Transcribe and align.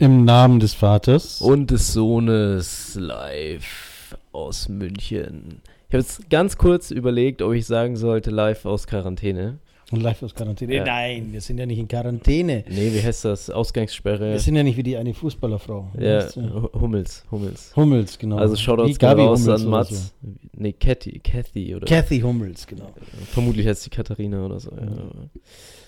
Im 0.00 0.24
Namen 0.24 0.60
des 0.60 0.74
Vaters. 0.74 1.40
und 1.40 1.72
des 1.72 1.92
Sohnes 1.92 2.94
live 2.94 4.16
aus 4.30 4.68
München. 4.68 5.60
Ich 5.88 5.94
habe 5.94 6.02
jetzt 6.02 6.30
ganz 6.30 6.56
kurz 6.56 6.92
überlegt, 6.92 7.42
ob 7.42 7.52
ich 7.52 7.66
sagen 7.66 7.96
sollte 7.96 8.30
live 8.30 8.64
aus 8.64 8.86
Quarantäne. 8.86 9.58
Und 9.90 10.02
live 10.02 10.22
aus 10.22 10.34
Quarantäne. 10.34 10.74
Ja. 10.74 10.84
Nein, 10.84 11.28
wir 11.32 11.40
sind 11.40 11.56
ja 11.56 11.64
nicht 11.64 11.78
in 11.78 11.88
Quarantäne. 11.88 12.62
Nee, 12.68 12.92
wie 12.92 13.02
heißt 13.02 13.24
das? 13.24 13.48
Ausgangssperre. 13.48 14.32
Wir 14.32 14.38
sind 14.38 14.54
ja 14.54 14.62
nicht 14.62 14.76
wie 14.76 14.82
die 14.82 14.98
eine 14.98 15.14
Fußballerfrau. 15.14 15.92
ja, 15.98 16.18
Weißt 16.18 16.36
du? 16.36 16.42
Hu- 16.42 16.80
Hummels, 16.80 17.24
Hummels. 17.30 17.72
Hummels, 17.74 18.18
genau. 18.18 18.36
Also 18.36 18.54
Shoutouts 18.54 18.98
Gabi 18.98 19.22
gehen 19.22 19.28
raus 19.30 19.40
Hummels 19.44 19.62
an 19.64 19.70
Mats. 19.70 20.14
Nee, 20.52 20.72
Cathy, 20.74 21.18
Cathy 21.20 21.74
oder 21.74 21.86
Kathy 21.86 22.20
Hummels, 22.20 22.66
genau. 22.66 22.90
vermutlich 23.32 23.66
heißt 23.66 23.82
sie 23.84 23.88
Katharina 23.90 24.44
oder 24.44 24.60
so. 24.60 24.70
Ja. 24.72 24.76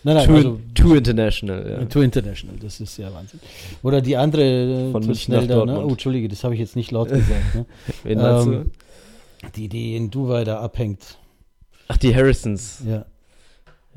Nein, 0.03 0.15
nein, 0.17 0.27
Too, 0.27 0.35
also 0.35 0.59
too 0.75 0.95
International, 0.95 1.71
ja. 1.71 1.85
Too 1.85 2.01
International, 2.01 2.57
das 2.59 2.81
ist 2.81 2.97
ja 2.97 3.13
Wahnsinn. 3.13 3.39
Oder 3.83 4.01
die 4.01 4.17
andere 4.17 4.43
äh, 4.43 4.91
Von 4.93 5.03
München 5.03 5.17
schnell 5.17 5.41
nach 5.47 5.59
da, 5.59 5.65
ne? 5.67 5.85
Oh, 5.85 5.91
Entschuldige, 5.91 6.27
das 6.29 6.43
habe 6.43 6.55
ich 6.55 6.61
jetzt 6.61 6.75
nicht 6.75 6.91
laut 6.91 7.11
gesagt. 7.11 7.55
Ne? 7.55 7.67
Wen 8.05 8.19
Ähm, 8.19 8.71
du? 9.43 9.51
Die, 9.57 9.69
die 9.69 9.95
in 9.97 10.11
Dubai 10.11 10.45
da 10.45 10.61
abhängt. 10.61 11.19
Ach, 11.89 11.99
die 11.99 12.15
Harrisons. 12.15 12.83
Ja. 12.89 13.05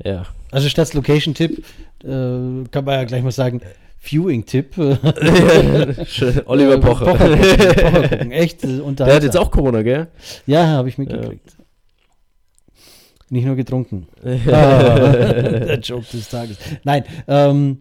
Ja. 0.02 0.26
Also 0.50 0.68
statt 0.68 0.92
Location-Tipp 0.94 1.64
äh, 2.02 2.06
kann 2.06 2.84
man 2.84 2.94
ja 2.94 3.04
gleich 3.04 3.22
mal 3.22 3.32
sagen, 3.32 3.60
Viewing-Tipp. 4.00 4.76
Oliver 6.46 6.74
Äh, 6.74 6.78
Pocher. 6.78 7.04
Pocher 7.06 7.36
Pocher 7.36 8.08
gucken. 8.08 8.32
Echt 8.32 8.64
äh, 8.64 8.80
unterhaltsam. 8.80 9.06
Der 9.06 9.14
hat 9.16 9.22
jetzt 9.22 9.36
auch 9.36 9.50
Corona, 9.50 9.82
gell? 9.82 10.08
Ja, 10.46 10.66
habe 10.66 10.88
ich 10.88 10.98
mitgekriegt. 10.98 11.56
Nicht 13.30 13.46
nur 13.46 13.56
getrunken. 13.56 14.06
Der 14.24 15.78
Joke 15.80 16.06
des 16.12 16.28
Tages. 16.28 16.58
Nein, 16.84 17.04
ähm, 17.26 17.78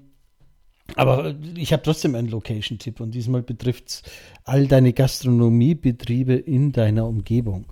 aber 0.95 1.33
ich 1.55 1.73
habe 1.73 1.83
trotzdem 1.83 2.15
einen 2.15 2.29
Location-Tipp 2.29 2.99
und 2.99 3.11
diesmal 3.11 3.41
betrifft 3.41 3.89
es 3.89 4.03
all 4.45 4.67
deine 4.67 4.93
Gastronomiebetriebe 4.93 6.33
in 6.33 6.71
deiner 6.71 7.05
Umgebung. 7.07 7.65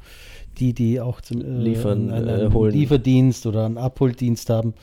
Die, 0.59 0.73
die 0.73 0.99
auch 0.99 1.21
zum, 1.21 1.41
äh, 1.41 1.43
Liefern, 1.43 2.11
einen, 2.11 2.27
äh, 2.27 2.31
einen 2.33 2.53
holen. 2.53 2.73
Lieferdienst 2.73 3.45
oder 3.45 3.65
einen 3.65 3.77
Abholdienst 3.77 4.49
haben. 4.49 4.73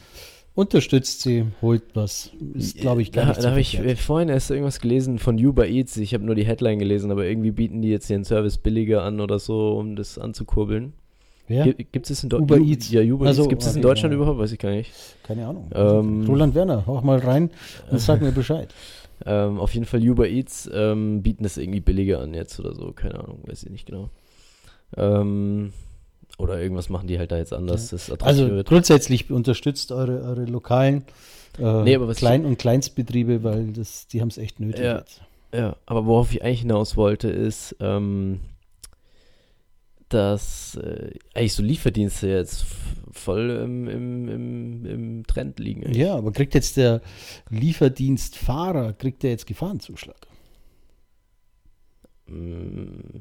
Unterstützt 0.54 1.20
sie, 1.20 1.44
holt 1.62 1.84
was. 1.94 2.32
Ist, 2.54 2.78
glaube 2.78 3.00
ich, 3.00 3.12
gar 3.12 3.26
da, 3.26 3.30
nicht 3.30 3.44
da 3.44 3.50
habe 3.50 3.60
ich 3.60 3.78
äh, 3.78 3.94
vorhin 3.94 4.28
erst 4.28 4.50
irgendwas 4.50 4.80
gelesen 4.80 5.20
von 5.20 5.38
Uber 5.38 5.68
Eats. 5.68 5.96
Ich 5.98 6.14
habe 6.14 6.24
nur 6.24 6.34
die 6.34 6.44
Headline 6.44 6.80
gelesen, 6.80 7.12
aber 7.12 7.26
irgendwie 7.26 7.52
bieten 7.52 7.80
die 7.80 7.90
jetzt 7.90 8.10
ihren 8.10 8.24
Service 8.24 8.58
billiger 8.58 9.04
an 9.04 9.20
oder 9.20 9.38
so, 9.38 9.78
um 9.78 9.94
das 9.94 10.18
anzukurbeln. 10.18 10.94
Wer? 11.46 11.72
Gibt 11.72 12.10
es 12.10 12.24
in 12.24 12.32
Uber 12.32 12.56
Deutschland? 12.56 12.70
Eats. 12.70 12.90
Ja, 12.90 13.02
Uber 13.02 13.26
Eats. 13.26 13.48
Gibt 13.48 13.62
es 13.62 13.68
in 13.68 13.74
okay, 13.74 13.82
Deutschland 13.82 14.12
ja. 14.12 14.16
überhaupt? 14.16 14.38
Weiß 14.38 14.52
ich 14.52 14.58
gar 14.58 14.70
nicht. 14.70 14.90
Keine 15.22 15.46
Ahnung. 15.46 15.70
Ähm, 15.74 16.26
Roland 16.26 16.54
Werner, 16.54 16.84
hau 16.86 17.00
mal 17.02 17.18
rein 17.18 17.50
und 17.90 18.00
sag 18.00 18.20
mir 18.20 18.32
Bescheid. 18.32 18.74
Ähm, 19.26 19.58
auf 19.58 19.74
jeden 19.74 19.84
Fall 19.84 20.00
Uber 20.08 20.28
Eats 20.28 20.70
ähm, 20.72 21.22
bieten 21.22 21.42
das 21.42 21.56
irgendwie 21.56 21.80
billiger 21.80 22.20
an 22.20 22.34
jetzt 22.34 22.60
oder 22.60 22.72
so. 22.72 22.92
Keine 22.92 23.18
Ahnung, 23.18 23.40
weiß 23.46 23.64
ich 23.64 23.70
nicht 23.70 23.86
genau. 23.86 24.10
Ähm, 24.96 25.72
oder 26.38 26.60
irgendwas 26.60 26.88
machen 26.88 27.08
die 27.08 27.18
halt 27.18 27.32
da 27.32 27.38
jetzt 27.38 27.52
anders, 27.52 27.88
das 27.90 28.10
attraktiver 28.10 28.28
Also 28.28 28.48
wird. 28.56 28.68
grundsätzlich 28.68 29.30
unterstützt 29.30 29.90
eure, 29.92 30.22
eure 30.22 30.44
lokalen 30.44 31.04
äh, 31.58 31.82
Nee, 31.82 31.94
aber 31.96 32.06
was 32.08 32.18
Klein- 32.18 32.44
und 32.44 32.58
Kleinstbetriebe, 32.58 33.42
weil 33.42 33.72
das, 33.72 34.06
die 34.06 34.20
haben 34.20 34.28
es 34.28 34.38
echt 34.38 34.60
nötig 34.60 34.84
Ja. 34.84 34.98
jetzt. 34.98 35.20
Ja, 35.52 35.76
aber 35.86 36.06
worauf 36.06 36.32
ich 36.32 36.42
eigentlich 36.44 36.60
hinaus 36.60 36.96
wollte, 36.96 37.28
ist, 37.28 37.74
ähm, 37.80 38.40
dass 40.10 40.76
äh, 40.76 41.10
eigentlich 41.34 41.54
so 41.54 41.62
Lieferdienste 41.62 42.28
jetzt 42.28 42.64
voll 43.10 43.50
im, 43.50 43.88
im, 43.88 44.28
im, 44.28 44.86
im 44.86 45.26
Trend 45.26 45.58
liegen. 45.58 45.84
eigentlich. 45.84 45.96
Ja, 45.98 46.14
aber 46.14 46.32
kriegt 46.32 46.54
jetzt 46.54 46.76
der 46.76 47.00
Lieferdienstfahrer, 47.50 48.92
kriegt 48.92 49.22
der 49.22 49.30
jetzt 49.30 49.46
Gefahrenzuschlag? 49.46 50.16
Mm, 52.26 53.20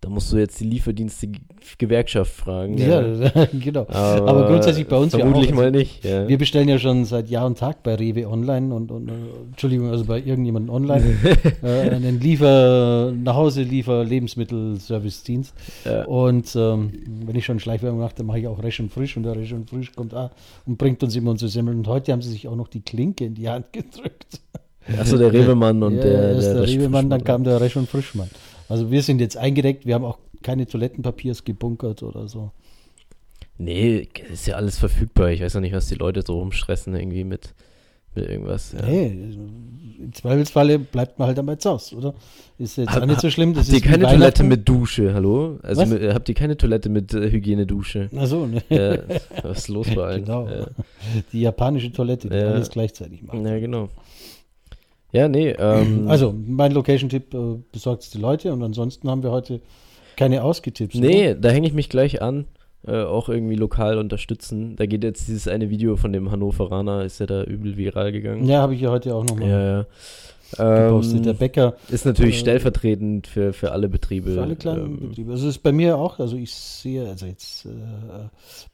Da 0.00 0.08
musst 0.08 0.32
du 0.32 0.36
jetzt 0.36 0.60
die 0.60 0.64
Lieferdienste-Gewerkschaft 0.64 2.30
fragen. 2.32 2.78
Ja, 2.78 3.02
genau. 3.52 3.80
Aber, 3.88 4.28
Aber 4.28 4.46
grundsätzlich 4.46 4.86
bei 4.86 4.96
uns 4.96 5.12
ja 5.12 5.18
vermutlich 5.18 5.50
auch, 5.52 5.56
mal 5.56 5.70
nicht. 5.72 6.04
Ja. 6.04 6.28
Wir 6.28 6.38
bestellen 6.38 6.68
ja 6.68 6.78
schon 6.78 7.04
seit 7.04 7.28
Jahr 7.28 7.46
und 7.46 7.58
Tag 7.58 7.82
bei 7.82 7.96
Rewe 7.96 8.28
online 8.28 8.72
und, 8.72 8.92
und 8.92 9.10
Entschuldigung, 9.50 9.90
also 9.90 10.04
bei 10.04 10.18
irgendjemandem 10.22 10.72
online 10.72 11.04
äh, 11.64 11.90
einen 11.90 12.20
Liefer, 12.20 13.12
nach 13.12 13.34
Hause 13.34 13.62
Liefer, 13.62 14.04
Lebensmittelservice-Dienst. 14.04 15.52
ja. 15.84 16.04
Und 16.04 16.54
ähm, 16.54 16.92
wenn 17.26 17.34
ich 17.34 17.44
schon 17.44 17.58
Schleichwerbung 17.58 17.98
mache, 18.00 18.14
dann 18.16 18.26
mache 18.26 18.38
ich 18.38 18.46
auch 18.46 18.62
Resch 18.62 18.78
und 18.80 18.92
Frisch 18.92 19.16
und 19.16 19.24
der 19.24 19.34
Resch 19.36 19.52
und 19.52 19.68
Frisch 19.68 19.92
kommt 19.94 20.14
auch 20.14 20.30
und 20.66 20.78
bringt 20.78 21.02
uns 21.02 21.16
immer 21.16 21.32
unsere 21.32 21.48
Semmeln. 21.50 21.78
Und 21.78 21.88
heute 21.88 22.12
haben 22.12 22.22
sie 22.22 22.30
sich 22.30 22.46
auch 22.46 22.56
noch 22.56 22.68
die 22.68 22.80
Klinke 22.82 23.24
in 23.24 23.34
die 23.34 23.48
Hand 23.48 23.72
gedrückt. 23.72 24.40
Achso, 24.98 25.18
der 25.18 25.30
Rewe-Mann 25.32 25.82
und 25.82 25.96
ja, 25.96 26.02
der, 26.02 26.32
erst 26.32 26.46
der, 26.48 26.62
Resch- 26.64 26.78
Rewe-Mann, 26.78 27.10
dann 27.10 27.22
kam 27.22 27.44
der 27.44 27.60
Resch 27.60 27.76
und 27.76 27.88
Frischmann. 27.88 28.30
Also 28.68 28.90
wir 28.90 29.02
sind 29.02 29.20
jetzt 29.20 29.36
eingedeckt, 29.36 29.86
wir 29.86 29.94
haben 29.94 30.04
auch 30.04 30.18
keine 30.42 30.66
Toilettenpapiers 30.66 31.44
gebunkert 31.44 32.02
oder 32.02 32.28
so. 32.28 32.52
Nee, 33.56 34.08
ist 34.32 34.46
ja 34.46 34.54
alles 34.54 34.78
verfügbar. 34.78 35.30
Ich 35.30 35.40
weiß 35.40 35.54
noch 35.54 35.60
nicht, 35.60 35.74
was 35.74 35.88
die 35.88 35.96
Leute 35.96 36.22
so 36.24 36.38
rumstressen 36.38 36.94
irgendwie 36.94 37.24
mit, 37.24 37.54
mit 38.14 38.28
irgendwas. 38.28 38.72
Ja. 38.72 38.86
Nee, 38.86 39.06
im 39.98 40.12
Zweifelsfalle 40.12 40.78
bleibt 40.78 41.18
man 41.18 41.26
halt 41.26 41.38
einmal 41.40 41.58
zu 41.58 41.70
Hause, 41.70 41.96
oder? 41.96 42.14
Ist 42.58 42.76
jetzt 42.76 42.96
auch 42.96 43.04
nicht 43.04 43.20
so 43.20 43.30
schlimm. 43.30 43.54
Das 43.54 43.66
habt 43.66 43.74
ihr 43.74 43.90
keine 43.90 44.04
Toilette 44.04 44.44
mit 44.44 44.68
Dusche, 44.68 45.12
hallo? 45.12 45.58
Also 45.62 45.86
mit, 45.86 46.02
habt 46.14 46.28
ihr 46.28 46.36
keine 46.36 46.56
Toilette 46.56 46.88
mit 46.88 47.12
äh, 47.14 47.32
Hygienedusche? 47.32 48.08
Ach 48.16 48.26
so, 48.26 48.46
ne? 48.46 48.62
ja, 48.68 48.98
was 49.42 49.58
ist 49.58 49.68
los 49.68 49.88
bei 49.92 50.02
allen? 50.06 50.24
Genau. 50.24 50.46
Ja. 50.48 50.66
Die 51.32 51.40
japanische 51.40 51.90
Toilette, 51.90 52.28
die 52.28 52.36
alles 52.36 52.70
gleichzeitig 52.70 53.22
macht. 53.22 53.44
ja, 53.44 53.58
genau. 53.58 53.88
Ja, 55.12 55.28
nee, 55.28 55.50
ähm, 55.50 56.06
Also, 56.08 56.34
mein 56.46 56.72
Location-Tipp 56.72 57.34
äh, 57.34 57.38
besorgt 57.72 58.12
die 58.14 58.18
Leute 58.18 58.52
und 58.52 58.62
ansonsten 58.62 59.08
haben 59.10 59.22
wir 59.22 59.30
heute 59.30 59.60
keine 60.16 60.42
Ausgetipps. 60.42 60.94
nee, 60.96 61.34
da 61.34 61.48
hänge 61.50 61.66
ich 61.68 61.74
mich 61.74 61.88
gleich 61.88 62.20
an. 62.22 62.46
Äh, 62.86 63.02
auch 63.02 63.28
irgendwie 63.28 63.56
lokal 63.56 63.98
unterstützen. 63.98 64.76
Da 64.76 64.86
geht 64.86 65.02
jetzt 65.02 65.26
dieses 65.26 65.48
eine 65.48 65.68
Video 65.68 65.96
von 65.96 66.12
dem 66.12 66.30
Hannoveraner, 66.30 67.04
ist 67.04 67.18
ja 67.18 67.26
da 67.26 67.42
übel 67.42 67.76
viral 67.76 68.12
gegangen. 68.12 68.44
oder? 68.44 68.52
Ja, 68.52 68.60
habe 68.62 68.74
ich 68.74 68.80
ja 68.80 68.90
heute 68.90 69.14
auch 69.16 69.24
nochmal 69.24 69.48
ja. 69.48 69.86
ja. 70.58 70.84
gepostet. 70.86 71.24
Der 71.24 71.32
Ähm, 71.32 71.38
Bäcker 71.38 71.74
ist 71.90 72.06
natürlich 72.06 72.36
äh, 72.36 72.38
stellvertretend 72.38 73.26
für, 73.26 73.52
für 73.52 73.72
alle 73.72 73.88
Betriebe. 73.88 74.30
für 74.30 74.42
alle 74.42 74.54
kleinen 74.54 74.84
ähm, 74.84 75.08
Betriebe. 75.08 75.32
Also, 75.32 75.48
es 75.48 75.56
ist 75.56 75.62
bei 75.64 75.72
mir 75.72 75.98
auch, 75.98 76.20
also 76.20 76.36
ich 76.36 76.54
sehe, 76.54 77.08
also 77.08 77.26
jetzt 77.26 77.66
äh, 77.66 77.68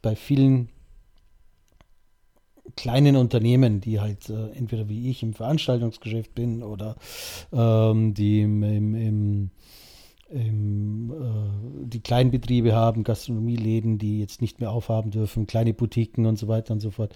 bei 0.03 0.15
vielen 0.15 0.69
kleinen 2.77 3.17
Unternehmen, 3.17 3.81
die 3.81 4.01
halt 4.01 4.31
äh, 4.31 4.51
entweder 4.51 4.89
wie 4.89 5.11
ich 5.11 5.23
im 5.23 5.35
Veranstaltungsgeschäft 5.35 6.35
bin 6.35 6.63
oder 6.63 6.97
ähm, 7.53 8.15
die 8.15 8.41
im, 8.41 8.63
im, 8.63 8.95
im, 8.95 9.51
im 10.31 11.11
äh, 11.13 11.87
die 11.87 12.01
Kleinbetriebe 12.01 12.75
haben, 12.75 13.05
Gastronomieläden, 13.05 13.99
die 13.99 14.21
jetzt 14.21 14.41
nicht 14.41 14.61
mehr 14.61 14.71
aufhaben 14.71 15.11
dürfen, 15.11 15.47
kleine 15.47 15.75
Boutiquen 15.75 16.27
und 16.27 16.39
so 16.39 16.49
weiter 16.49 16.73
und 16.73 16.81
so 16.81 16.91
fort. 16.91 17.15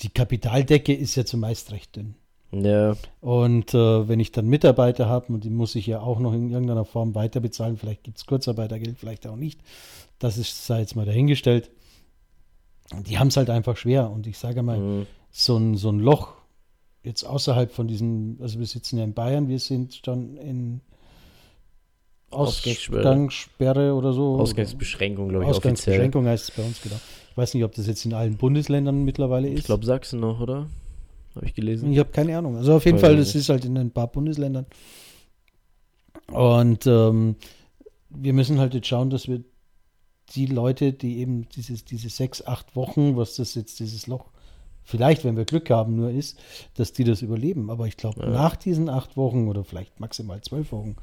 Die 0.00 0.10
Kapitaldecke 0.10 0.94
ist 0.94 1.16
ja 1.16 1.24
zumeist 1.24 1.72
recht 1.72 1.96
dünn. 1.96 2.14
Ja, 2.52 2.96
Und 3.20 3.74
äh, 3.74 4.08
wenn 4.08 4.20
ich 4.20 4.32
dann 4.32 4.46
Mitarbeiter 4.46 5.08
habe, 5.08 5.32
und 5.32 5.44
die 5.44 5.50
muss 5.50 5.74
ich 5.74 5.86
ja 5.86 6.00
auch 6.00 6.20
noch 6.20 6.32
in 6.32 6.50
irgendeiner 6.50 6.84
Form 6.84 7.14
weiter 7.14 7.40
bezahlen, 7.40 7.76
vielleicht 7.76 8.04
gibt 8.04 8.18
es 8.18 8.26
Kurzarbeitergeld, 8.26 8.98
vielleicht 8.98 9.26
auch 9.26 9.36
nicht. 9.36 9.60
Das 10.18 10.38
ist, 10.38 10.66
sei 10.66 10.80
jetzt 10.80 10.96
mal 10.96 11.06
dahingestellt. 11.06 11.70
Die 13.06 13.18
haben 13.18 13.28
es 13.28 13.36
halt 13.36 13.50
einfach 13.50 13.76
schwer. 13.76 14.10
Und 14.10 14.26
ich 14.26 14.38
sage 14.38 14.62
mal, 14.62 14.78
mhm. 14.78 15.06
so 15.30 15.56
ein, 15.56 15.76
so 15.76 15.90
ein 15.90 15.98
Loch 15.98 16.34
jetzt 17.02 17.24
außerhalb 17.24 17.72
von 17.72 17.86
diesem, 17.86 18.38
also 18.40 18.58
wir 18.58 18.66
sitzen 18.66 18.98
ja 18.98 19.04
in 19.04 19.14
Bayern, 19.14 19.48
wir 19.48 19.60
sind 19.60 20.00
schon 20.04 20.36
in 20.36 20.80
Ausgangssperre. 22.30 23.94
Oder 23.94 24.12
so. 24.12 24.38
Ausgangsbeschränkung, 24.38 25.28
glaube 25.28 25.44
ich, 25.44 25.50
offiziell. 25.50 25.72
Ausgangsbeschränkung 25.72 26.26
heißt 26.26 26.50
es 26.50 26.56
bei 26.56 26.62
uns, 26.64 26.82
genau. 26.82 26.96
Ich 27.30 27.36
weiß 27.36 27.54
nicht, 27.54 27.64
ob 27.64 27.74
das 27.74 27.86
jetzt 27.86 28.04
in 28.04 28.14
allen 28.14 28.36
Bundesländern 28.36 29.04
mittlerweile 29.04 29.48
ist. 29.48 29.60
Ich 29.60 29.66
glaube 29.66 29.84
Sachsen 29.84 30.20
noch, 30.20 30.40
oder? 30.40 30.66
Habe 31.34 31.46
ich 31.46 31.54
gelesen. 31.54 31.92
Ich 31.92 31.98
habe 31.98 32.10
keine 32.10 32.36
Ahnung. 32.36 32.56
Also 32.56 32.74
auf 32.74 32.84
jeden 32.86 32.98
Fall, 32.98 33.16
das 33.16 33.34
ist 33.34 33.50
halt 33.50 33.64
in 33.64 33.76
ein 33.76 33.90
paar 33.90 34.06
Bundesländern. 34.06 34.66
Und 36.32 36.86
ähm, 36.86 37.36
wir 38.08 38.32
müssen 38.32 38.58
halt 38.58 38.74
jetzt 38.74 38.86
schauen, 38.86 39.10
dass 39.10 39.28
wir 39.28 39.44
die 40.34 40.46
Leute, 40.46 40.92
die 40.92 41.18
eben 41.18 41.48
dieses, 41.50 41.84
diese 41.84 42.08
sechs, 42.08 42.44
acht 42.46 42.74
Wochen, 42.76 43.16
was 43.16 43.36
das 43.36 43.54
jetzt 43.54 43.78
dieses 43.80 44.06
Loch 44.06 44.26
vielleicht, 44.84 45.24
wenn 45.24 45.36
wir 45.36 45.44
Glück 45.44 45.68
haben, 45.70 45.96
nur 45.96 46.10
ist, 46.10 46.38
dass 46.74 46.92
die 46.92 47.04
das 47.04 47.20
überleben. 47.22 47.70
Aber 47.70 47.86
ich 47.86 47.96
glaube, 47.96 48.20
Ja. 48.22 48.30
nach 48.30 48.54
diesen 48.56 48.88
acht 48.88 49.16
Wochen 49.16 49.48
oder 49.48 49.64
vielleicht 49.64 49.98
maximal 49.98 50.40
zwölf 50.42 50.70
Wochen, 50.72 50.96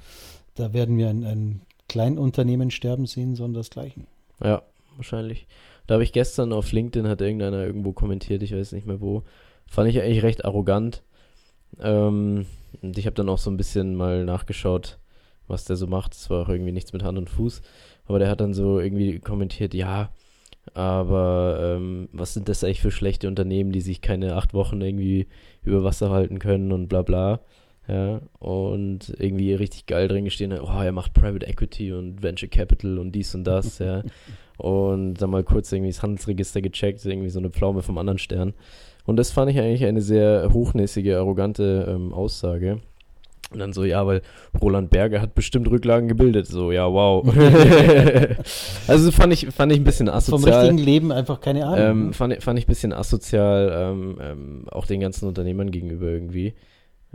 da 0.55 0.71
werden 0.73 0.97
wir 0.97 1.09
ein, 1.09 1.23
ein 1.25 1.61
Kleinunternehmen 1.89 2.71
sterben 2.71 3.05
sehen, 3.05 3.35
sondern 3.35 3.61
desgleichen. 3.61 4.07
Ja, 4.41 4.61
wahrscheinlich. 4.95 5.47
Da 5.85 5.95
habe 5.95 6.03
ich 6.03 6.13
gestern 6.13 6.53
auf 6.53 6.71
LinkedIn, 6.71 7.09
hat 7.09 7.19
irgendeiner 7.19 7.65
irgendwo 7.65 7.91
kommentiert, 7.91 8.41
ich 8.41 8.53
weiß 8.53 8.71
nicht 8.71 8.87
mehr 8.87 9.01
wo. 9.01 9.23
Fand 9.67 9.89
ich 9.89 10.01
eigentlich 10.01 10.23
recht 10.23 10.45
arrogant. 10.45 11.03
Ähm, 11.81 12.45
und 12.81 12.97
ich 12.97 13.05
habe 13.05 13.15
dann 13.15 13.29
auch 13.29 13.37
so 13.37 13.49
ein 13.51 13.57
bisschen 13.57 13.95
mal 13.95 14.23
nachgeschaut, 14.23 14.97
was 15.47 15.65
der 15.65 15.75
so 15.75 15.87
macht. 15.87 16.13
Es 16.13 16.29
war 16.29 16.43
auch 16.43 16.49
irgendwie 16.49 16.71
nichts 16.71 16.93
mit 16.93 17.03
Hand 17.03 17.17
und 17.17 17.29
Fuß. 17.29 17.61
Aber 18.05 18.19
der 18.19 18.29
hat 18.29 18.41
dann 18.41 18.53
so 18.53 18.79
irgendwie 18.79 19.19
kommentiert, 19.19 19.73
ja, 19.73 20.09
aber 20.73 21.75
ähm, 21.77 22.09
was 22.11 22.33
sind 22.33 22.49
das 22.49 22.63
eigentlich 22.63 22.81
für 22.81 22.91
schlechte 22.91 23.27
Unternehmen, 23.27 23.71
die 23.71 23.81
sich 23.81 24.01
keine 24.01 24.35
acht 24.35 24.53
Wochen 24.53 24.81
irgendwie 24.81 25.27
über 25.63 25.83
Wasser 25.83 26.09
halten 26.09 26.39
können 26.39 26.71
und 26.71 26.87
bla 26.87 27.01
bla. 27.01 27.41
Ja, 27.87 28.21
und 28.39 29.13
irgendwie 29.19 29.53
richtig 29.53 29.87
geil 29.87 30.07
drin 30.07 30.23
gestehen, 30.23 30.53
oh, 30.57 30.81
er 30.81 30.93
macht 30.93 31.13
Private 31.13 31.45
Equity 31.45 31.91
und 31.91 32.23
Venture 32.23 32.47
Capital 32.47 32.97
und 32.97 33.11
dies 33.11 33.35
und 33.35 33.43
das, 33.43 33.79
ja. 33.79 34.03
Und 34.57 35.15
dann 35.15 35.31
mal 35.31 35.43
kurz 35.43 35.71
irgendwie 35.71 35.89
das 35.89 36.03
Handelsregister 36.03 36.61
gecheckt, 36.61 37.03
irgendwie 37.03 37.29
so 37.29 37.39
eine 37.39 37.49
Pflaume 37.49 37.81
vom 37.81 37.97
anderen 37.97 38.19
Stern. 38.19 38.53
Und 39.03 39.17
das 39.17 39.31
fand 39.31 39.51
ich 39.51 39.59
eigentlich 39.59 39.83
eine 39.83 39.99
sehr 39.99 40.53
hochnäsige, 40.53 41.17
arrogante 41.17 41.87
ähm, 41.89 42.13
Aussage. 42.13 42.79
Und 43.53 43.59
dann 43.59 43.73
so, 43.73 43.83
ja, 43.83 44.05
weil 44.05 44.21
Roland 44.61 44.89
Berger 44.89 45.21
hat 45.21 45.35
bestimmt 45.35 45.69
Rücklagen 45.69 46.07
gebildet. 46.07 46.47
So, 46.47 46.71
ja, 46.71 46.91
wow. 46.91 47.23
also 48.87 49.11
fand 49.11 49.33
ich, 49.33 49.47
fand 49.47 49.71
ich 49.71 49.79
ein 49.79 49.83
bisschen 49.83 50.09
asozial. 50.09 50.39
Vom 50.41 50.49
richtigen 50.49 50.77
Leben 50.77 51.11
einfach 51.11 51.41
keine 51.41 51.65
Ahnung. 51.65 51.79
Ähm, 51.79 52.07
ne? 52.07 52.13
fand, 52.13 52.43
fand 52.43 52.59
ich 52.59 52.65
ein 52.65 52.69
bisschen 52.69 52.93
asozial, 52.93 53.71
ähm, 53.75 54.17
ähm, 54.21 54.65
auch 54.69 54.85
den 54.85 54.99
ganzen 54.99 55.27
Unternehmern 55.27 55.71
gegenüber 55.71 56.07
irgendwie. 56.07 56.53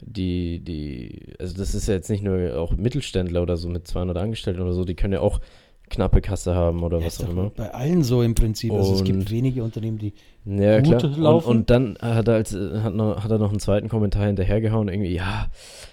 Die, 0.01 0.61
die, 0.61 1.35
also 1.41 1.57
das 1.57 1.75
ist 1.75 1.89
ja 1.89 1.95
jetzt 1.95 2.09
nicht 2.09 2.23
nur 2.23 2.57
auch 2.57 2.77
Mittelständler 2.77 3.43
oder 3.43 3.57
so 3.57 3.69
mit 3.69 3.89
200 3.89 4.17
Angestellten 4.17 4.61
oder 4.61 4.73
so, 4.73 4.85
die 4.85 4.95
können 4.95 5.15
ja 5.15 5.21
auch 5.21 5.41
knappe 5.89 6.21
Kasse 6.21 6.55
haben 6.55 6.83
oder 6.83 6.99
ja, 6.99 7.07
was 7.07 7.23
auch 7.23 7.29
immer. 7.29 7.51
Bei 7.51 7.73
allen 7.73 8.03
so 8.03 8.23
im 8.23 8.35
Prinzip. 8.35 8.73
Also 8.73 8.95
es 8.95 9.05
gibt 9.05 9.31
wenige 9.31 9.63
Unternehmen, 9.63 9.99
die 9.99 10.13
ja, 10.45 10.81
gut 10.81 10.99
klar. 10.99 11.17
laufen. 11.17 11.49
Und, 11.49 11.57
und 11.57 11.71
dann 11.71 11.99
hat 12.01 12.29
er, 12.29 12.35
als, 12.35 12.55
hat, 12.55 12.95
noch, 12.95 13.23
hat 13.23 13.31
er 13.31 13.39
noch 13.39 13.51
einen 13.51 13.61
zweiten 13.61 13.89
Kommentar 13.89 14.27
hinterhergehauen, 14.27 14.89
irgendwie, 14.89 15.15
ja, 15.15 15.49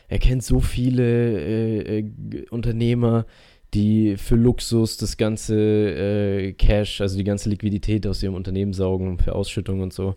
er 0.07 0.19
kennt 0.19 0.43
so 0.43 0.59
viele 0.59 1.03
äh, 1.03 1.99
äh, 1.99 2.45
Unternehmer, 2.49 3.25
die 3.73 4.15
für 4.17 4.35
Luxus 4.35 4.97
das 4.97 5.17
ganze 5.17 5.55
äh, 5.55 6.53
Cash, 6.53 7.01
also 7.01 7.17
die 7.17 7.23
ganze 7.23 7.49
Liquidität 7.49 8.07
aus 8.07 8.23
ihrem 8.23 8.35
Unternehmen 8.35 8.73
saugen, 8.73 9.17
für 9.19 9.35
Ausschüttung 9.35 9.81
und 9.81 9.93
so. 9.93 10.15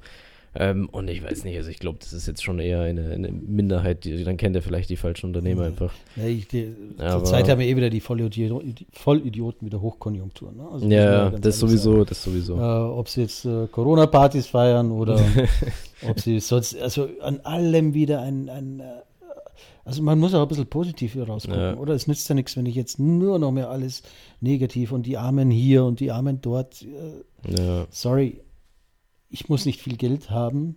Ähm, 0.61 0.89
und 0.91 1.07
ich 1.07 1.23
weiß 1.23 1.45
nicht, 1.45 1.57
also 1.57 1.71
ich 1.71 1.79
glaube, 1.79 1.99
das 2.01 2.13
ist 2.13 2.27
jetzt 2.27 2.43
schon 2.43 2.59
eher 2.59 2.81
eine, 2.81 3.13
eine 3.13 3.31
Minderheit, 3.31 4.03
die, 4.03 4.25
dann 4.25 4.37
kennt 4.37 4.57
er 4.57 4.63
vielleicht 4.63 4.91
die 4.91 4.97
falschen 4.97 5.27
Unternehmer 5.27 5.63
einfach. 5.67 5.93
Ja, 6.17 6.25
ich, 6.25 6.49
die, 6.49 6.75
Zurzeit 6.99 7.49
haben 7.49 7.61
wir 7.61 7.67
eh 7.69 7.77
wieder 7.77 7.91
die 7.91 8.01
Vollidioten, 8.01 8.75
Vollidioten 8.93 9.69
wieder 9.69 9.81
Hochkonjunktur. 9.81 10.51
Ne? 10.51 10.69
Also 10.69 10.89
ja, 10.89 11.31
das 11.31 11.61
sowieso, 11.61 11.93
sagen. 11.93 12.07
das 12.09 12.25
sowieso. 12.25 12.57
Äh, 12.57 12.61
ob 12.61 13.09
sie 13.09 13.21
jetzt 13.21 13.45
äh, 13.45 13.69
Corona-Partys 13.71 14.49
feiern 14.49 14.91
oder 14.91 15.21
ob 16.09 16.19
sie 16.19 16.41
sonst, 16.41 16.77
also 16.77 17.09
an 17.21 17.39
allem 17.45 17.95
wieder 17.95 18.23
ein, 18.23 18.49
ein 18.49 18.81
äh, 18.81 18.85
also 19.85 20.03
man 20.03 20.19
muss 20.19 20.35
auch 20.35 20.43
ein 20.43 20.49
bisschen 20.49 20.67
positiv 20.67 21.13
hier 21.13 21.29
rausgucken, 21.29 21.61
ja. 21.61 21.77
oder? 21.77 21.95
Es 21.95 22.09
nützt 22.09 22.29
ja 22.29 22.35
nichts, 22.35 22.57
wenn 22.57 22.67
ich 22.67 22.75
jetzt 22.75 22.99
nur 22.99 23.39
noch 23.39 23.53
mehr 23.53 23.71
alles 23.71 24.03
negativ 24.41 24.91
und 24.91 25.07
die 25.07 25.17
Armen 25.17 25.53
hier 25.53 25.85
und 25.85 26.01
die 26.01 26.11
Armen 26.11 26.41
dort. 26.43 26.83
Äh, 26.83 27.57
ja. 27.57 27.87
Sorry, 27.91 28.41
ich 29.31 29.49
muss 29.49 29.67
nicht 29.67 29.81
viel 29.81 29.97
Geld 29.97 30.31
haben, 30.31 30.77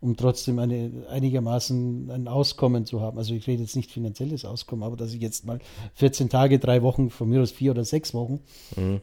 um 0.00 0.16
trotzdem 0.16 0.58
eine, 0.58 1.06
einigermaßen 1.10 2.10
ein 2.10 2.28
Auskommen 2.28 2.86
zu 2.86 3.00
haben. 3.00 3.18
Also 3.18 3.34
ich 3.34 3.46
rede 3.46 3.62
jetzt 3.62 3.76
nicht 3.76 3.90
finanzielles 3.90 4.44
Auskommen, 4.44 4.82
aber 4.82 4.96
dass 4.96 5.14
ich 5.14 5.20
jetzt 5.20 5.46
mal 5.46 5.60
14 5.94 6.28
Tage, 6.28 6.58
drei 6.58 6.82
Wochen, 6.82 7.10
von 7.10 7.28
mir 7.28 7.40
aus 7.40 7.52
vier 7.52 7.70
oder 7.70 7.84
sechs 7.84 8.12
Wochen, 8.12 8.40
mhm. 8.76 9.00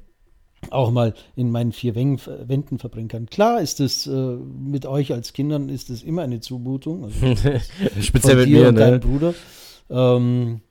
auch 0.71 0.91
mal 0.91 1.13
in 1.35 1.51
meinen 1.51 1.71
vier 1.71 1.95
Wänden 1.95 2.79
verbringen 2.79 3.07
kann. 3.07 3.27
Klar 3.27 3.61
ist 3.61 3.79
es 3.79 4.07
äh, 4.07 4.11
mit 4.11 4.85
euch 4.85 5.13
als 5.13 5.33
Kindern 5.33 5.69
ist 5.69 5.89
es 5.89 6.03
immer 6.03 6.23
eine 6.23 6.41
Zumutung. 6.41 7.05
Also 7.05 7.35
Speziell 8.01 8.35
mit 8.35 8.49
mir, 8.49 8.67
und 8.67 8.75
ne? 8.75 8.79
deinem 8.79 8.99
Bruder. 8.99 9.33
Ähm, 9.89 10.61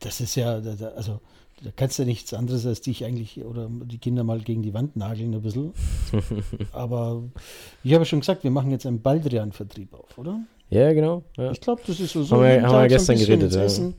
das 0.00 0.20
ist 0.20 0.34
ja, 0.34 0.60
also 0.96 1.20
da 1.64 1.70
kannst 1.74 1.98
du 1.98 2.02
ja 2.02 2.06
nichts 2.06 2.34
anderes 2.34 2.66
als 2.66 2.80
dich 2.80 3.04
eigentlich 3.04 3.44
oder 3.44 3.68
die 3.70 3.98
Kinder 3.98 4.24
mal 4.24 4.40
gegen 4.40 4.62
die 4.62 4.74
Wand 4.74 4.96
nageln 4.96 5.34
ein 5.34 5.42
bisschen. 5.42 5.72
Aber 6.72 7.22
ich 7.84 7.94
habe 7.94 8.04
schon 8.04 8.20
gesagt, 8.20 8.44
wir 8.44 8.50
machen 8.50 8.70
jetzt 8.70 8.86
einen 8.86 9.02
Baldrian-Vertrieb 9.02 9.94
auf, 9.94 10.18
oder? 10.18 10.40
Ja, 10.70 10.92
genau. 10.92 11.22
Ja. 11.36 11.50
Ich 11.52 11.60
glaube, 11.60 11.82
das 11.86 12.00
ist 12.00 12.12
so. 12.12 12.28
haben 12.30 12.42
wir, 12.42 12.62
haben 12.62 12.82
wir 12.82 12.88
gestern 12.88 13.18
geredet, 13.18 13.54
ja. 13.54 13.92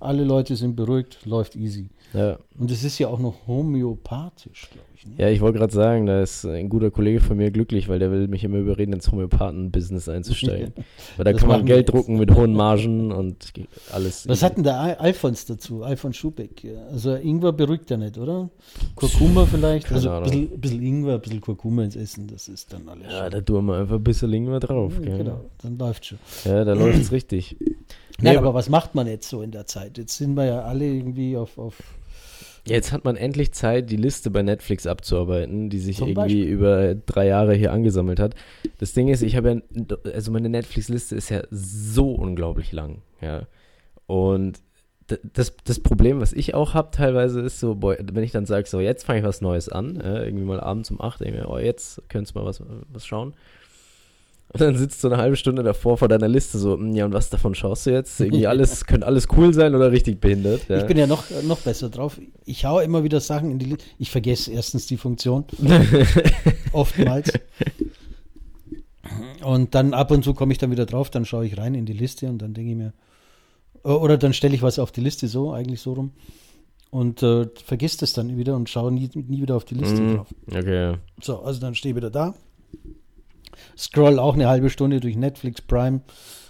Alle 0.00 0.24
Leute 0.24 0.56
sind 0.56 0.76
beruhigt, 0.76 1.24
läuft 1.24 1.56
easy. 1.56 1.88
Ja. 2.14 2.38
Und 2.58 2.70
es 2.70 2.84
ist 2.84 2.98
ja 3.00 3.08
auch 3.08 3.18
noch 3.18 3.34
homöopathisch, 3.48 4.70
glaube 4.70 4.86
ich. 4.94 5.06
Ne? 5.06 5.14
Ja, 5.18 5.28
ich 5.30 5.40
wollte 5.40 5.58
gerade 5.58 5.72
sagen, 5.72 6.06
da 6.06 6.22
ist 6.22 6.44
ein 6.44 6.68
guter 6.68 6.92
Kollege 6.92 7.20
von 7.20 7.36
mir 7.36 7.50
glücklich, 7.50 7.88
weil 7.88 7.98
der 7.98 8.12
will 8.12 8.28
mich 8.28 8.44
immer 8.44 8.58
überreden, 8.58 8.92
ins 8.92 9.10
Homöopathen-Business 9.10 10.08
einzusteigen. 10.08 10.72
weil 11.16 11.24
da 11.24 11.32
das 11.32 11.40
kann 11.40 11.48
man 11.48 11.66
Geld 11.66 11.92
drucken 11.92 12.16
mit 12.18 12.32
hohen 12.32 12.54
Margen 12.54 13.10
und 13.10 13.52
alles. 13.92 14.28
Was 14.28 14.44
hat 14.44 14.56
denn 14.56 14.62
der 14.62 15.00
Alfons 15.00 15.46
dazu? 15.46 15.82
Alfons 15.82 16.16
Schubeck. 16.16 16.64
Also 16.92 17.16
Ingwer 17.16 17.52
beruhigt 17.52 17.90
ja 17.90 17.96
nicht, 17.96 18.16
oder? 18.16 18.48
Kurkuma 18.94 19.44
vielleicht? 19.46 19.90
also 19.90 20.10
ein 20.10 20.22
bisschen, 20.22 20.60
bisschen, 20.60 20.82
Ingwer, 20.82 21.14
ein 21.14 21.20
bisschen 21.20 21.40
Kurkuma 21.40 21.82
ins 21.82 21.96
Essen, 21.96 22.28
das 22.28 22.46
ist 22.46 22.72
dann 22.72 22.88
alles. 22.88 23.10
Ja, 23.10 23.28
da 23.28 23.40
tun 23.40 23.66
wir 23.66 23.78
einfach 23.78 23.96
ein 23.96 24.04
bisschen 24.04 24.32
Ingwer 24.32 24.60
drauf. 24.60 24.92
Ja, 25.04 25.16
genau, 25.16 25.40
dann 25.60 25.76
läuft 25.78 26.06
schon. 26.06 26.18
Ja, 26.44 26.64
da 26.64 26.72
läuft 26.74 27.00
es 27.00 27.10
richtig. 27.10 27.56
Nee, 28.20 28.28
Nein, 28.28 28.38
aber 28.38 28.54
was 28.54 28.68
macht 28.68 28.94
man 28.94 29.08
jetzt 29.08 29.28
so 29.28 29.42
in 29.42 29.50
der 29.50 29.66
Zeit? 29.66 29.83
Jetzt 29.94 30.16
sind 30.16 30.34
wir 30.34 30.44
ja 30.44 30.62
alle 30.62 30.86
irgendwie 30.86 31.36
auf, 31.36 31.58
auf 31.58 31.82
Jetzt 32.66 32.92
hat 32.92 33.04
man 33.04 33.16
endlich 33.16 33.52
Zeit, 33.52 33.90
die 33.90 33.96
Liste 33.96 34.30
bei 34.30 34.42
Netflix 34.42 34.86
abzuarbeiten, 34.86 35.68
die 35.68 35.78
sich 35.80 35.98
Zum 35.98 36.08
irgendwie 36.08 36.44
Beispiel? 36.44 36.48
über 36.48 36.94
drei 36.94 37.26
Jahre 37.26 37.54
hier 37.54 37.72
angesammelt 37.72 38.18
hat. 38.18 38.34
Das 38.78 38.94
Ding 38.94 39.08
ist, 39.08 39.22
ich 39.22 39.36
habe 39.36 39.62
ja, 39.76 39.96
also 40.14 40.32
meine 40.32 40.48
Netflix-Liste 40.48 41.14
ist 41.14 41.28
ja 41.28 41.42
so 41.50 42.12
unglaublich 42.12 42.72
lang, 42.72 43.02
ja. 43.20 43.46
Und 44.06 44.60
das, 45.34 45.54
das 45.64 45.80
Problem, 45.80 46.20
was 46.20 46.32
ich 46.32 46.54
auch 46.54 46.72
habe 46.72 46.90
teilweise, 46.90 47.40
ist 47.42 47.60
so, 47.60 47.74
boy, 47.74 47.98
wenn 48.00 48.24
ich 48.24 48.32
dann 48.32 48.46
sage, 48.46 48.66
so, 48.66 48.80
jetzt 48.80 49.04
fange 49.04 49.18
ich 49.18 49.24
was 49.26 49.42
Neues 49.42 49.68
an, 49.68 49.96
ja, 50.02 50.22
irgendwie 50.22 50.44
mal 50.44 50.60
abends 50.60 50.90
um 50.90 51.02
8, 51.02 51.20
denke 51.20 51.34
ich 51.34 51.42
mir, 51.42 51.50
oh, 51.50 51.58
jetzt 51.58 52.00
könntest 52.08 52.34
du 52.34 52.38
mal 52.38 52.46
was, 52.46 52.62
was 52.90 53.06
schauen. 53.06 53.34
Und 54.54 54.60
dann 54.60 54.76
sitzt 54.76 55.02
du 55.02 55.08
eine 55.08 55.16
halbe 55.16 55.34
Stunde 55.34 55.64
davor 55.64 55.98
vor 55.98 56.06
deiner 56.06 56.28
Liste 56.28 56.58
so, 56.58 56.74
hm, 56.74 56.94
ja, 56.94 57.04
und 57.06 57.12
was 57.12 57.28
davon 57.28 57.56
schaust 57.56 57.86
du 57.86 57.90
jetzt? 57.90 58.20
Irgendwie 58.20 58.46
alles, 58.46 58.84
könnte 58.86 59.04
alles 59.04 59.26
cool 59.36 59.52
sein 59.52 59.74
oder 59.74 59.90
richtig 59.90 60.20
behindert. 60.20 60.68
Ja. 60.68 60.78
Ich 60.78 60.86
bin 60.86 60.96
ja 60.96 61.08
noch, 61.08 61.24
noch 61.42 61.58
besser 61.58 61.90
drauf. 61.90 62.20
Ich 62.44 62.64
haue 62.64 62.84
immer 62.84 63.02
wieder 63.02 63.18
Sachen 63.18 63.50
in 63.50 63.58
die 63.58 63.66
Liste. 63.66 63.84
Ich 63.98 64.12
vergesse 64.12 64.52
erstens 64.52 64.86
die 64.86 64.96
Funktion. 64.96 65.44
Oftmals. 66.72 67.32
Und 69.42 69.74
dann 69.74 69.92
ab 69.92 70.12
und 70.12 70.22
zu 70.22 70.34
komme 70.34 70.52
ich 70.52 70.58
dann 70.58 70.70
wieder 70.70 70.86
drauf, 70.86 71.10
dann 71.10 71.24
schaue 71.24 71.46
ich 71.46 71.58
rein 71.58 71.74
in 71.74 71.84
die 71.84 71.92
Liste 71.92 72.28
und 72.28 72.38
dann 72.38 72.54
denke 72.54 72.70
ich 72.70 72.76
mir, 72.76 72.92
oder 73.82 74.16
dann 74.18 74.32
stelle 74.32 74.54
ich 74.54 74.62
was 74.62 74.78
auf 74.78 74.92
die 74.92 75.00
Liste 75.00 75.26
so, 75.26 75.52
eigentlich 75.52 75.80
so 75.80 75.94
rum. 75.94 76.12
Und 76.90 77.24
äh, 77.24 77.48
vergisst 77.64 78.04
es 78.04 78.12
dann 78.12 78.36
wieder 78.38 78.54
und 78.54 78.70
schaue 78.70 78.92
nie, 78.92 79.10
nie 79.14 79.42
wieder 79.42 79.56
auf 79.56 79.64
die 79.64 79.74
Liste 79.74 80.00
mm, 80.00 80.14
drauf. 80.14 80.28
Okay. 80.46 80.94
So, 81.20 81.40
also 81.40 81.60
dann 81.60 81.74
stehe 81.74 81.90
ich 81.90 81.96
wieder 81.96 82.10
da 82.10 82.34
scroll 83.76 84.18
auch 84.18 84.34
eine 84.34 84.48
halbe 84.48 84.70
Stunde 84.70 85.00
durch 85.00 85.16
Netflix 85.16 85.62
Prime 85.62 86.00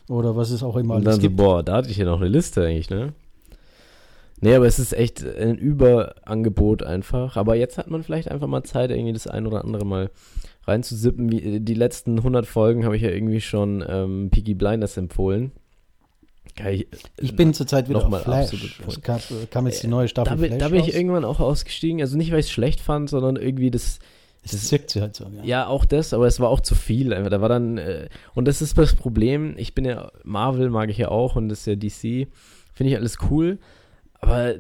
oder 0.08 0.36
was 0.36 0.50
es 0.50 0.62
auch 0.62 0.76
immer 0.76 0.94
alles 0.94 1.18
gibt. 1.18 1.38
So, 1.38 1.44
boah, 1.44 1.62
da 1.62 1.76
hatte 1.76 1.90
ich 1.90 1.96
ja 1.96 2.04
noch 2.04 2.20
eine 2.20 2.28
Liste 2.28 2.64
eigentlich, 2.64 2.90
ne? 2.90 3.14
Nee, 4.40 4.54
aber 4.54 4.66
es 4.66 4.78
ist 4.78 4.92
echt 4.92 5.24
ein 5.24 5.56
Überangebot 5.56 6.82
einfach. 6.82 7.36
Aber 7.36 7.54
jetzt 7.56 7.78
hat 7.78 7.88
man 7.88 8.02
vielleicht 8.02 8.30
einfach 8.30 8.46
mal 8.46 8.62
Zeit, 8.62 8.90
irgendwie 8.90 9.14
das 9.14 9.26
ein 9.26 9.46
oder 9.46 9.64
andere 9.64 9.86
mal 9.86 10.10
reinzusippen. 10.66 11.32
Wie, 11.32 11.60
die 11.60 11.74
letzten 11.74 12.18
100 12.18 12.44
Folgen 12.46 12.84
habe 12.84 12.96
ich 12.96 13.02
ja 13.02 13.10
irgendwie 13.10 13.40
schon 13.40 13.82
ähm, 13.88 14.28
Peaky 14.30 14.54
Blinders 14.54 14.98
empfohlen. 14.98 15.52
Ich, 16.70 16.86
ich, 17.18 17.34
bin 17.34 17.54
zurzeit 17.54 17.88
wieder 17.88 18.06
auf 18.06 18.22
Flash. 18.22 18.78
Es 18.86 19.00
kam, 19.00 19.18
kam, 19.50 19.66
jetzt 19.66 19.82
die 19.82 19.88
neue 19.88 20.08
Staffel 20.08 20.36
da, 20.36 20.46
Flash 20.46 20.58
Da 20.58 20.68
bin 20.68 20.80
ich 20.80 20.94
irgendwann 20.94 21.24
auch 21.24 21.40
ausgestiegen. 21.40 22.00
Also 22.00 22.16
nicht, 22.16 22.30
weil 22.30 22.40
ich 22.40 22.46
es 22.46 22.52
schlecht 22.52 22.80
fand, 22.80 23.10
sondern 23.10 23.36
irgendwie 23.36 23.70
das 23.70 23.98
es 24.44 24.70
wirkt 24.72 24.90
sie 24.90 25.00
halt 25.00 25.16
so, 25.16 25.24
ja. 25.24 25.44
Ja, 25.44 25.66
auch 25.66 25.84
das, 25.84 26.12
aber 26.12 26.26
es 26.26 26.40
war 26.40 26.48
auch 26.48 26.60
zu 26.60 26.74
viel. 26.74 27.10
Da 27.10 27.40
war 27.40 27.48
dann, 27.48 27.78
äh, 27.78 28.08
und 28.34 28.46
das 28.46 28.62
ist 28.62 28.76
das 28.76 28.94
Problem. 28.94 29.54
Ich 29.56 29.74
bin 29.74 29.84
ja, 29.84 30.10
Marvel 30.22 30.70
mag 30.70 30.90
ich 30.90 30.98
ja 30.98 31.08
auch 31.08 31.36
und 31.36 31.48
das 31.48 31.60
ist 31.60 31.66
ja 31.66 31.76
DC. 31.76 32.28
Finde 32.72 32.90
ich 32.90 32.96
alles 32.96 33.18
cool. 33.30 33.58
Aber 34.20 34.54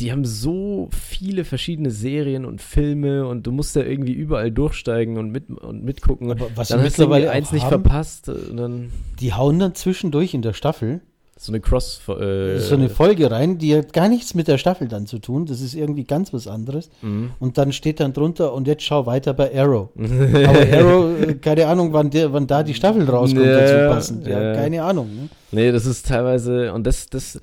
die 0.00 0.10
haben 0.10 0.24
so 0.24 0.88
viele 0.92 1.44
verschiedene 1.44 1.90
Serien 1.90 2.44
und 2.44 2.60
Filme 2.60 3.26
und 3.26 3.46
du 3.46 3.52
musst 3.52 3.76
da 3.76 3.82
irgendwie 3.82 4.12
überall 4.12 4.50
durchsteigen 4.50 5.18
und, 5.18 5.30
mit, 5.30 5.50
und 5.50 5.84
mitgucken. 5.84 6.32
Aber 6.32 6.48
was 6.56 6.68
dann 6.68 6.82
hast 6.82 6.98
du 6.98 7.10
eins 7.10 7.52
nicht 7.52 7.66
verpasst. 7.66 8.28
dann 8.28 8.90
die 9.20 9.34
hauen 9.34 9.58
dann 9.58 9.74
zwischendurch 9.74 10.34
in 10.34 10.42
der 10.42 10.52
Staffel 10.52 11.00
so 11.36 11.50
eine 11.50 11.60
Cross. 11.60 12.00
Äh, 12.08 12.58
so 12.58 12.74
eine 12.74 12.88
Folge 12.88 13.30
rein, 13.30 13.58
die 13.58 13.76
hat 13.76 13.92
gar 13.92 14.08
nichts 14.08 14.34
mit 14.34 14.48
der 14.48 14.56
Staffel 14.56 14.88
dann 14.88 15.06
zu 15.06 15.18
tun. 15.18 15.46
Das 15.46 15.60
ist 15.60 15.74
irgendwie 15.74 16.04
ganz 16.04 16.32
was 16.32 16.46
anderes. 16.46 16.90
Mhm. 17.02 17.32
Und 17.40 17.58
dann 17.58 17.72
steht 17.72 18.00
dann 18.00 18.12
drunter 18.12 18.54
und 18.54 18.68
jetzt 18.68 18.84
schau 18.84 19.06
weiter 19.06 19.34
bei 19.34 19.56
Arrow. 19.56 19.90
Aber 19.96 20.78
Arrow, 20.78 21.20
äh, 21.20 21.34
keine 21.34 21.66
Ahnung, 21.66 21.92
wann, 21.92 22.10
der, 22.10 22.32
wann 22.32 22.46
da 22.46 22.62
die 22.62 22.74
Staffel 22.74 23.08
rauskommt 23.08 23.44
ja, 23.44 23.60
dazu 23.60 23.94
passend. 23.94 24.26
Ja, 24.26 24.40
ja, 24.40 24.54
keine 24.54 24.82
Ahnung. 24.82 25.08
Ne? 25.14 25.28
Nee, 25.50 25.72
das 25.72 25.86
ist 25.86 26.06
teilweise, 26.06 26.72
und 26.72 26.86
das, 26.86 27.06
das, 27.08 27.40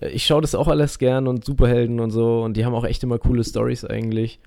äh, 0.00 0.08
ich 0.08 0.24
schaue 0.24 0.40
das 0.40 0.54
auch 0.54 0.68
alles 0.68 0.98
gern 0.98 1.28
und 1.28 1.44
Superhelden 1.44 2.00
und 2.00 2.10
so 2.10 2.42
und 2.42 2.56
die 2.56 2.64
haben 2.64 2.74
auch 2.74 2.84
echt 2.84 3.02
immer 3.02 3.18
coole 3.18 3.44
Stories 3.44 3.84
eigentlich. 3.84 4.40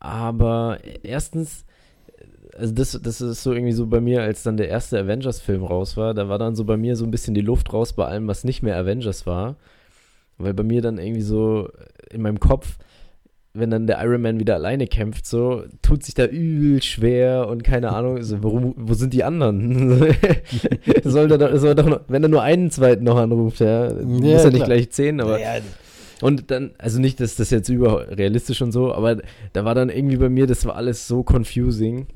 Aber 0.00 0.78
erstens 1.02 1.64
also 2.58 2.72
das, 2.72 2.98
das 3.02 3.20
ist 3.20 3.42
so 3.42 3.52
irgendwie 3.52 3.72
so 3.72 3.86
bei 3.86 4.00
mir, 4.00 4.22
als 4.22 4.42
dann 4.42 4.56
der 4.56 4.68
erste 4.68 4.98
Avengers-Film 4.98 5.64
raus 5.64 5.96
war, 5.96 6.14
da 6.14 6.28
war 6.28 6.38
dann 6.38 6.54
so 6.54 6.64
bei 6.64 6.76
mir 6.76 6.96
so 6.96 7.04
ein 7.04 7.10
bisschen 7.10 7.34
die 7.34 7.40
Luft 7.40 7.72
raus 7.72 7.92
bei 7.92 8.06
allem, 8.06 8.28
was 8.28 8.44
nicht 8.44 8.62
mehr 8.62 8.76
Avengers 8.76 9.26
war. 9.26 9.56
Weil 10.38 10.54
bei 10.54 10.64
mir 10.64 10.82
dann 10.82 10.98
irgendwie 10.98 11.22
so 11.22 11.68
in 12.10 12.22
meinem 12.22 12.40
Kopf, 12.40 12.78
wenn 13.52 13.70
dann 13.70 13.86
der 13.86 14.02
Iron 14.02 14.20
Man 14.20 14.40
wieder 14.40 14.54
alleine 14.54 14.88
kämpft, 14.88 15.26
so, 15.26 15.62
tut 15.80 16.02
sich 16.02 16.14
da 16.14 16.26
übel 16.26 16.82
schwer 16.82 17.46
und 17.48 17.62
keine 17.62 17.92
Ahnung, 17.92 18.20
so, 18.22 18.42
wo, 18.42 18.74
wo 18.76 18.94
sind 18.94 19.14
die 19.14 19.22
anderen? 19.22 19.98
soll 21.04 21.30
er 21.30 21.38
doch, 21.38 21.56
soll 21.56 21.76
doch 21.76 21.86
noch, 21.86 22.00
wenn 22.08 22.24
er 22.24 22.28
nur 22.28 22.42
einen 22.42 22.72
zweiten 22.72 23.04
noch 23.04 23.16
anruft, 23.16 23.60
ja, 23.60 23.92
ja 23.92 24.04
muss 24.04 24.44
er 24.44 24.50
nicht 24.50 24.64
gleich 24.64 24.90
zehn, 24.90 25.20
aber. 25.20 25.38
Ja, 25.38 25.54
und 26.20 26.50
dann, 26.50 26.72
also 26.78 27.00
nicht, 27.00 27.20
dass 27.20 27.36
das 27.36 27.50
jetzt 27.50 27.68
überrealistisch 27.68 28.62
und 28.62 28.72
so, 28.72 28.92
aber 28.92 29.18
da 29.52 29.64
war 29.64 29.74
dann 29.74 29.88
irgendwie 29.88 30.16
bei 30.16 30.28
mir, 30.28 30.46
das 30.46 30.64
war 30.64 30.74
alles 30.74 31.06
so 31.06 31.24
confusing. 31.28 32.06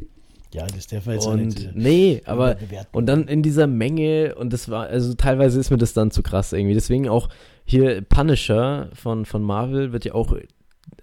Ja, 0.52 0.67
das 0.67 0.87
darf 0.87 1.07
man 1.07 1.17
jetzt 1.17 1.26
und, 1.26 1.45
nicht. 1.45 1.71
Nee, 1.75 2.23
aber 2.25 2.57
und 2.93 3.07
dann 3.07 3.28
in 3.28 3.43
dieser 3.43 3.67
Menge 3.67 4.35
und 4.35 4.52
das 4.52 4.71
war, 4.71 4.87
also 4.87 5.12
teilweise 5.14 5.61
ist 5.61 5.71
mir 5.71 5.76
das 5.76 5.93
dann 5.93 6.11
zu 6.11 6.23
krass 6.23 6.52
irgendwie. 6.52 6.75
Deswegen 6.75 7.09
auch 7.09 7.28
hier 7.64 8.00
Punisher 8.00 8.88
von, 8.95 9.26
von 9.26 9.43
Marvel 9.43 9.93
wird 9.93 10.07
ja 10.07 10.14
auch, 10.14 10.35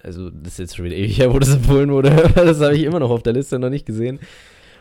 also 0.02 0.32
das 0.32 0.54
ist 0.54 0.60
jetzt 0.60 0.75
schon 0.75 0.86
wieder 0.86 0.96
ewig 0.96 1.20
her, 1.20 1.32
wo 1.32 1.38
das 1.38 1.54
empfohlen 1.54 1.92
wurde, 1.92 2.10
das 2.36 2.60
habe 2.60 2.75
ich 2.75 2.84
immer 2.84 3.00
noch 3.00 3.12
auf 3.12 3.22
der 3.22 3.34
Liste 3.34 3.60
noch 3.60 3.70
nicht 3.70 3.86
gesehen. 3.86 4.20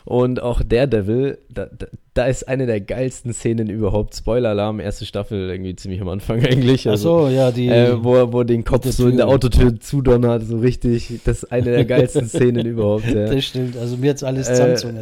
Und 0.07 0.43
auch 0.43 0.61
Daredevil, 0.63 1.39
da, 1.49 1.65
da, 1.67 1.87
da 2.13 2.27
ist 2.27 2.47
eine 2.47 2.67
der 2.67 2.83
geilsten 2.83 3.33
Szenen 3.33 3.71
überhaupt. 3.71 4.15
Spoiler-Alarm, 4.15 4.79
erste 4.79 5.07
Staffel 5.07 5.49
irgendwie 5.49 5.75
ziemlich 5.77 6.03
am 6.03 6.09
Anfang 6.11 6.45
eigentlich. 6.45 6.87
Also, 6.87 7.17
Ach 7.17 7.23
so, 7.23 7.29
ja, 7.29 7.51
die. 7.51 7.69
Äh, 7.69 8.05
wo, 8.05 8.15
er, 8.15 8.31
wo 8.31 8.43
den 8.43 8.65
Kopf 8.65 8.85
so 8.91 9.09
in 9.09 9.17
der 9.17 9.29
Autotür 9.29 9.81
zudonnert, 9.81 10.43
so 10.47 10.59
richtig. 10.59 11.21
Das 11.25 11.45
ist 11.45 11.53
eine 11.53 11.71
der 11.71 11.85
geilsten 11.87 12.29
Szenen 12.29 12.67
überhaupt. 12.67 13.07
Ja. 13.07 13.25
Das 13.35 13.45
stimmt, 13.45 13.77
also 13.77 13.97
mir 13.97 14.09
jetzt 14.09 14.23
alles 14.23 14.49
äh, 14.49 14.77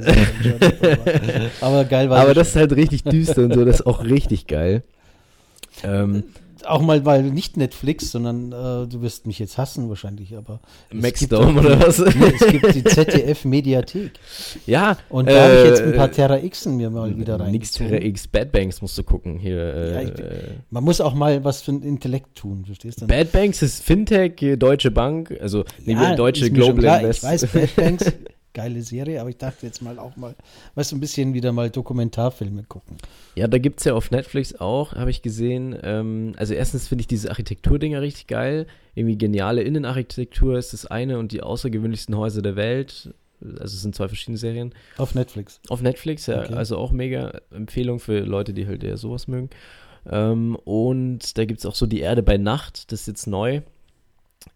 Aber 1.61 1.85
geil 1.85 2.09
war 2.09 2.21
Aber 2.21 2.35
das 2.35 2.50
ist 2.50 2.56
halt 2.56 2.75
richtig 2.76 3.02
düster 3.02 3.42
und 3.44 3.54
so, 3.54 3.64
das 3.64 3.80
ist 3.80 3.87
auch 3.87 4.04
richtig 4.04 4.47
geil. 4.47 4.82
Ähm, 5.82 6.23
auch 6.66 6.81
mal, 6.81 7.04
weil 7.04 7.23
nicht 7.25 7.57
Netflix, 7.57 8.11
sondern 8.11 8.52
äh, 8.52 8.88
du 8.88 9.02
wirst 9.02 9.26
mich 9.26 9.38
jetzt 9.38 9.59
hassen 9.59 9.88
wahrscheinlich, 9.88 10.37
aber 10.37 10.61
Maxdome 10.92 11.61
oder 11.61 11.81
was? 11.81 11.99
Nee, 12.14 12.33
es 12.38 12.47
gibt 12.47 12.75
die 12.75 12.85
ZDF 12.85 13.45
Mediathek. 13.45 14.12
Ja. 14.66 14.97
Und 15.09 15.28
da 15.28 15.33
äh, 15.33 15.40
habe 15.40 15.54
ich 15.54 15.64
jetzt 15.64 15.83
ein 15.83 15.95
paar 15.95 16.11
Terra 16.11 16.38
Xen 16.38 16.76
mir 16.76 16.90
mal 16.90 17.16
wieder 17.16 17.40
rein. 17.40 17.52
Nix 17.52 17.73
Terra 17.73 17.97
X, 17.97 18.28
Bad 18.28 18.52
Banks 18.52 18.83
musst 18.83 18.97
du 18.99 19.02
gucken 19.02 19.38
hier. 19.38 19.59
Äh, 19.59 19.92
ja, 19.92 20.02
ich, 20.02 20.12
man 20.71 20.85
muss 20.85 21.00
auch 21.00 21.14
mal 21.14 21.45
was 21.45 21.62
für 21.62 21.73
ein 21.73 21.83
Intellekt 21.83 22.35
tun, 22.37 22.64
verstehst 22.64 23.02
du? 23.02 23.07
Bad 23.07 23.33
Banks 23.33 23.62
ist 23.62 23.83
Fintech, 23.83 24.59
Deutsche 24.59 24.90
Bank, 24.90 25.37
also 25.40 25.64
ja, 25.85 26.14
Deutsche 26.14 26.50
Global 26.50 27.00
Invest. 27.00 27.25
Ich 27.25 27.28
weiß, 27.31 27.47
Bad 27.47 27.76
Banks 27.76 28.12
geile 28.54 28.82
Serie, 28.82 29.21
aber 29.21 29.30
ich 29.30 29.38
dachte 29.38 29.66
jetzt 29.66 29.82
mal 29.82 29.99
auch 29.99 30.16
mal, 30.16 30.35
weißt 30.75 30.92
du, 30.92 30.97
ein 30.97 31.00
bisschen 31.00 31.35
wieder 31.35 31.52
mal 31.52 31.71
Dokumentarfilme 31.71 32.64
gucken. 32.64 32.97
Ja, 33.35 33.49
da 33.49 33.59
gibt 33.59 33.80
es 33.80 33.85
ja 33.85 33.94
auf 33.94 34.11
Netflix 34.11 34.54
auch, 34.56 34.94
habe 34.94 35.11
ich 35.11 35.23
gesehen. 35.23 35.76
Ähm, 35.82 36.35
also 36.37 36.54
erstens 36.54 36.88
finde 36.88 37.02
ich 37.02 37.06
diese 37.06 37.30
Architekturdinger 37.30 38.00
richtig 38.00 38.26
geil. 38.26 38.66
Irgendwie 38.94 39.16
geniale 39.16 39.62
Innenarchitektur 39.62 40.59
ist 40.59 40.73
das 40.73 40.87
eine 40.87 41.18
und 41.18 41.32
die 41.32 41.42
außergewöhnlichsten 41.42 42.16
Häuser 42.16 42.42
der 42.42 42.56
Welt. 42.56 43.14
Also 43.40 43.75
es 43.75 43.82
sind 43.82 43.94
zwei 43.94 44.09
verschiedene 44.09 44.38
Serien. 44.38 44.73
Auf 44.99 45.14
Netflix. 45.14 45.61
Auf 45.68 45.82
Netflix, 45.82 46.26
ja. 46.26 46.42
Okay. 46.42 46.54
Also 46.54 46.76
auch 46.78 46.92
mega 46.92 47.40
Empfehlung 47.50 47.99
für 47.99 48.21
Leute, 48.21 48.52
die 48.52 48.66
halt 48.66 48.85
eher 48.85 48.97
sowas 48.97 49.26
mögen. 49.28 49.50
Ähm, 50.11 50.56
und 50.64 51.38
da 51.38 51.44
gibt 51.44 51.61
es 51.61 51.66
auch 51.66 51.75
so 51.75 51.87
Die 51.87 52.00
Erde 52.00 52.23
bei 52.23 52.37
Nacht, 52.37 52.92
das 52.92 53.00
ist 53.00 53.06
jetzt 53.06 53.26
neu. 53.26 53.62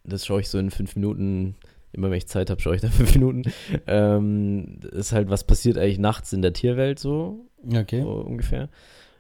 Das 0.05 0.27
schaue 0.27 0.41
ich 0.41 0.49
so 0.49 0.59
in 0.59 0.71
fünf 0.71 0.97
Minuten 0.97 1.57
immer 1.97 2.11
wenn 2.11 2.19
ich 2.19 2.29
Zeit 2.29 2.51
habe, 2.51 2.61
schaue 2.61 2.77
ich 2.77 2.83
da 2.83 2.89
fünf 2.91 3.15
Minuten. 3.15 3.43
Ähm, 3.87 4.81
ist 4.93 5.13
halt, 5.13 5.31
was 5.31 5.45
passiert 5.45 5.79
eigentlich 5.79 5.99
nachts 5.99 6.33
in 6.33 6.43
der 6.43 6.53
Tierwelt 6.53 6.99
so, 6.99 7.47
okay. 7.75 8.03
so 8.03 8.11
ungefähr. 8.11 8.69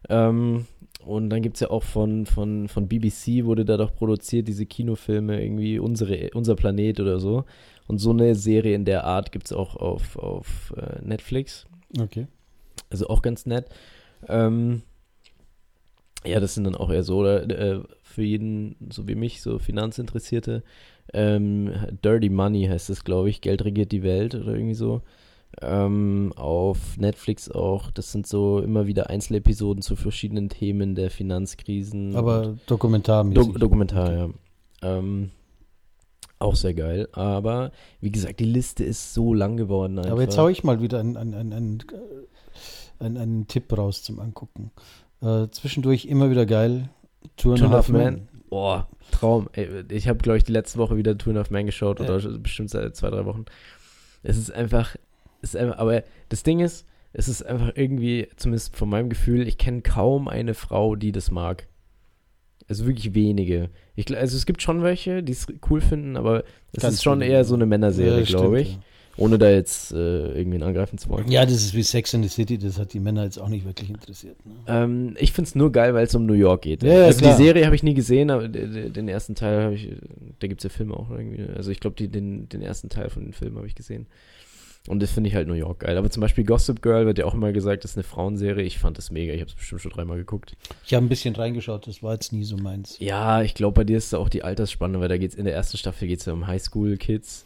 Ähm, 0.09 0.67
und 1.05 1.31
dann 1.31 1.41
gibt 1.41 1.57
es 1.57 1.61
ja 1.61 1.71
auch 1.71 1.85
von, 1.85 2.27
von, 2.27 2.69
von 2.69 2.89
BBC, 2.89 3.45
wurde 3.45 3.65
da 3.65 3.77
doch 3.77 3.95
produziert, 3.95 4.49
diese 4.49 4.67
Kinofilme, 4.67 5.41
irgendwie 5.41 5.79
unsere, 5.79 6.31
Unser 6.35 6.57
Planet 6.57 6.99
oder 7.01 7.21
so. 7.21 7.45
Und 7.87 7.99
so 7.99 8.11
eine 8.11 8.35
Serie 8.35 8.75
in 8.75 8.85
der 8.85 9.05
Art 9.05 9.31
gibt 9.31 9.47
es 9.47 9.53
auch 9.53 9.77
auf, 9.77 10.17
auf 10.17 10.75
äh, 10.77 11.01
Netflix. 11.03 11.67
Okay. 11.99 12.27
Also 12.91 13.09
auch 13.09 13.23
ganz 13.23 13.47
nett. 13.47 13.67
Ähm, 14.29 14.83
ja, 16.25 16.41
das 16.41 16.55
sind 16.55 16.65
dann 16.65 16.75
auch 16.75 16.91
eher 16.91 17.05
so, 17.05 17.19
oder, 17.19 17.49
äh, 17.49 17.83
für 18.03 18.23
jeden, 18.23 18.77
so 18.91 19.07
wie 19.07 19.15
mich, 19.15 19.43
so 19.43 19.59
Finanzinteressierte, 19.59 20.65
ähm, 21.13 21.73
Dirty 22.05 22.29
Money 22.29 22.67
heißt 22.67 22.91
es, 22.91 23.05
glaube 23.05 23.31
ich. 23.31 23.41
Geld 23.41 23.65
regiert 23.65 23.93
die 23.93 24.03
Welt 24.03 24.35
oder 24.35 24.55
irgendwie 24.55 24.75
so. 24.75 25.03
Ähm, 25.63 26.33
auf 26.37 26.99
Netflix 26.99 27.51
auch. 27.51 27.91
Das 27.91 28.13
sind 28.13 28.27
so 28.27 28.61
immer 28.61 28.87
wieder 28.87 29.09
Einzelepisoden 29.09 29.83
zu 29.83 29.97
verschiedenen 29.97 30.49
Themen 30.49 30.95
der 30.95 31.11
Finanzkrisen. 31.11 32.15
Aber 32.17 32.57
Dokumentar. 32.67 33.25
Do 33.25 33.53
Dokumentar, 33.53 34.13
ja. 34.13 34.29
Ähm, 34.83 35.31
auch 36.39 36.57
sehr 36.57 36.75
geil. 36.75 37.09
Aber 37.13 37.73
wie 38.01 38.11
gesagt, 38.11 38.41
die 38.41 38.45
Liste 38.45 38.85
ist 38.85 39.15
so 39.15 39.33
lang 39.33 39.57
geworden. 39.57 39.99
Einfach. 39.99 40.13
Aber 40.13 40.23
jetzt 40.23 40.37
hau 40.37 40.49
ich 40.49 40.65
mal 40.65 40.83
wieder 40.83 41.01
einen, 41.01 41.17
einen, 41.17 41.35
einen, 41.35 41.79
einen, 42.99 43.17
einen 43.17 43.47
Tipp 43.47 43.77
raus 43.77 44.03
zum 44.03 44.21
Angucken. 44.21 44.73
Äh, 45.23 45.49
zwischendurch 45.51 46.05
immer 46.05 46.31
wieder 46.31 46.45
geil. 46.45 46.91
Two 47.37 47.51
and, 47.51 47.61
Two 47.61 47.65
and 47.65 47.75
Half. 47.75 47.89
Man. 47.89 48.29
Boah, 48.49 48.89
Traum. 49.11 49.49
Ey, 49.53 49.85
ich 49.91 50.09
habe, 50.09 50.19
glaube 50.19 50.39
ich, 50.39 50.45
die 50.45 50.53
letzte 50.53 50.79
Woche 50.79 50.97
wieder 50.97 51.17
Two 51.19 51.31
and 51.31 51.39
a 51.39 51.41
Half 51.41 51.51
Man 51.51 51.67
geschaut 51.67 52.01
ja. 52.01 52.07
oder 52.07 52.39
bestimmt 52.39 52.71
seit 52.71 52.95
zwei, 52.97 53.11
drei 53.11 53.25
Wochen. 53.25 53.45
Es 54.23 54.37
ist 54.37 54.51
einfach, 54.53 54.97
es 55.43 55.55
ist 55.55 55.61
einfach, 55.61 55.79
aber 55.79 56.03
das 56.29 56.43
Ding 56.43 56.61
ist, 56.61 56.87
es 57.13 57.29
ist 57.29 57.45
einfach 57.45 57.73
irgendwie, 57.75 58.29
zumindest 58.37 58.77
von 58.77 58.89
meinem 58.89 59.09
Gefühl, 59.09 59.47
ich 59.49 59.59
kenne 59.59 59.83
kaum 59.83 60.29
eine 60.29 60.55
Frau, 60.55 60.97
die 60.97 61.13
das 61.13 61.31
mag. 61.31 61.67
Also 62.69 62.87
wirklich 62.87 63.15
wenige. 63.15 63.71
Ich, 63.95 64.15
also 64.17 64.37
es 64.37 64.45
gibt 64.45 64.61
schon 64.61 64.83
welche, 64.83 65.23
die 65.23 65.33
es 65.33 65.47
cool 65.71 65.81
finden, 65.81 66.17
aber 66.17 66.45
es 66.73 66.85
ist 66.85 67.03
schon 67.03 67.23
eher 67.23 67.45
so 67.45 67.55
eine 67.55 67.65
Männerserie, 67.65 68.21
ja, 68.21 68.25
glaube 68.25 68.61
ich. 68.61 68.73
Ja. 68.75 68.81
Ohne 69.19 69.39
da 69.39 69.49
jetzt 69.49 69.93
äh, 69.93 70.33
irgendwen 70.33 70.63
angreifen 70.63 70.99
zu 70.99 71.09
wollen. 71.09 71.31
Ja, 71.31 71.45
das 71.45 71.55
ist 71.55 71.75
wie 71.75 71.83
Sex 71.83 72.13
in 72.13 72.23
the 72.23 72.29
City, 72.29 72.59
das 72.59 72.79
hat 72.79 72.93
die 72.93 73.01
Männer 73.01 73.25
jetzt 73.25 73.39
auch 73.39 73.49
nicht 73.49 73.65
wirklich 73.65 73.89
interessiert. 73.89 74.37
Ne? 74.45 74.53
Ähm, 74.67 75.17
ich 75.19 75.33
finde 75.33 75.49
es 75.49 75.55
nur 75.55 75.73
geil, 75.73 75.95
weil 75.95 76.05
es 76.05 76.15
um 76.15 76.27
New 76.27 76.35
York 76.35 76.63
geht. 76.63 76.83
Ja, 76.83 77.05
also 77.05 77.21
klar. 77.21 77.37
die 77.37 77.43
Serie 77.43 77.65
habe 77.65 77.75
ich 77.75 77.83
nie 77.83 77.95
gesehen, 77.95 78.31
aber 78.31 78.49
den 78.49 79.09
ersten 79.09 79.35
Teil 79.35 79.63
habe 79.63 79.75
ich, 79.75 79.89
da 80.39 80.47
gibt 80.49 80.61
es 80.61 80.65
ja 80.65 80.71
Filme 80.71 80.95
auch 80.95 81.11
irgendwie. 81.11 81.47
Also 81.57 81.71
ich 81.71 81.81
glaube, 81.81 81.97
den, 81.97 82.49
den 82.49 82.63
ersten 82.63 82.91
Teil 82.91 83.09
von 83.09 83.25
den 83.25 83.33
Filmen 83.33 83.57
habe 83.57 83.67
ich 83.67 83.75
gesehen. 83.75 84.07
Und 84.89 85.03
das 85.03 85.11
finde 85.11 85.29
ich 85.29 85.35
halt 85.35 85.49
New 85.49 85.55
York 85.55 85.81
geil. 85.81 85.97
Aber 85.97 86.11
zum 86.11 86.21
Beispiel 86.21 86.45
Gossip 86.45 86.83
Girl 86.83 87.07
wird 87.07 87.19
ja 87.19 87.25
auch 87.25 87.35
immer 87.35 87.53
gesagt, 87.53 87.85
das 87.85 87.93
ist 87.93 87.97
eine 87.97 88.05
Frauenserie. 88.05 88.65
Ich 88.65 88.79
fand 88.79 88.99
das 88.99 89.11
mega. 89.11 89.33
Ich 89.33 89.41
habe 89.41 89.51
es 89.51 89.57
bestimmt 89.57 89.81
schon 89.81 89.91
dreimal 89.91 90.17
geguckt. 90.17 90.57
Ich 90.85 90.95
habe 90.95 91.05
ein 91.05 91.09
bisschen 91.09 91.35
reingeschaut, 91.35 91.87
das 91.87 92.03
war 92.03 92.15
jetzt 92.15 92.33
nie 92.33 92.45
so 92.45 92.57
meins. 92.57 92.97
Ja, 93.01 93.43
ich 93.43 93.55
glaube, 93.55 93.75
bei 93.75 93.85
dir 93.85 93.99
ist 93.99 94.13
da 94.13 94.19
auch 94.19 94.29
die 94.29 94.45
Altersspanne, 94.45 95.01
weil 95.01 95.09
da 95.09 95.19
geht 95.19 95.33
es 95.33 95.37
in 95.37 95.45
der 95.45 95.55
ersten 95.55 95.77
Staffel 95.77 96.09
geht's 96.09 96.25
ja 96.27 96.33
um 96.33 96.47
Highschool-Kids, 96.47 97.46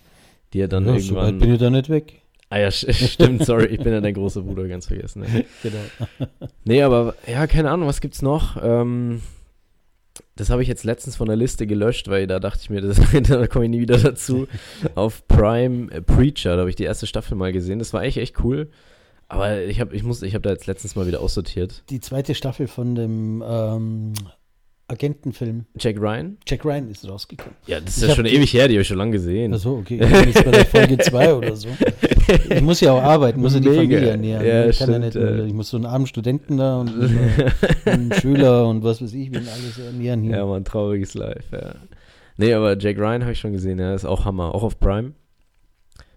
die 0.52 0.59
ja 0.59 0.66
dann 0.66 0.87
ja, 0.87 0.95
irgendwann. 0.95 1.09
So 1.09 1.16
weit 1.16 1.38
bin 1.38 1.52
ich 1.52 1.59
da 1.59 1.71
nicht 1.71 1.88
weg. 1.88 2.23
Ah 2.50 2.59
ja, 2.59 2.71
stimmt, 2.73 3.45
sorry, 3.45 3.66
ich 3.66 3.78
bin 3.78 3.92
ja 3.92 4.00
dein 4.00 4.14
großer 4.14 4.42
Bruder, 4.42 4.66
ganz 4.66 4.87
vergessen. 4.87 5.23
Ne? 5.23 5.45
Genau. 5.62 6.28
Nee, 6.64 6.83
aber 6.83 7.14
ja, 7.26 7.47
keine 7.47 7.71
Ahnung, 7.71 7.88
was 7.88 8.00
gibt's 8.00 8.23
noch? 8.23 8.57
Ähm, 8.62 9.23
das 10.37 10.50
habe 10.50 10.62
ich 10.62 10.69
jetzt 10.69 10.85
letztens 10.85 11.16
von 11.16 11.26
der 11.26 11.37
Liste 11.37 11.66
gelöscht, 11.66 12.09
weil 12.09 12.26
da 12.26 12.40
dachte 12.40 12.61
ich 12.62 12.71
mir, 12.71 12.80
das, 12.80 13.00
da 13.28 13.47
komme 13.47 13.66
ich 13.66 13.71
nie 13.71 13.80
wieder 13.80 13.99
dazu. 13.99 14.49
Auf 14.95 15.26
Prime 15.28 15.90
äh, 15.92 16.02
Preacher, 16.02 16.54
da 16.54 16.61
habe 16.61 16.71
ich 16.71 16.76
die 16.76 16.85
erste 16.85 17.07
Staffel 17.07 17.37
mal 17.37 17.52
gesehen. 17.52 17.78
Das 17.78 17.92
war 17.92 18.00
eigentlich 18.00 18.19
echt 18.19 18.42
cool. 18.42 18.69
Aber 19.28 19.62
ich 19.62 19.80
habe 19.80 19.95
ich 19.95 20.02
ich 20.02 20.35
habe 20.35 20.42
da 20.42 20.50
jetzt 20.50 20.66
letztens 20.66 20.97
mal 20.97 21.07
wieder 21.07 21.21
aussortiert. 21.21 21.85
Die 21.88 22.00
zweite 22.00 22.35
Staffel 22.35 22.66
von 22.66 22.97
dem 22.97 23.45
ähm, 23.47 24.12
Agentenfilm. 24.90 25.66
Jack 25.78 26.00
Ryan? 26.00 26.37
Jack 26.47 26.64
Ryan 26.64 26.90
ist 26.90 27.09
rausgekommen. 27.09 27.54
Ja, 27.66 27.80
das 27.80 27.97
ist 27.97 28.02
ich 28.02 28.09
ja 28.09 28.14
schon 28.16 28.26
ewig 28.26 28.52
her, 28.52 28.68
die 28.68 28.75
habe 28.75 28.82
ich 28.82 28.88
schon 28.88 28.99
lange 28.99 29.12
gesehen. 29.12 29.54
Achso, 29.54 29.78
okay. 29.78 30.00
Ich 30.02 30.09
bin 30.09 30.28
jetzt 30.28 30.44
bei 30.44 30.50
der 30.50 30.66
Folge 30.66 30.99
2 31.02 31.35
oder 31.35 31.56
so. 31.56 31.68
Ich 32.49 32.61
muss 32.61 32.80
ja 32.80 32.92
auch 32.92 33.02
arbeiten, 33.02 33.40
muss 33.40 33.54
ja 33.54 33.61
die 33.61 33.68
Familie 33.68 34.11
ernähren. 34.11 34.47
Ja, 34.47 34.66
ich, 34.66 34.78
kann 34.78 34.90
ja 34.90 34.99
nicht, 34.99 35.16
äh, 35.16 35.47
ich 35.47 35.52
muss 35.52 35.70
so 35.70 35.76
einen 35.76 35.87
armen 35.87 36.06
Studenten 36.06 36.56
da 36.56 36.80
und 36.80 36.90
einen 37.85 38.12
Schüler 38.14 38.66
und 38.68 38.82
was 38.82 39.02
weiß 39.02 39.12
ich, 39.14 39.32
wir 39.32 39.40
alles 39.40 39.78
ernähren 39.78 40.23
hier. 40.23 40.37
Ja, 40.37 40.47
mal 40.47 40.56
ein 40.56 40.64
trauriges 40.64 41.14
Life, 41.14 41.44
ja. 41.52 41.75
Nee, 42.37 42.54
aber 42.54 42.78
Jack 42.78 42.99
Ryan 42.99 43.23
habe 43.23 43.32
ich 43.32 43.38
schon 43.38 43.52
gesehen, 43.52 43.78
ja, 43.78 43.94
ist 43.94 44.04
auch 44.04 44.25
Hammer. 44.25 44.54
Auch 44.54 44.62
auf 44.62 44.80
Prime. 44.80 45.12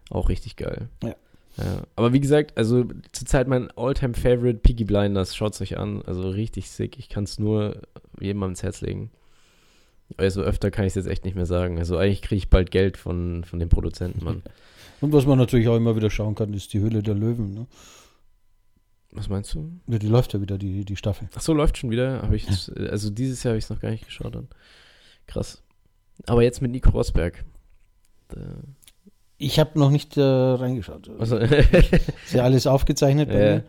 Auch 0.10 0.30
richtig 0.30 0.56
geil. 0.56 0.88
Ja. 1.04 1.16
Ja, 1.58 1.84
aber 1.96 2.14
wie 2.14 2.20
gesagt, 2.20 2.58
also 2.58 2.86
zurzeit 3.12 3.48
mein 3.48 3.70
Alltime 3.72 4.16
favorite 4.16 4.60
Peaky 4.60 4.86
Blinders, 4.86 5.36
schaut 5.36 5.54
es 5.54 5.62
euch 5.62 5.78
an. 5.78 6.02
Also 6.04 6.30
richtig 6.30 6.70
sick. 6.70 6.98
Ich 6.98 7.10
kann 7.10 7.26
es 7.26 7.40
nur 7.40 7.82
jedem 8.20 8.42
ans 8.44 8.64
Herz 8.64 8.82
legen. 8.82 9.12
Also 10.18 10.42
öfter 10.42 10.72
kann 10.72 10.86
ich 10.86 10.92
es 10.92 10.96
jetzt 10.96 11.08
echt 11.08 11.26
nicht 11.26 11.36
mehr 11.36 11.46
sagen. 11.46 11.78
Also 11.78 11.98
eigentlich 11.98 12.22
kriege 12.22 12.38
ich 12.38 12.50
bald 12.50 12.72
Geld 12.72 12.98
von, 12.98 13.44
von 13.44 13.60
den 13.60 13.70
Produzenten, 13.70 14.24
Mann. 14.24 14.44
Und 15.02 15.12
was 15.12 15.26
man 15.26 15.38
natürlich 15.38 15.68
auch 15.68 15.76
immer 15.76 15.96
wieder 15.96 16.10
schauen 16.10 16.36
kann, 16.36 16.54
ist 16.54 16.74
die 16.74 16.80
Hülle 16.80 17.04
der 17.04 17.16
Löwen, 17.16 17.54
ne? 17.54 17.68
Was 19.12 19.30
meinst 19.30 19.54
du? 19.54 19.70
Ja, 19.88 20.00
die 20.00 20.08
läuft 20.08 20.34
ja 20.34 20.42
wieder, 20.42 20.58
die, 20.58 20.86
die 20.86 20.96
Staffel. 20.96 21.28
Ach 21.36 21.42
so, 21.42 21.54
läuft 21.54 21.78
schon 21.78 21.92
wieder. 21.92 22.24
Habe 22.24 22.36
ich, 22.36 22.48
also 22.90 23.12
dieses 23.12 23.44
Jahr 23.44 23.52
habe 23.52 23.60
ich 23.60 23.66
es 23.66 23.70
noch 23.70 23.80
gar 23.80 23.92
nicht 23.92 24.06
geschaut. 24.06 24.34
Dann. 24.34 24.48
Krass. 25.28 25.62
Aber 26.26 26.42
jetzt 26.42 26.62
mit 26.62 26.72
Nico 26.72 26.90
Rosberg. 26.90 27.44
Da 28.30 28.40
ich 29.44 29.60
habe 29.60 29.78
noch 29.78 29.90
nicht 29.90 30.18
äh, 30.18 30.22
reingeschaut. 30.22 31.10
Also. 31.20 31.38
ist 31.38 32.34
ja 32.34 32.44
alles 32.44 32.68
aufgezeichnet 32.68 33.30
bei 33.30 33.64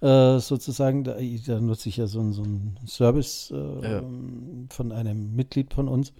ja. 0.00 0.08
mir, 0.08 0.36
äh, 0.36 0.40
sozusagen. 0.40 1.04
Da, 1.04 1.16
da, 1.46 1.60
nutze 1.60 1.88
ich 1.88 1.96
ja 1.96 2.06
so, 2.06 2.32
so 2.32 2.42
einen 2.42 2.78
Service 2.86 3.52
äh, 3.54 3.92
ja. 3.92 4.02
von 4.70 4.92
einem 4.92 5.34
Mitglied 5.34 5.74
von 5.74 5.88
uns. 5.88 6.12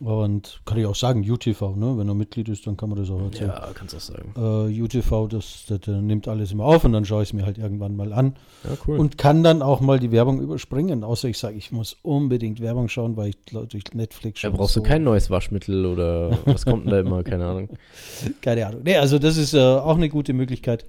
Und 0.00 0.60
kann 0.64 0.76
ich 0.76 0.86
auch 0.86 0.96
sagen, 0.96 1.24
UTV, 1.28 1.76
ne? 1.76 1.96
wenn 1.96 2.08
er 2.08 2.14
Mitglied 2.14 2.48
ist, 2.48 2.66
dann 2.66 2.76
kann 2.76 2.88
man 2.88 2.98
das 2.98 3.10
auch 3.10 3.20
erzählen. 3.20 3.50
Ja, 3.50 3.68
kannst 3.74 3.94
du 3.94 3.98
auch 3.98 4.00
sagen. 4.00 4.34
Äh, 4.36 4.82
UTV, 4.82 5.28
das, 5.28 5.64
das, 5.68 5.80
das 5.80 6.02
nimmt 6.02 6.26
alles 6.26 6.50
immer 6.50 6.64
auf 6.64 6.84
und 6.84 6.92
dann 6.92 7.04
schaue 7.04 7.22
ich 7.22 7.28
es 7.28 7.32
mir 7.32 7.46
halt 7.46 7.58
irgendwann 7.58 7.94
mal 7.94 8.12
an. 8.12 8.34
Ja, 8.64 8.70
cool. 8.88 8.98
Und 8.98 9.18
kann 9.18 9.44
dann 9.44 9.62
auch 9.62 9.80
mal 9.80 10.00
die 10.00 10.10
Werbung 10.10 10.40
überspringen, 10.40 11.04
außer 11.04 11.28
ich 11.28 11.38
sage, 11.38 11.56
ich 11.56 11.70
muss 11.70 11.96
unbedingt 12.02 12.60
Werbung 12.60 12.88
schauen, 12.88 13.16
weil 13.16 13.28
ich 13.30 13.36
durch 13.46 13.84
Netflix 13.94 14.40
da 14.40 14.48
schon. 14.48 14.56
brauchst 14.56 14.74
so, 14.74 14.80
du 14.80 14.88
kein 14.88 15.04
neues 15.04 15.30
Waschmittel 15.30 15.86
oder 15.86 16.36
was 16.44 16.66
kommt 16.66 16.86
denn 16.86 16.90
da 16.90 16.98
immer? 16.98 17.22
Keine 17.22 17.46
Ahnung. 17.46 17.68
Keine 18.40 18.66
Ahnung. 18.66 18.80
Nee, 18.84 18.96
also 18.96 19.20
das 19.20 19.36
ist 19.36 19.54
äh, 19.54 19.60
auch 19.60 19.96
eine 19.96 20.08
gute 20.08 20.32
Möglichkeit. 20.32 20.84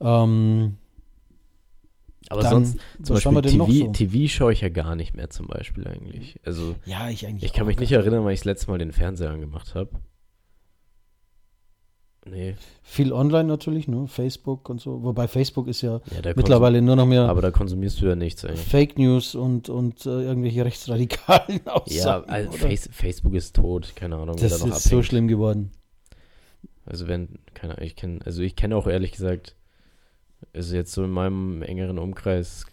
Ähm, 0.00 0.76
Aber 2.30 2.42
Dann, 2.42 2.64
sonst, 2.64 2.78
zum 3.02 3.16
Beispiel 3.16 3.42
TV, 3.42 3.86
so? 3.86 3.92
TV 3.92 4.28
schaue 4.28 4.52
ich 4.52 4.60
ja 4.60 4.68
gar 4.68 4.94
nicht 4.94 5.16
mehr 5.16 5.30
zum 5.30 5.48
Beispiel 5.48 5.86
eigentlich. 5.88 6.38
Also 6.44 6.76
ja, 6.86 7.10
ich 7.10 7.26
eigentlich. 7.26 7.42
ich 7.42 7.52
kann 7.52 7.66
mich 7.66 7.78
nicht 7.80 7.90
erinnern, 7.90 8.24
weil 8.24 8.34
ich 8.34 8.40
das 8.40 8.44
letzte 8.44 8.70
Mal 8.70 8.78
den 8.78 8.92
Fernseher 8.92 9.30
angemacht 9.30 9.74
habe. 9.74 9.90
Nee, 12.26 12.54
Viel 12.82 13.12
online 13.12 13.44
natürlich, 13.48 13.88
ne? 13.88 14.06
Facebook 14.06 14.68
und 14.68 14.80
so. 14.80 15.02
Wobei 15.02 15.26
Facebook 15.26 15.66
ist 15.66 15.80
ja 15.80 16.00
ja, 16.22 16.32
mittlerweile 16.36 16.82
nur 16.82 16.94
noch 16.94 17.06
mehr 17.06 17.22
aber 17.28 17.40
da 17.40 17.50
konsumierst 17.50 18.00
du 18.00 18.06
ja 18.06 18.14
nichts 18.14 18.44
eigentlich. 18.44 18.60
Fake 18.60 18.98
News 18.98 19.34
und, 19.34 19.68
und 19.68 20.04
äh, 20.06 20.10
irgendwelche 20.22 20.64
rechtsradikalen 20.64 21.60
Ja, 21.66 21.72
Aussagen. 21.72 22.28
also 22.30 22.50
oder? 22.50 22.58
Face, 22.58 22.88
Facebook 22.92 23.34
ist 23.34 23.56
tot, 23.56 23.96
keine 23.96 24.16
Ahnung, 24.16 24.36
das 24.36 24.58
da 24.58 24.66
noch 24.66 24.76
ist 24.76 24.84
so 24.84 24.88
abhängt. 24.90 25.06
schlimm 25.06 25.28
geworden. 25.28 25.72
Also 26.84 27.08
wenn, 27.08 27.38
keine 27.54 27.74
Ahnung, 27.74 27.86
ich 27.86 27.96
kenne, 27.96 28.20
also 28.24 28.42
ich 28.42 28.54
kenne 28.54 28.76
auch 28.76 28.86
ehrlich 28.86 29.12
gesagt, 29.12 29.56
also 30.54 30.74
jetzt 30.76 30.92
so 30.92 31.04
in 31.04 31.10
meinem 31.10 31.62
engeren 31.62 31.98
Umkreis, 31.98 32.66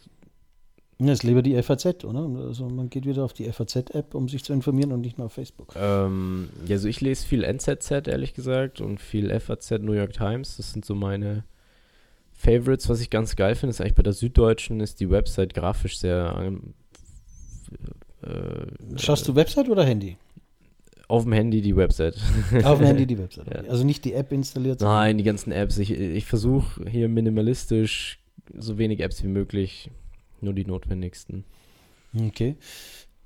Ja, 0.99 1.11
ist 1.11 1.23
lieber 1.23 1.41
die 1.43 1.61
FAZ, 1.61 2.03
oder? 2.05 2.27
Also 2.47 2.67
man 2.69 2.89
geht 2.89 3.05
wieder 3.05 3.23
auf 3.23 3.33
die 3.33 3.51
FAZ-App, 3.51 4.15
um 4.15 4.27
sich 4.29 4.43
zu 4.43 4.53
informieren 4.53 4.91
und 4.91 5.01
nicht 5.01 5.17
mehr 5.17 5.25
auf 5.25 5.33
Facebook. 5.33 5.73
ähm, 5.75 6.49
ja, 6.65 6.75
also 6.75 6.87
ich 6.87 7.01
lese 7.01 7.25
viel 7.25 7.43
NZZ, 7.43 8.07
ehrlich 8.07 8.33
gesagt, 8.33 8.81
und 8.81 8.99
viel 8.99 9.37
FAZ, 9.39 9.71
New 9.81 9.93
York 9.93 10.13
Times, 10.13 10.57
das 10.57 10.73
sind 10.73 10.85
so 10.85 10.95
meine 10.95 11.43
Favorites. 12.33 12.89
Was 12.89 12.99
ich 13.01 13.09
ganz 13.09 13.35
geil 13.35 13.55
finde, 13.55 13.71
ist 13.71 13.81
eigentlich 13.81 13.95
bei 13.95 14.03
der 14.03 14.13
Süddeutschen, 14.13 14.79
ist 14.79 14.99
die 14.99 15.09
Website 15.09 15.53
grafisch 15.53 15.97
sehr 15.99 16.35
ähm, 16.39 16.73
äh, 18.23 18.97
Schaust 18.97 19.27
du 19.27 19.35
Website 19.35 19.69
oder 19.69 19.83
Handy? 19.83 20.17
Auf 21.07 21.23
dem 21.23 21.33
Handy 21.33 21.61
die 21.61 21.75
Website. 21.75 22.17
Auf 22.63 22.79
dem 22.79 22.87
Handy 22.87 23.05
die 23.05 23.17
Website. 23.19 23.47
Ja. 23.47 23.69
Also 23.69 23.83
nicht 23.83 24.03
die 24.05 24.13
App 24.13 24.31
installiert. 24.31 24.81
Nein, 24.81 25.17
die 25.17 25.23
ganzen 25.23 25.51
Apps. 25.51 25.77
Ich, 25.77 25.91
ich 25.91 26.25
versuche 26.25 26.89
hier 26.89 27.07
minimalistisch 27.07 28.19
so 28.57 28.77
wenig 28.77 28.99
Apps 29.01 29.23
wie 29.23 29.27
möglich, 29.27 29.91
nur 30.41 30.53
die 30.53 30.65
notwendigsten. 30.65 31.43
Okay. 32.17 32.55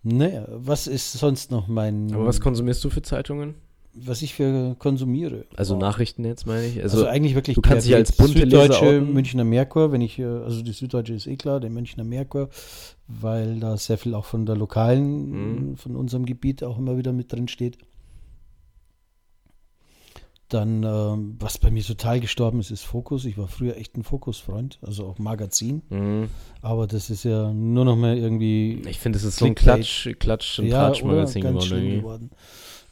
Naja, 0.03 0.47
was 0.50 0.88
ist 0.88 1.13
sonst 1.13 1.51
noch 1.51 1.67
mein. 1.67 2.11
Aber 2.13 2.25
was 2.25 2.41
konsumierst 2.41 2.83
du 2.83 2.89
für 2.89 3.01
Zeitungen? 3.01 3.55
Was 3.93 4.21
ich 4.21 4.33
für 4.33 4.75
konsumiere? 4.79 5.45
Also 5.57 5.74
Wow. 5.75 5.81
Nachrichten 5.81 6.24
jetzt, 6.25 6.45
meine 6.48 6.65
ich. 6.65 6.81
Also, 6.81 6.98
Also, 7.00 7.10
eigentlich 7.10 7.36
wirklich 7.36 7.55
du 7.55 7.62
kannst 7.62 7.86
dich 7.88 7.95
als 7.95 8.12
bunte 8.13 8.43
Leser 8.45 8.62
Süddeutsche, 8.74 8.86
outen. 9.00 9.13
Münchner 9.13 9.43
Merkur, 9.43 9.91
wenn 9.91 10.01
ich, 10.01 10.17
äh, 10.19 10.24
also 10.25 10.62
die 10.62 10.71
Süddeutsche 10.71 11.13
ist 11.13 11.27
eh 11.27 11.36
klar, 11.36 11.60
der 11.60 11.69
Münchner 11.69 12.03
Merkur, 12.03 12.50
weil 13.07 13.60
da 13.60 13.75
sehr 13.77 13.98
viel 13.98 14.15
auch 14.15 14.25
von 14.25 14.45
der 14.45 14.55
lokalen, 14.55 15.69
Mhm. 15.71 15.77
von 15.77 15.95
unserem 15.95 16.25
Gebiet 16.25 16.63
auch 16.63 16.77
immer 16.77 16.98
wieder 16.98 17.12
mit 17.13 17.31
drin 17.33 17.48
steht. 17.48 17.77
Dann, 20.50 20.83
ähm, 20.83 21.38
was 21.39 21.57
bei 21.57 21.71
mir 21.71 21.81
total 21.81 22.19
gestorben 22.19 22.60
ist, 22.60 22.71
ist 22.71 22.83
Fokus. 22.83 23.24
Ich 23.24 23.38
war 23.38 23.48
früher 23.48 23.77
echt 23.77 23.95
ein 23.95 24.03
Fokus-Freund, 24.03 24.79
also 24.81 25.05
auch 25.07 25.17
Magazin. 25.17 25.81
mh, 25.89 26.27
Aber 26.62 26.88
das 26.88 27.10
ist 27.10 27.24
ja 27.24 27.53
nur 27.53 27.86
noch 27.86 27.95
mehr 27.95 28.15
irgendwie 28.15 28.81
ich 28.86 29.00
finde, 29.00 29.17
es 29.17 29.24
ist 29.24 29.38
so 29.38 29.45
ein 29.45 29.55
Clickbait. 29.55 29.86
Klatsch, 29.86 30.10
Klatsch 30.19 30.60
und 30.60 30.65
ja, 30.67 30.88
Tratsch-Magazin 30.89 31.41
ganz 31.41 31.69
geworden. 31.69 32.31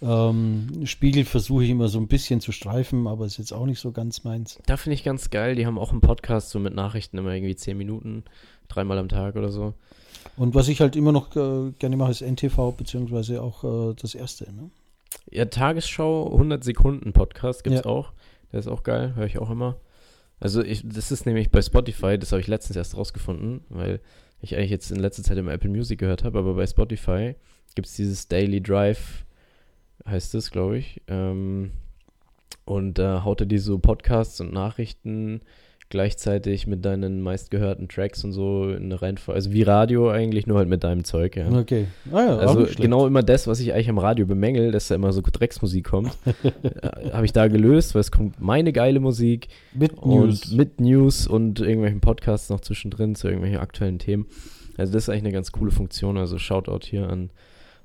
Ähm, 0.01 0.86
Spiegel 0.86 1.25
versuche 1.25 1.63
ich 1.65 1.70
immer 1.70 1.89
so 1.89 2.00
ein 2.00 2.08
bisschen 2.08 2.39
zu 2.39 2.51
streifen, 2.51 3.06
aber 3.08 3.25
ist 3.25 3.38
jetzt 3.38 3.51
auch 3.51 3.65
nicht 3.65 3.79
so 3.79 3.91
ganz 3.91 4.24
meins. 4.24 4.58
Da 4.65 4.77
finde 4.77 4.94
ich 4.96 5.03
ganz 5.03 5.29
geil. 5.29 5.56
Die 5.56 5.65
haben 5.65 5.77
auch 5.77 5.91
einen 5.91 6.01
Podcast 6.01 6.51
so 6.51 6.60
mit 6.60 6.74
Nachrichten 6.74 7.18
immer 7.18 7.34
irgendwie 7.34 7.56
10 7.56 7.77
Minuten, 7.77 8.24
dreimal 8.70 8.98
am 8.98 9.10
Tag 9.10 9.36
oder 9.36 9.50
so. 9.50 9.74
Und 10.38 10.56
was 10.56 10.70
ich 10.70 10.79
halt 10.79 10.96
immer 10.96 11.12
noch 11.12 11.36
äh, 11.36 11.72
gerne 11.79 11.98
mache, 11.98 12.12
ist 12.12 12.22
NTV, 12.22 12.72
beziehungsweise 12.77 13.41
auch 13.41 13.92
äh, 13.92 13.94
das 13.96 14.16
erste. 14.16 14.46
Ne? 14.53 14.70
Ja, 15.31 15.46
Tagesschau, 15.46 16.31
100 16.31 16.64
Sekunden 16.64 17.12
Podcast 17.14 17.64
gibt's 17.64 17.81
Ja. 17.83 17.85
auch. 17.85 18.14
Der 18.51 18.59
ist 18.62 18.68
auch 18.68 18.83
geil, 18.83 19.14
höre 19.16 19.25
ich 19.25 19.38
auch 19.40 19.50
immer. 19.50 19.75
Also 20.40 20.64
ich, 20.64 20.83
das 20.88 21.12
ist 21.12 21.25
nämlich 21.25 21.51
bei 21.51 21.62
Spotify, 21.62 22.18
das 22.18 22.31
habe 22.31 22.40
ich 22.40 22.48
letztens 22.48 22.77
erst 22.77 22.96
rausgefunden, 22.96 23.62
weil 23.68 24.00
ich 24.42 24.55
eigentlich 24.55 24.72
jetzt 24.72 24.90
in 24.92 25.00
letzter 25.00 25.24
Zeit 25.24 25.38
immer 25.38 25.51
Apple 25.51 25.70
Music 25.70 26.00
gehört 26.00 26.24
habe, 26.24 26.40
aber 26.40 26.53
bei 26.53 26.66
Spotify 26.66 27.35
gibt's 27.75 27.96
dieses 27.98 28.29
Daily 28.29 28.62
Drive, 28.62 29.25
heißt 30.07 30.35
es, 30.35 30.51
glaube 30.51 30.77
ich. 30.77 31.01
Ähm, 31.07 31.72
und 32.66 33.00
da 33.00 33.24
haut 33.24 33.42
er 33.42 33.48
die 33.48 33.57
so 33.57 33.79
Podcasts 33.79 34.40
und 34.42 34.53
Nachrichten 34.53 35.42
gleichzeitig 35.90 36.68
mit 36.68 36.85
deinen 36.85 37.22
meistgehörten 37.22 37.90
Tracks 37.90 38.24
und 38.24 38.31
so 38.31 38.70
in 38.70 38.83
eine 38.83 39.01
Reihenfolge. 39.01 39.35
Also 39.35 39.51
wie 39.51 39.64
Radio 39.64 40.09
eigentlich, 40.12 40.46
nur 40.46 40.59
halt 40.59 40.70
mit 40.70 40.83
deinem 40.83 41.03
Zeug, 41.03 41.35
ja. 41.35 41.50
Okay. 41.50 41.88
Ah 42.12 42.25
ja, 42.25 42.38
Also 42.38 42.68
genau 42.77 43.07
immer 43.07 43.24
das, 43.24 43.48
was 43.48 43.59
ich 43.59 43.74
eigentlich 43.74 43.90
am 43.90 43.98
Radio 43.98 44.27
bemängel, 44.27 44.72
dass 44.72 44.88
da 44.88 44.96
immer 44.96 45.12
so 45.12 45.22
Drecksmusik 45.22 45.85
kommt, 45.85 46.16
äh, 46.44 47.12
habe 47.12 47.25
ich 47.25 47.33
da 47.33 47.48
gelöst, 47.48 47.96
weil 47.96 48.01
es 48.01 48.12
kommt 48.12 48.40
meine 48.40 48.72
geile 48.72 49.00
Musik 49.00 49.48
Mit 49.74 49.94
und 49.98 50.27
News. 50.27 50.51
mit 50.51 50.79
News 50.79 51.27
und 51.27 51.59
irgendwelchen 51.59 52.01
Podcasts 52.01 52.51
noch 52.51 52.59
zwischendrin 52.62 53.16
zu 53.16 53.27
irgendwelchen 53.27 53.59
aktuellen 53.59 53.98
Themen. 53.98 54.27
Also 54.77 54.94
das 54.94 55.03
ist 55.03 55.09
eigentlich 55.09 55.24
eine 55.24 55.33
ganz 55.33 55.51
coole 55.51 55.72
Funktion. 55.72 56.18
Also 56.18 56.38
Shoutout 56.38 56.85
hier 56.85 57.09
an, 57.09 57.31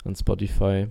an 0.04 0.14
Spotify, 0.14 0.88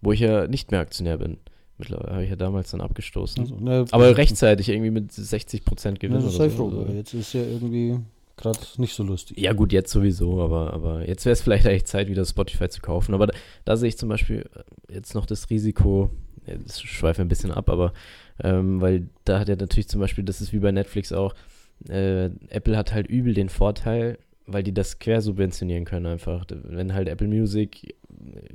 wo 0.00 0.12
ich 0.12 0.20
ja 0.20 0.46
nicht 0.46 0.70
mehr 0.70 0.80
Aktionär 0.80 1.18
bin. 1.18 1.38
Mittlerweile 1.78 2.12
habe 2.12 2.24
ich 2.24 2.30
ja 2.30 2.36
damals 2.36 2.70
dann 2.72 2.80
abgestoßen. 2.80 3.40
Also, 3.40 3.56
ne, 3.56 3.84
Aber 3.92 4.16
rechtzeitig 4.16 4.68
irgendwie 4.68 4.90
mit 4.90 5.12
60% 5.12 5.98
Gewinn 5.98 6.18
Ne, 6.18 6.22
oder 6.22 6.30
sei 6.30 6.50
froh, 6.50 6.72
weil 6.74 6.96
jetzt 6.96 7.14
ist 7.14 7.32
ja 7.34 7.42
irgendwie 7.42 7.98
gerade 8.36 8.58
nicht 8.78 8.94
so 8.94 9.02
lustig. 9.02 9.38
Ja, 9.38 9.52
gut, 9.52 9.72
jetzt 9.72 9.92
sowieso, 9.92 10.42
aber, 10.42 10.72
aber 10.72 11.06
jetzt 11.06 11.24
wäre 11.24 11.32
es 11.32 11.42
vielleicht 11.42 11.66
eigentlich 11.66 11.84
Zeit, 11.84 12.08
wieder 12.08 12.24
Spotify 12.24 12.68
zu 12.68 12.80
kaufen. 12.80 13.14
Aber 13.14 13.28
da, 13.28 13.34
da 13.64 13.76
sehe 13.76 13.88
ich 13.88 13.98
zum 13.98 14.08
Beispiel 14.08 14.48
jetzt 14.88 15.14
noch 15.14 15.26
das 15.26 15.50
Risiko, 15.50 16.10
ja, 16.46 16.54
das 16.56 16.80
schweife 16.80 17.22
ein 17.22 17.28
bisschen 17.28 17.52
ab, 17.52 17.68
aber 17.68 17.92
ähm, 18.42 18.80
weil 18.80 19.08
da 19.24 19.40
hat 19.40 19.48
er 19.48 19.56
natürlich 19.56 19.88
zum 19.88 20.00
Beispiel, 20.00 20.24
das 20.24 20.40
ist 20.40 20.52
wie 20.52 20.60
bei 20.60 20.72
Netflix 20.72 21.12
auch, 21.12 21.34
äh, 21.88 22.30
Apple 22.48 22.76
hat 22.76 22.92
halt 22.92 23.06
übel 23.06 23.34
den 23.34 23.48
Vorteil, 23.48 24.18
weil 24.50 24.62
die 24.62 24.72
das 24.74 24.98
quersubventionieren 24.98 25.84
können 25.84 26.06
einfach. 26.06 26.44
Wenn 26.50 26.94
halt 26.94 27.08
Apple 27.08 27.28
Music 27.28 27.94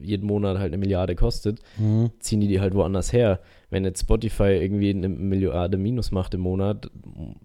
jeden 0.02 0.28
Monat 0.28 0.58
halt 0.58 0.74
eine 0.74 0.78
Milliarde 0.78 1.16
kostet, 1.16 1.60
Mhm. 1.78 2.10
ziehen 2.20 2.42
die 2.42 2.48
die 2.48 2.60
halt 2.60 2.74
woanders 2.74 3.14
her. 3.14 3.40
Wenn 3.70 3.86
jetzt 3.86 4.02
Spotify 4.02 4.58
irgendwie 4.62 4.90
eine 4.90 5.08
Milliarde 5.08 5.78
Minus 5.78 6.12
macht 6.12 6.34
im 6.34 6.42
Monat, 6.42 6.90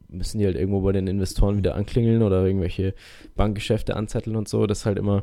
müssen 0.09 0.39
die 0.39 0.47
halt 0.47 0.57
irgendwo 0.57 0.81
bei 0.81 0.93
den 0.93 1.07
Investoren 1.07 1.57
wieder 1.59 1.75
anklingeln 1.77 2.23
oder 2.23 2.45
irgendwelche 2.45 2.95
Bankgeschäfte 3.37 3.95
anzetteln 3.95 4.35
und 4.35 4.49
so. 4.49 4.67
Das 4.67 4.79
ist 4.81 4.87
halt 4.87 4.99
immer 4.99 5.23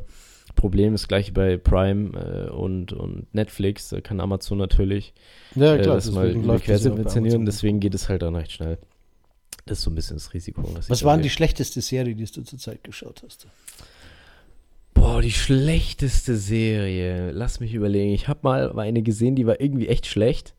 Problem. 0.55 0.93
Das 0.93 1.07
gleiche 1.07 1.31
bei 1.33 1.57
Prime 1.57 2.47
äh, 2.47 2.49
und, 2.51 2.93
und 2.93 3.33
Netflix. 3.33 3.89
Da 3.89 3.99
kann 3.99 4.19
Amazon 4.21 4.57
natürlich 4.59 5.13
Ja, 5.55 5.75
äh, 5.75 5.79
klar. 5.81 5.95
das 5.95 6.09
mal 6.11 6.31
läuft 6.31 6.47
das 6.47 6.47
bei 6.47 6.59
quersubventionieren. 6.59 7.45
Deswegen 7.45 7.79
geht 7.79 7.93
es 7.95 8.07
halt 8.07 8.21
dann 8.21 8.35
recht 8.35 8.51
schnell. 8.53 8.77
Das 9.65 9.79
ist 9.79 9.83
so 9.83 9.89
ein 9.89 9.95
bisschen 9.95 10.17
das 10.17 10.33
Risiko. 10.33 10.63
Was, 10.75 10.89
Was 10.89 11.03
war 11.03 11.15
denn 11.15 11.23
die 11.23 11.29
schlechteste 11.29 11.81
Serie, 11.81 12.15
die 12.15 12.25
du 12.25 12.43
zurzeit 12.43 12.83
geschaut 12.83 13.23
hast? 13.25 13.47
Boah, 14.93 15.21
die 15.21 15.31
schlechteste 15.31 16.37
Serie. 16.37 17.31
Lass 17.31 17.59
mich 17.59 17.73
überlegen. 17.73 18.13
Ich 18.13 18.27
habe 18.27 18.39
mal 18.43 18.79
eine 18.79 19.01
gesehen, 19.01 19.35
die 19.35 19.47
war 19.47 19.59
irgendwie 19.59 19.87
echt 19.87 20.05
schlecht. 20.05 20.53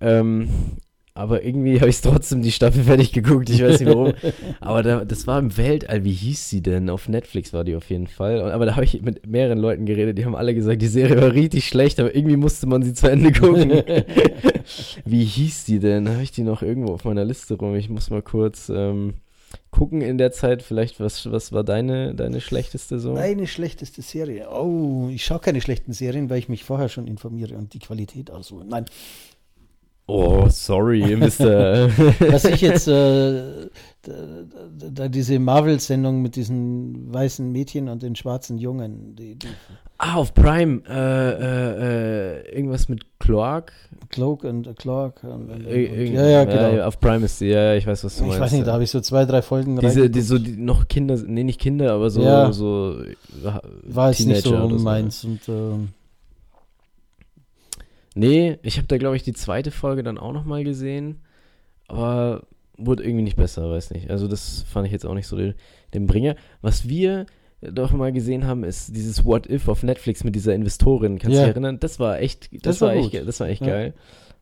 Ähm, 0.00 0.78
aber 1.16 1.44
irgendwie 1.44 1.78
habe 1.78 1.88
ich 1.88 2.00
trotzdem 2.00 2.42
die 2.42 2.50
Staffel 2.50 2.82
fertig 2.84 3.12
geguckt. 3.12 3.48
Ich 3.48 3.62
weiß 3.62 3.80
nicht 3.80 3.88
warum. 3.88 4.14
aber 4.60 4.82
da, 4.82 5.04
das 5.04 5.28
war 5.28 5.38
im 5.38 5.56
Weltall. 5.56 6.02
Wie 6.04 6.12
hieß 6.12 6.50
sie 6.50 6.60
denn? 6.60 6.90
Auf 6.90 7.08
Netflix 7.08 7.52
war 7.52 7.62
die 7.62 7.76
auf 7.76 7.88
jeden 7.88 8.08
Fall. 8.08 8.40
Und, 8.40 8.50
aber 8.50 8.66
da 8.66 8.74
habe 8.74 8.84
ich 8.84 9.00
mit 9.00 9.24
mehreren 9.24 9.58
Leuten 9.58 9.86
geredet. 9.86 10.18
Die 10.18 10.24
haben 10.24 10.34
alle 10.34 10.54
gesagt, 10.54 10.82
die 10.82 10.88
Serie 10.88 11.22
war 11.22 11.32
richtig 11.32 11.68
schlecht, 11.68 12.00
aber 12.00 12.14
irgendwie 12.14 12.36
musste 12.36 12.66
man 12.66 12.82
sie 12.82 12.94
zu 12.94 13.08
Ende 13.08 13.30
gucken. 13.32 13.70
Wie 15.04 15.24
hieß 15.24 15.66
die 15.66 15.78
denn? 15.78 16.08
Habe 16.08 16.22
ich 16.22 16.32
die 16.32 16.42
noch 16.42 16.62
irgendwo 16.62 16.92
auf 16.92 17.04
meiner 17.04 17.24
Liste 17.24 17.54
rum? 17.54 17.76
Ich 17.76 17.88
muss 17.88 18.10
mal 18.10 18.22
kurz 18.22 18.68
ähm, 18.74 19.14
gucken 19.70 20.00
in 20.00 20.18
der 20.18 20.32
Zeit. 20.32 20.62
Vielleicht, 20.62 20.98
was, 20.98 21.30
was 21.30 21.52
war 21.52 21.62
deine, 21.62 22.16
deine 22.16 22.40
schlechteste 22.40 22.98
so? 22.98 23.12
Meine 23.12 23.46
schlechteste 23.46 24.02
Serie. 24.02 24.48
Oh, 24.50 25.08
ich 25.12 25.24
schaue 25.24 25.38
keine 25.38 25.60
schlechten 25.60 25.92
Serien, 25.92 26.28
weil 26.28 26.38
ich 26.38 26.48
mich 26.48 26.64
vorher 26.64 26.88
schon 26.88 27.06
informiere 27.06 27.56
und 27.56 27.72
die 27.72 27.78
Qualität 27.78 28.32
aussuche. 28.32 28.64
Nein. 28.64 28.86
Oh, 30.06 30.46
sorry, 30.50 31.00
Mr. 31.16 31.88
Was 32.30 32.44
ich 32.44 32.60
jetzt, 32.60 32.88
äh, 32.88 33.68
da, 34.02 35.08
diese 35.08 35.38
Marvel-Sendung 35.38 36.20
mit 36.20 36.36
diesen 36.36 37.12
weißen 37.12 37.50
Mädchen 37.50 37.88
und 37.88 38.02
den 38.02 38.14
schwarzen 38.14 38.58
Jungen. 38.58 39.16
Die, 39.16 39.36
die 39.36 39.46
ah, 39.96 40.16
auf 40.16 40.34
Prime. 40.34 40.82
Äh, 40.86 41.30
äh, 41.30 42.40
äh, 42.42 42.54
irgendwas 42.54 42.90
mit 42.90 43.06
Clark. 43.18 43.72
Cloak 44.10 44.44
und 44.44 44.66
äh, 44.66 44.74
Clark. 44.74 45.24
Und, 45.24 45.50
und, 45.50 45.66
Ir- 45.66 46.12
ja, 46.12 46.26
ja, 46.26 46.44
genau. 46.44 46.76
ja, 46.76 46.86
auf 46.86 47.00
Prime 47.00 47.24
ist 47.24 47.40
die, 47.40 47.46
ja, 47.46 47.72
ja, 47.72 47.74
ich 47.74 47.86
weiß, 47.86 48.04
was 48.04 48.16
du 48.16 48.24
ich 48.24 48.28
meinst. 48.28 48.40
weiß 48.42 48.52
nicht, 48.52 48.66
da 48.66 48.74
habe 48.74 48.84
ich 48.84 48.90
so 48.90 49.00
zwei, 49.00 49.24
drei 49.24 49.40
Folgen 49.40 49.78
Diese, 49.80 50.10
die 50.10 50.20
so 50.20 50.38
die 50.38 50.56
noch 50.56 50.86
Kinder, 50.86 51.16
nee, 51.26 51.44
nicht 51.44 51.60
Kinder, 51.60 51.92
aber 51.92 52.10
so, 52.10 52.20
Ja. 52.20 52.52
so 52.52 52.96
war 53.84 54.10
es 54.10 54.20
nicht 54.20 54.42
so 54.42 54.68
meins. 54.68 55.24
Und 55.24 55.40
ähm, 55.48 55.88
Nee, 58.14 58.58
ich 58.62 58.76
habe 58.78 58.86
da, 58.86 58.96
glaube 58.98 59.16
ich, 59.16 59.22
die 59.22 59.32
zweite 59.32 59.70
Folge 59.70 60.02
dann 60.02 60.18
auch 60.18 60.32
nochmal 60.32 60.62
gesehen, 60.64 61.20
aber 61.88 62.42
wurde 62.76 63.04
irgendwie 63.04 63.24
nicht 63.24 63.36
besser, 63.36 63.70
weiß 63.70 63.90
nicht. 63.90 64.10
Also 64.10 64.28
das 64.28 64.62
fand 64.68 64.86
ich 64.86 64.92
jetzt 64.92 65.04
auch 65.06 65.14
nicht 65.14 65.26
so 65.26 65.36
den, 65.36 65.54
den 65.94 66.06
Bringer. 66.06 66.36
Was 66.62 66.88
wir 66.88 67.26
doch 67.60 67.92
mal 67.92 68.12
gesehen 68.12 68.46
haben, 68.46 68.62
ist 68.64 68.94
dieses 68.96 69.24
What 69.24 69.48
If 69.48 69.68
auf 69.68 69.82
Netflix 69.82 70.22
mit 70.24 70.34
dieser 70.34 70.54
Investorin. 70.54 71.18
Kannst 71.18 71.34
du 71.36 71.40
Ja. 71.40 71.46
dich 71.46 71.52
erinnern? 71.52 71.78
Das 71.80 71.98
war 71.98 72.20
echt, 72.20 72.52
das, 72.52 72.60
Das 72.62 72.80
war, 72.80 72.88
war 72.88 72.96
echt, 72.96 73.14
das 73.26 73.40
war 73.40 73.48
echt 73.48 73.62
Ja. 73.62 73.68
geil. 73.68 73.94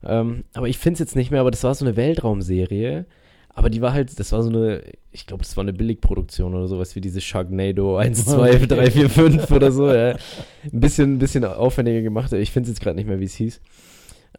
Ähm, 0.04 0.44
aber 0.54 0.68
ich 0.68 0.78
finde 0.78 0.94
es 0.94 0.98
jetzt 1.00 1.16
nicht 1.16 1.30
mehr, 1.30 1.40
aber 1.40 1.50
das 1.52 1.62
war 1.62 1.74
so 1.74 1.84
eine 1.84 1.96
Weltraumserie. 1.96 3.06
Aber 3.54 3.68
die 3.68 3.82
war 3.82 3.92
halt, 3.92 4.18
das 4.18 4.32
war 4.32 4.42
so 4.42 4.48
eine, 4.48 4.82
ich 5.10 5.26
glaube, 5.26 5.42
das 5.42 5.56
war 5.56 5.62
eine 5.62 5.74
Billigproduktion 5.74 6.54
oder 6.54 6.68
sowas 6.68 6.96
wie 6.96 7.02
diese 7.02 7.20
Sharknado 7.20 7.96
1, 7.96 8.24
2, 8.24 8.66
3, 8.66 8.90
4, 8.90 9.10
5 9.10 9.50
oder 9.50 9.70
so, 9.70 9.92
ja. 9.92 10.16
Ein 10.64 10.80
bisschen, 10.80 11.14
ein 11.14 11.18
bisschen 11.18 11.44
aufwendiger 11.44 12.00
gemacht. 12.00 12.32
Ich 12.32 12.50
finde 12.50 12.70
es 12.70 12.76
jetzt 12.76 12.82
gerade 12.82 12.96
nicht 12.96 13.06
mehr, 13.06 13.20
wie 13.20 13.24
es 13.24 13.34
hieß. 13.34 13.60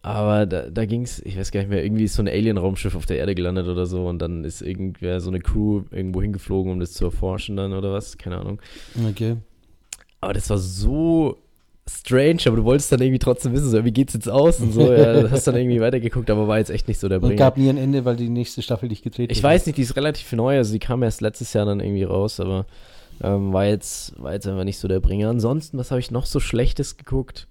Aber 0.01 0.45
da, 0.47 0.69
da 0.69 0.85
ging 0.85 1.03
es, 1.03 1.21
ich 1.23 1.37
weiß 1.37 1.51
gar 1.51 1.61
nicht 1.61 1.69
mehr, 1.69 1.83
irgendwie 1.83 2.05
ist 2.05 2.15
so 2.15 2.23
ein 2.23 2.27
Alien-Raumschiff 2.27 2.95
auf 2.95 3.05
der 3.05 3.17
Erde 3.19 3.35
gelandet 3.35 3.67
oder 3.67 3.85
so 3.85 4.07
und 4.07 4.19
dann 4.19 4.43
ist 4.43 4.61
irgendwer, 4.61 5.21
so 5.21 5.29
eine 5.29 5.39
Crew 5.39 5.83
irgendwo 5.91 6.21
hingeflogen, 6.21 6.71
um 6.71 6.79
das 6.79 6.93
zu 6.93 7.05
erforschen 7.05 7.55
dann 7.55 7.71
oder 7.73 7.93
was, 7.93 8.17
keine 8.17 8.37
Ahnung. 8.37 8.59
okay. 9.09 9.37
Aber 10.19 10.33
das 10.33 10.49
war 10.49 10.57
so 10.57 11.37
strange, 11.89 12.41
aber 12.45 12.57
du 12.57 12.63
wolltest 12.63 12.91
dann 12.91 13.01
irgendwie 13.01 13.19
trotzdem 13.19 13.51
wissen, 13.53 13.69
so, 13.69 13.83
wie 13.83 13.91
geht's 13.91 14.13
jetzt 14.13 14.29
aus 14.29 14.59
und 14.59 14.71
so, 14.71 14.91
ja, 14.93 15.21
du 15.21 15.31
hast 15.31 15.45
dann 15.47 15.55
irgendwie 15.55 15.81
weitergeguckt, 15.81 16.29
aber 16.29 16.47
war 16.47 16.57
jetzt 16.57 16.69
echt 16.69 16.87
nicht 16.87 16.99
so 16.99 17.09
der 17.09 17.17
Und 17.17 17.23
Bringer. 17.29 17.35
gab 17.35 17.57
nie 17.57 17.69
ein 17.69 17.77
Ende, 17.77 18.05
weil 18.05 18.15
die 18.15 18.29
nächste 18.29 18.61
Staffel 18.61 18.89
nicht 18.89 19.03
gedreht 19.03 19.31
Ich 19.31 19.43
weiß 19.43 19.65
nicht, 19.65 19.77
die 19.77 19.81
ist 19.81 19.95
relativ 19.95 20.31
neu, 20.33 20.57
also 20.57 20.71
die 20.71 20.79
kam 20.79 21.03
erst 21.03 21.21
letztes 21.21 21.53
Jahr 21.53 21.65
dann 21.65 21.79
irgendwie 21.79 22.03
raus, 22.03 22.39
aber 22.39 22.65
ähm, 23.21 23.53
war, 23.53 23.65
jetzt, 23.65 24.19
war 24.21 24.33
jetzt 24.33 24.47
einfach 24.47 24.63
nicht 24.63 24.79
so 24.79 24.87
der 24.87 24.99
Bringer. 24.99 25.29
Ansonsten, 25.29 25.77
was 25.77 25.91
habe 25.91 25.99
ich 25.99 26.09
noch 26.11 26.25
so 26.25 26.39
Schlechtes 26.39 26.97
geguckt? 26.97 27.47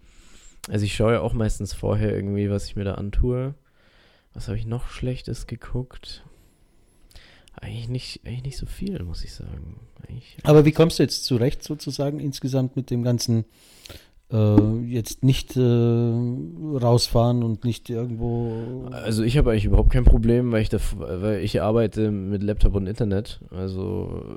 Also 0.69 0.85
ich 0.85 0.95
schaue 0.95 1.15
ja 1.15 1.21
auch 1.21 1.33
meistens 1.35 1.73
vorher 1.73 2.15
irgendwie, 2.15 2.51
was 2.51 2.67
ich 2.67 2.77
mir 2.77 2.85
da 2.85 2.95
antue. 2.95 3.55
Was 4.35 4.49
habe 4.49 4.57
ich 4.57 4.67
noch 4.67 4.89
Schlechtes 4.89 5.47
geguckt? 5.47 6.25
Eigentlich 7.61 7.89
nicht, 7.89 8.21
eigentlich 8.25 8.45
nicht 8.45 8.57
so 8.57 8.67
viel, 8.67 9.03
muss 9.03 9.25
ich 9.25 9.35
sagen. 9.35 9.79
Eigentlich, 10.09 10.37
Aber 10.43 10.65
wie 10.65 10.73
kommst 10.73 10.99
du 10.99 11.03
jetzt 11.03 11.25
zurecht 11.25 11.63
sozusagen 11.63 12.19
insgesamt 12.19 12.77
mit 12.77 12.91
dem 12.91 13.03
ganzen 13.03 13.45
jetzt 14.87 15.23
nicht 15.25 15.57
äh, 15.57 15.61
rausfahren 15.61 17.43
und 17.43 17.65
nicht 17.65 17.91
irgendwo 17.91 18.87
Also 18.91 19.23
ich 19.25 19.37
habe 19.39 19.51
eigentlich 19.51 19.67
überhaupt 19.67 19.93
kein 19.93 20.05
Problem, 20.05 20.53
weil 20.53 20.63
ich, 20.63 20.69
da, 20.71 20.79
weil 20.99 21.41
ich 21.41 21.61
arbeite 21.61 22.11
mit 22.11 22.43
Laptop 22.43 22.75
und 22.75 22.87
Internet, 22.87 23.41
also 23.51 24.37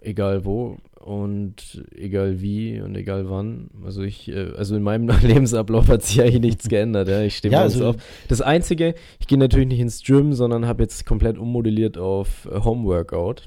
egal 0.00 0.44
wo 0.44 0.78
und 1.00 1.84
egal 1.96 2.40
wie 2.40 2.80
und 2.80 2.96
egal 2.96 3.28
wann. 3.30 3.70
Also 3.84 4.02
ich, 4.02 4.28
äh, 4.28 4.52
also 4.56 4.76
in 4.76 4.82
meinem 4.82 5.08
Lebensablauf 5.22 5.88
hat 5.88 6.02
sich 6.02 6.20
eigentlich 6.20 6.40
nichts 6.40 6.68
geändert. 6.68 7.08
Ja. 7.08 7.22
Ich 7.22 7.36
stehe 7.36 7.52
Ja, 7.52 7.60
also- 7.62 7.90
auf. 7.90 7.96
Das 8.28 8.40
Einzige, 8.40 8.94
ich 9.20 9.26
gehe 9.26 9.38
natürlich 9.38 9.68
nicht 9.68 9.80
ins 9.80 10.02
Gym, 10.02 10.32
sondern 10.32 10.66
habe 10.66 10.82
jetzt 10.82 11.06
komplett 11.06 11.38
ummodelliert 11.38 11.98
auf 11.98 12.48
äh, 12.50 12.60
Homeworkout. 12.60 13.42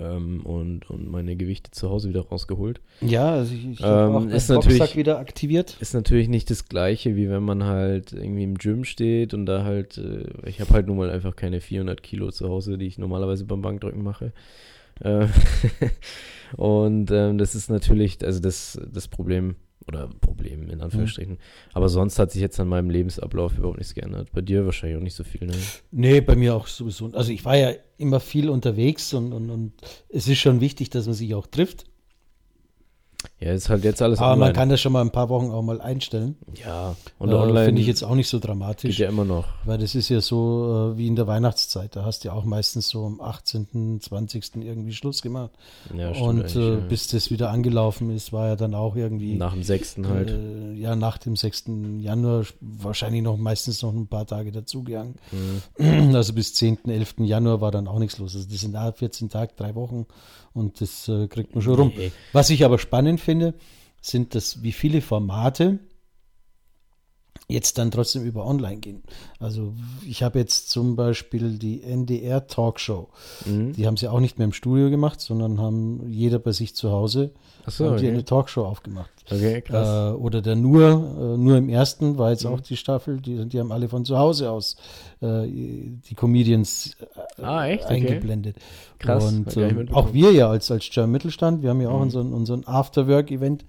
Ähm, 0.00 0.40
und, 0.44 0.88
und 0.90 1.10
meine 1.10 1.34
Gewichte 1.36 1.70
zu 1.70 1.90
Hause 1.90 2.08
wieder 2.08 2.20
rausgeholt. 2.22 2.80
Ja, 3.00 3.32
also 3.32 3.54
ich, 3.54 3.66
ich 3.68 3.80
Ähm, 3.80 3.86
auch 3.86 4.26
ist 4.26 4.48
natürlich- 4.48 4.96
wieder 4.96 5.18
aktiviert. 5.18 5.76
Ist 5.80 5.94
natürlich 5.94 6.28
nicht 6.28 6.50
das 6.50 6.68
gleiche, 6.68 7.16
wie 7.16 7.28
wenn 7.28 7.42
man 7.42 7.64
halt 7.64 8.12
irgendwie 8.12 8.44
im 8.44 8.54
Gym 8.56 8.84
steht 8.84 9.34
und 9.34 9.46
da 9.46 9.64
halt, 9.64 9.98
äh, 9.98 10.24
ich 10.48 10.60
habe 10.60 10.70
halt 10.74 10.86
nun 10.86 10.96
mal 10.98 11.10
einfach 11.10 11.34
keine 11.36 11.60
400 11.60 12.02
Kilo 12.02 12.30
zu 12.30 12.48
Hause, 12.48 12.78
die 12.78 12.86
ich 12.86 12.98
normalerweise 12.98 13.44
beim 13.44 13.62
Bankdrücken 13.62 14.02
mache. 14.02 14.32
Äh, 15.00 15.26
und 16.56 17.10
ähm, 17.10 17.38
das 17.38 17.54
ist 17.54 17.70
natürlich, 17.70 18.24
also 18.24 18.40
das, 18.40 18.80
das 18.92 19.08
Problem, 19.08 19.56
oder 19.86 20.08
Problem 20.20 20.68
in 20.68 20.80
Anführungsstrichen. 20.80 21.38
Aber 21.72 21.88
sonst 21.88 22.18
hat 22.18 22.30
sich 22.32 22.42
jetzt 22.42 22.60
an 22.60 22.68
meinem 22.68 22.90
Lebensablauf 22.90 23.56
überhaupt 23.56 23.78
nichts 23.78 23.94
geändert. 23.94 24.30
Bei 24.32 24.40
dir 24.40 24.66
wahrscheinlich 24.66 24.98
auch 24.98 25.02
nicht 25.02 25.14
so 25.14 25.24
viel, 25.24 25.46
ne? 25.46 25.54
Nee, 25.90 26.20
bei 26.20 26.36
mir 26.36 26.54
auch 26.54 26.66
sowieso. 26.66 27.10
Also 27.12 27.32
ich 27.32 27.44
war 27.44 27.56
ja 27.56 27.72
immer 27.96 28.20
viel 28.20 28.50
unterwegs 28.50 29.14
und, 29.14 29.32
und, 29.32 29.50
und 29.50 29.72
es 30.08 30.28
ist 30.28 30.38
schon 30.38 30.60
wichtig, 30.60 30.90
dass 30.90 31.06
man 31.06 31.14
sich 31.14 31.34
auch 31.34 31.46
trifft. 31.46 31.86
Ja, 33.40 33.52
ist 33.52 33.68
halt 33.68 33.84
jetzt 33.84 34.02
alles 34.02 34.18
Aber 34.18 34.30
man 34.30 34.40
online. 34.40 34.52
kann 34.52 34.68
das 34.68 34.80
schon 34.80 34.92
mal 34.92 35.00
ein 35.00 35.10
paar 35.10 35.28
Wochen 35.28 35.50
auch 35.50 35.62
mal 35.62 35.80
einstellen. 35.80 36.36
ja, 36.54 36.96
und 37.18 37.30
äh, 37.30 37.34
online 37.34 37.66
Finde 37.66 37.80
ich 37.80 37.86
jetzt 37.86 38.02
auch 38.02 38.14
nicht 38.14 38.28
so 38.28 38.38
geht 38.38 38.48
dramatisch. 38.48 38.98
ja 38.98 39.08
immer 39.08 39.24
noch. 39.24 39.46
Weil 39.64 39.78
das 39.78 39.94
ist 39.94 40.08
ja 40.08 40.20
so 40.20 40.92
äh, 40.94 40.98
wie 40.98 41.06
in 41.06 41.16
der 41.16 41.26
Weihnachtszeit. 41.26 41.94
Da 41.94 42.04
hast 42.04 42.22
du 42.24 42.28
ja 42.28 42.34
auch 42.34 42.44
meistens 42.44 42.88
so 42.88 43.06
am 43.06 43.20
18., 43.20 44.00
20. 44.00 44.56
irgendwie 44.56 44.92
Schluss 44.92 45.22
gemacht. 45.22 45.50
Ja, 45.96 46.14
stimmt 46.14 46.28
und 46.28 46.56
äh, 46.56 46.74
ja. 46.74 46.76
bis 46.76 47.08
das 47.08 47.30
wieder 47.30 47.50
angelaufen 47.50 48.10
ist, 48.14 48.32
war 48.32 48.48
ja 48.48 48.56
dann 48.56 48.74
auch 48.74 48.96
irgendwie. 48.96 49.34
nach 49.34 49.54
dem 49.54 49.62
sechsten 49.62 50.08
halt. 50.08 50.30
Äh, 50.30 50.74
ja, 50.74 50.96
nach 50.96 51.18
dem 51.18 51.36
6. 51.36 51.64
Januar 52.00 52.44
wahrscheinlich 52.60 53.22
noch 53.22 53.36
meistens 53.36 53.82
noch 53.82 53.92
ein 53.92 54.06
paar 54.06 54.26
Tage 54.26 54.52
dazugegangen. 54.52 55.14
Mhm. 55.78 56.14
Also 56.14 56.32
bis 56.32 56.54
10., 56.54 56.88
11. 56.88 57.14
Januar 57.18 57.60
war 57.60 57.70
dann 57.70 57.86
auch 57.88 57.98
nichts 57.98 58.18
los. 58.18 58.34
Also 58.34 58.48
das 58.48 58.60
sind 58.60 58.74
ah, 58.74 58.92
14 58.92 59.28
Tage, 59.28 59.52
drei 59.56 59.74
Wochen 59.74 60.06
und 60.54 60.80
das 60.80 61.08
äh, 61.08 61.28
kriegt 61.28 61.54
man 61.54 61.62
schon 61.62 61.74
rum. 61.74 61.92
Nee. 61.96 62.10
Was 62.32 62.50
ich 62.50 62.64
aber 62.64 62.78
spannend 62.78 63.07
finde, 63.16 63.54
sind 64.02 64.34
das, 64.34 64.62
wie 64.62 64.72
viele 64.72 65.00
Formate 65.00 65.78
jetzt 67.50 67.78
dann 67.78 67.90
trotzdem 67.90 68.24
über 68.24 68.46
online 68.46 68.76
gehen. 68.76 69.02
Also 69.40 69.72
ich 70.06 70.22
habe 70.22 70.38
jetzt 70.38 70.68
zum 70.68 70.96
Beispiel 70.96 71.58
die 71.58 71.82
NDR 71.82 72.46
Talkshow. 72.46 73.08
Mhm. 73.46 73.72
Die 73.72 73.86
haben 73.86 73.96
sie 73.96 74.06
auch 74.08 74.20
nicht 74.20 74.36
mehr 74.38 74.44
im 74.44 74.52
Studio 74.52 74.90
gemacht, 74.90 75.20
sondern 75.20 75.58
haben 75.58 76.08
jeder 76.10 76.38
bei 76.38 76.52
sich 76.52 76.74
zu 76.76 76.90
Hause 76.92 77.32
haben 77.66 77.96
die 77.96 78.06
okay. 78.06 78.08
eine 78.10 78.24
Talkshow 78.24 78.64
aufgemacht. 78.64 79.10
okay, 79.30 79.60
krass. 79.62 80.12
Äh, 80.12 80.16
oder 80.16 80.40
der 80.42 80.56
nur, 80.56 80.88
äh, 81.34 81.36
nur 81.38 81.56
im 81.56 81.68
ersten 81.68 82.16
war 82.18 82.30
jetzt 82.30 82.44
Mhm. 82.44 82.50
auch 82.52 82.60
die 82.60 82.76
Staffel, 82.76 83.20
die, 83.20 83.46
die 83.46 83.60
haben 83.60 83.72
alle 83.72 83.88
von 83.88 84.04
zu 84.04 84.18
Hause 84.18 84.50
aus 84.50 84.76
äh, 85.20 85.46
die 85.46 86.14
Comedians 86.14 86.96
äh, 87.38 87.42
Ah, 87.42 87.66
echt? 87.66 87.84
Okay. 87.84 87.94
eingeblendet. 87.94 88.56
Krass, 88.98 89.24
Und 89.24 89.56
ähm, 89.56 89.88
auch 89.92 90.12
wir 90.12 90.32
ja 90.32 90.48
als, 90.50 90.70
als 90.70 90.88
German 90.90 91.12
Mittelstand, 91.12 91.62
wir 91.62 91.70
haben 91.70 91.80
ja 91.80 91.88
auch 91.90 91.96
Mhm. 91.96 92.02
unseren, 92.02 92.32
unseren 92.32 92.66
Afterwork-Event, 92.66 93.64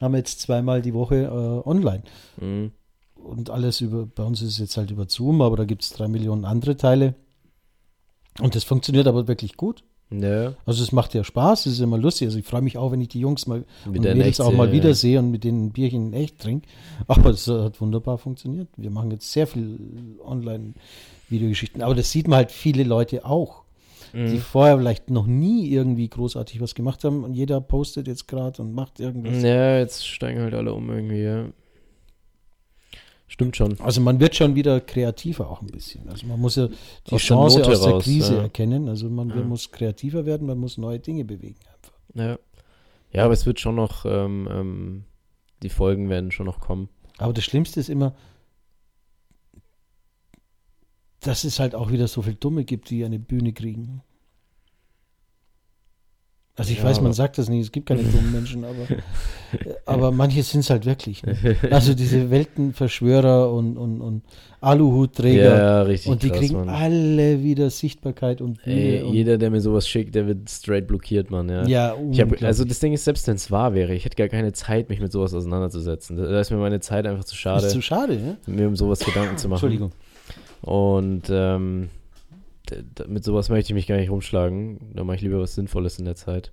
haben 0.00 0.14
jetzt 0.14 0.40
zweimal 0.40 0.82
die 0.82 0.94
Woche 0.94 1.24
äh, 1.24 1.68
online. 1.68 2.02
Mhm. 2.40 2.72
Und 3.26 3.50
alles 3.50 3.80
über, 3.80 4.06
bei 4.06 4.22
uns 4.22 4.40
ist 4.42 4.52
es 4.52 4.58
jetzt 4.58 4.76
halt 4.76 4.90
über 4.90 5.06
Zoom, 5.08 5.42
aber 5.42 5.56
da 5.56 5.64
gibt 5.64 5.82
es 5.82 5.90
drei 5.90 6.08
Millionen 6.08 6.44
andere 6.44 6.76
Teile. 6.76 7.14
Und 8.40 8.54
das 8.54 8.64
funktioniert 8.64 9.06
aber 9.06 9.28
wirklich 9.28 9.56
gut. 9.56 9.82
Ja, 10.10 10.54
Also 10.64 10.84
es 10.84 10.92
macht 10.92 11.14
ja 11.14 11.24
Spaß, 11.24 11.66
es 11.66 11.74
ist 11.74 11.80
immer 11.80 11.98
lustig. 11.98 12.26
Also 12.28 12.38
ich 12.38 12.44
freue 12.44 12.62
mich 12.62 12.78
auch, 12.78 12.92
wenn 12.92 13.00
ich 13.00 13.08
die 13.08 13.18
Jungs 13.18 13.48
mal 13.48 13.64
und 13.86 14.04
der 14.04 14.14
Mädels 14.14 14.40
auch 14.40 14.52
mal 14.52 14.68
ja. 14.68 14.72
wiedersehe 14.72 15.18
und 15.18 15.32
mit 15.32 15.42
denen 15.42 15.66
ein 15.66 15.72
Bierchen 15.72 16.08
in 16.08 16.12
echt 16.12 16.38
trinke. 16.38 16.68
Aber 17.08 17.30
es 17.30 17.48
hat 17.48 17.80
wunderbar 17.80 18.16
funktioniert. 18.18 18.68
Wir 18.76 18.90
machen 18.90 19.10
jetzt 19.10 19.32
sehr 19.32 19.48
viel 19.48 20.16
Online-Videogeschichten. 20.24 21.82
Aber 21.82 21.94
das 21.96 22.10
sieht 22.10 22.28
man 22.28 22.36
halt 22.36 22.52
viele 22.52 22.84
Leute 22.84 23.24
auch, 23.24 23.64
Mhm. 24.12 24.30
die 24.30 24.38
vorher 24.38 24.78
vielleicht 24.78 25.10
noch 25.10 25.26
nie 25.26 25.68
irgendwie 25.68 26.08
großartig 26.08 26.60
was 26.60 26.76
gemacht 26.76 27.02
haben 27.02 27.24
und 27.24 27.34
jeder 27.34 27.60
postet 27.60 28.06
jetzt 28.06 28.28
gerade 28.28 28.62
und 28.62 28.72
macht 28.72 29.00
irgendwas. 29.00 29.42
Ja, 29.42 29.78
jetzt 29.78 30.06
steigen 30.06 30.40
halt 30.40 30.54
alle 30.54 30.72
um 30.72 30.88
irgendwie, 30.88 31.22
ja. 31.22 31.46
Stimmt 33.28 33.56
schon. 33.56 33.78
Also 33.80 34.00
man 34.00 34.20
wird 34.20 34.36
schon 34.36 34.54
wieder 34.54 34.80
kreativer 34.80 35.50
auch 35.50 35.60
ein 35.60 35.66
bisschen. 35.66 36.08
Also 36.08 36.26
man 36.26 36.40
muss 36.40 36.56
ja 36.56 36.68
die 37.08 37.14
Aus 37.14 37.22
Chance 37.22 37.66
aus 37.66 37.80
der 37.80 37.90
raus, 37.92 38.04
Krise 38.04 38.36
ja. 38.36 38.42
erkennen. 38.42 38.88
Also 38.88 39.10
man 39.10 39.30
Ja. 39.30 39.36
muss 39.36 39.70
kreativer 39.72 40.26
werden, 40.26 40.46
man 40.46 40.58
muss 40.58 40.78
neue 40.78 41.00
Dinge 41.00 41.24
bewegen 41.24 41.58
einfach. 41.74 41.98
Ja. 42.14 42.38
Ja, 43.12 43.24
aber 43.24 43.34
es 43.34 43.44
wird 43.46 43.58
schon 43.60 43.74
noch, 43.74 44.04
ähm, 44.04 44.48
ähm, 44.50 45.04
die 45.62 45.70
Folgen 45.70 46.08
werden 46.08 46.30
schon 46.30 46.46
noch 46.46 46.60
kommen. 46.60 46.88
Aber 47.18 47.32
das 47.32 47.44
Schlimmste 47.44 47.80
ist 47.80 47.88
immer, 47.88 48.14
dass 51.20 51.44
es 51.44 51.58
halt 51.58 51.74
auch 51.74 51.90
wieder 51.90 52.08
so 52.08 52.22
viel 52.22 52.34
Dumme 52.34 52.64
gibt, 52.64 52.90
die 52.90 53.04
eine 53.04 53.18
Bühne 53.18 53.52
kriegen. 53.52 54.02
Also 56.58 56.72
ich 56.72 56.78
Ja, 56.78 56.84
weiß, 56.84 57.02
man 57.02 57.12
sagt 57.12 57.36
das 57.36 57.50
nicht, 57.50 57.60
es 57.60 57.70
gibt 57.72 57.86
keine 57.86 58.02
dummen 58.02 58.32
Menschen, 58.32 58.64
aber, 58.64 58.86
aber 59.84 60.10
manche 60.12 60.42
sind 60.42 60.60
es 60.60 60.70
halt 60.70 60.86
wirklich. 60.86 61.22
Ne? 61.22 61.36
Also 61.70 61.92
diese 61.92 62.30
Weltenverschwörer 62.30 63.52
und, 63.52 63.76
und, 63.76 64.00
und 64.00 64.22
Aluhutträger 64.62 65.58
Ja, 65.58 65.82
richtig 65.82 66.10
und 66.10 66.22
die 66.22 66.30
krass, 66.30 66.38
kriegen 66.38 66.54
Mann. 66.54 66.68
alle 66.70 67.42
wieder 67.42 67.68
Sichtbarkeit 67.68 68.40
und 68.40 68.64
Bühne 68.64 69.00
Ey, 69.00 69.04
jeder, 69.04 69.36
der 69.36 69.50
mir 69.50 69.60
sowas 69.60 69.86
schickt, 69.86 70.14
der 70.14 70.26
wird 70.26 70.48
straight 70.48 70.86
blockiert, 70.86 71.30
Mann, 71.30 71.50
ja. 71.50 71.66
ja, 71.66 71.94
hab, 72.18 72.42
also 72.42 72.64
das 72.64 72.78
Ding 72.80 72.94
ist, 72.94 73.04
selbst 73.04 73.28
wenn 73.28 73.36
es 73.36 73.50
wahr 73.50 73.74
wäre, 73.74 73.94
ich 73.94 74.06
hätte 74.06 74.16
gar 74.16 74.28
keine 74.28 74.52
Zeit, 74.54 74.88
mich 74.88 75.00
mit 75.00 75.12
sowas 75.12 75.34
auseinanderzusetzen. 75.34 76.16
Da 76.16 76.40
ist 76.40 76.50
mir 76.50 76.56
meine 76.56 76.80
Zeit 76.80 77.06
einfach 77.06 77.24
zu 77.24 77.36
schade, 77.36 77.66
ist 77.66 77.72
zu 77.72 77.82
schade, 77.82 78.16
ne? 78.16 78.38
mir 78.46 78.66
um 78.66 78.76
sowas 78.76 79.00
Gedanken 79.00 79.36
zu 79.36 79.48
machen. 79.48 79.56
Entschuldigung. 79.56 79.92
Und 80.62 81.24
ähm, 81.30 81.90
mit 83.06 83.24
sowas 83.24 83.48
möchte 83.48 83.70
ich 83.70 83.74
mich 83.74 83.86
gar 83.86 83.96
nicht 83.96 84.10
rumschlagen. 84.10 84.92
Da 84.94 85.04
mache 85.04 85.16
ich 85.16 85.22
lieber 85.22 85.40
was 85.40 85.54
Sinnvolles 85.54 85.98
in 85.98 86.04
der 86.04 86.16
Zeit. 86.16 86.52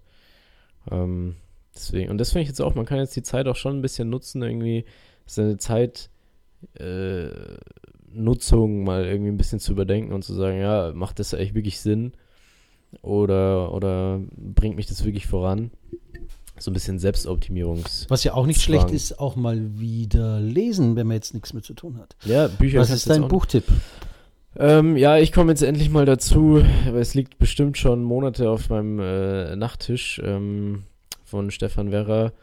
Ähm, 0.91 1.35
deswegen, 1.75 2.09
und 2.09 2.17
das 2.17 2.31
finde 2.31 2.43
ich 2.43 2.49
jetzt 2.49 2.61
auch, 2.61 2.75
man 2.75 2.85
kann 2.85 2.99
jetzt 2.99 3.15
die 3.15 3.23
Zeit 3.23 3.47
auch 3.47 3.55
schon 3.55 3.77
ein 3.77 3.81
bisschen 3.81 4.09
nutzen, 4.09 4.41
irgendwie 4.41 4.85
seine 5.25 5.57
Zeit 5.57 6.09
äh, 6.79 7.29
Nutzung 8.13 8.83
mal 8.83 9.05
irgendwie 9.05 9.31
ein 9.31 9.37
bisschen 9.37 9.59
zu 9.59 9.71
überdenken 9.71 10.13
und 10.13 10.23
zu 10.23 10.33
sagen, 10.33 10.59
ja, 10.59 10.91
macht 10.93 11.19
das 11.19 11.33
eigentlich 11.33 11.55
wirklich 11.55 11.79
Sinn? 11.79 12.13
Oder, 13.01 13.73
oder 13.73 14.21
bringt 14.37 14.75
mich 14.75 14.85
das 14.85 15.03
wirklich 15.03 15.25
voran? 15.25 15.71
So 16.59 16.69
ein 16.69 16.73
bisschen 16.75 16.99
Selbstoptimierungs. 16.99 18.05
Was 18.09 18.23
ja 18.23 18.35
auch 18.35 18.45
nicht 18.45 18.61
schlecht 18.61 18.91
ist, 18.91 19.19
auch 19.19 19.35
mal 19.35 19.79
wieder 19.79 20.39
lesen, 20.39 20.95
wenn 20.95 21.07
man 21.07 21.15
jetzt 21.15 21.33
nichts 21.33 21.53
mehr 21.53 21.63
zu 21.63 21.73
tun 21.73 21.97
hat. 21.97 22.15
Ja, 22.25 22.47
Bücher 22.47 22.79
Was 22.79 22.91
ist 22.91 23.09
dein 23.09 23.27
Buchtipp? 23.27 23.63
Ähm, 24.57 24.97
ja, 24.97 25.17
ich 25.17 25.31
komme 25.31 25.51
jetzt 25.51 25.63
endlich 25.63 25.89
mal 25.89 26.05
dazu, 26.05 26.61
aber 26.87 26.99
es 26.99 27.15
liegt 27.15 27.37
bestimmt 27.39 27.77
schon 27.77 28.03
Monate 28.03 28.49
auf 28.49 28.69
meinem 28.69 28.99
äh, 28.99 29.55
Nachttisch 29.55 30.21
ähm, 30.23 30.83
von 31.23 31.49
Stefan 31.51 31.91
Werrer. 31.91 32.33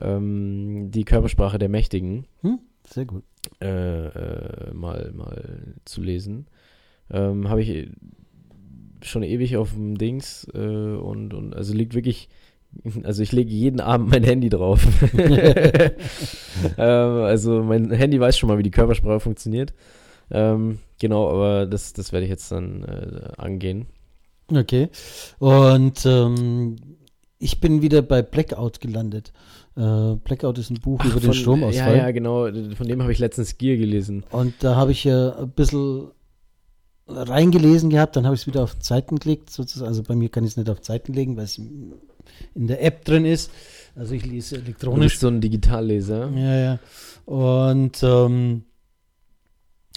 Ähm, 0.00 0.90
die 0.90 1.04
Körpersprache 1.04 1.58
der 1.58 1.68
Mächtigen 1.68 2.26
Hm? 2.40 2.58
Sehr 2.88 3.04
gut. 3.04 3.22
äh, 3.60 4.06
äh, 4.06 4.72
mal, 4.72 5.12
mal 5.14 5.74
zu 5.84 6.02
lesen. 6.02 6.46
Ähm, 7.10 7.48
Habe 7.48 7.62
ich 7.62 7.88
schon 9.02 9.22
ewig 9.22 9.56
auf 9.56 9.72
dem 9.72 9.98
Dings 9.98 10.48
äh, 10.54 10.58
und, 10.58 11.34
und 11.34 11.54
also 11.54 11.74
liegt 11.74 11.94
wirklich, 11.94 12.28
also 13.04 13.22
ich 13.22 13.32
lege 13.32 13.50
jeden 13.50 13.80
Abend 13.80 14.10
mein 14.10 14.24
Handy 14.24 14.48
drauf. 14.48 14.84
ähm, 15.18 15.98
also 16.78 17.62
mein 17.62 17.90
Handy 17.90 18.18
weiß 18.18 18.38
schon 18.38 18.48
mal, 18.48 18.58
wie 18.58 18.62
die 18.62 18.70
Körpersprache 18.70 19.20
funktioniert. 19.20 19.74
Ähm, 20.30 20.78
genau, 20.98 21.28
aber 21.30 21.66
das, 21.66 21.92
das 21.92 22.12
werde 22.12 22.24
ich 22.24 22.30
jetzt 22.30 22.50
dann 22.52 22.82
äh, 22.84 23.28
angehen. 23.36 23.86
Okay. 24.52 24.88
Und 25.38 26.04
ähm, 26.06 26.76
ich 27.38 27.60
bin 27.60 27.82
wieder 27.82 28.02
bei 28.02 28.22
Blackout 28.22 28.80
gelandet. 28.80 29.32
Äh, 29.76 30.14
Blackout 30.16 30.58
ist 30.58 30.70
ein 30.70 30.80
Buch 30.80 31.04
über 31.04 31.14
den 31.20 31.26
Von- 31.26 31.34
Stromausfall. 31.34 31.96
Ja, 31.96 32.04
ja, 32.06 32.10
genau. 32.10 32.44
Von 32.74 32.86
dem 32.88 33.02
habe 33.02 33.12
ich 33.12 33.18
letztens 33.18 33.58
Gier 33.58 33.76
gelesen. 33.76 34.24
Und 34.30 34.54
da 34.60 34.76
habe 34.76 34.92
ich 34.92 35.04
ja 35.04 35.36
ein 35.36 35.50
bisschen 35.50 36.08
reingelesen 37.06 37.90
gehabt, 37.90 38.16
dann 38.16 38.24
habe 38.24 38.34
ich 38.34 38.42
es 38.42 38.46
wieder 38.46 38.62
auf 38.62 38.78
Zeiten 38.78 39.18
gelegt, 39.18 39.50
sozusagen. 39.50 39.88
Also 39.88 40.02
bei 40.02 40.14
mir 40.14 40.30
kann 40.30 40.44
ich 40.44 40.52
es 40.52 40.56
nicht 40.56 40.70
auf 40.70 40.80
Zeiten 40.80 41.12
legen, 41.12 41.36
weil 41.36 41.44
es 41.44 41.58
in 41.58 41.92
der 42.66 42.82
App 42.82 43.04
drin 43.04 43.24
ist. 43.26 43.50
Also 43.94 44.14
ich 44.14 44.24
lese 44.24 44.56
Du 44.56 44.62
elektronisch. 44.64 45.12
bist 45.12 45.20
so 45.20 45.28
ein 45.28 45.40
Digitalleser. 45.40 46.30
Ja, 46.30 46.56
ja. 46.58 46.78
Und 47.26 48.02
ähm, 48.02 48.64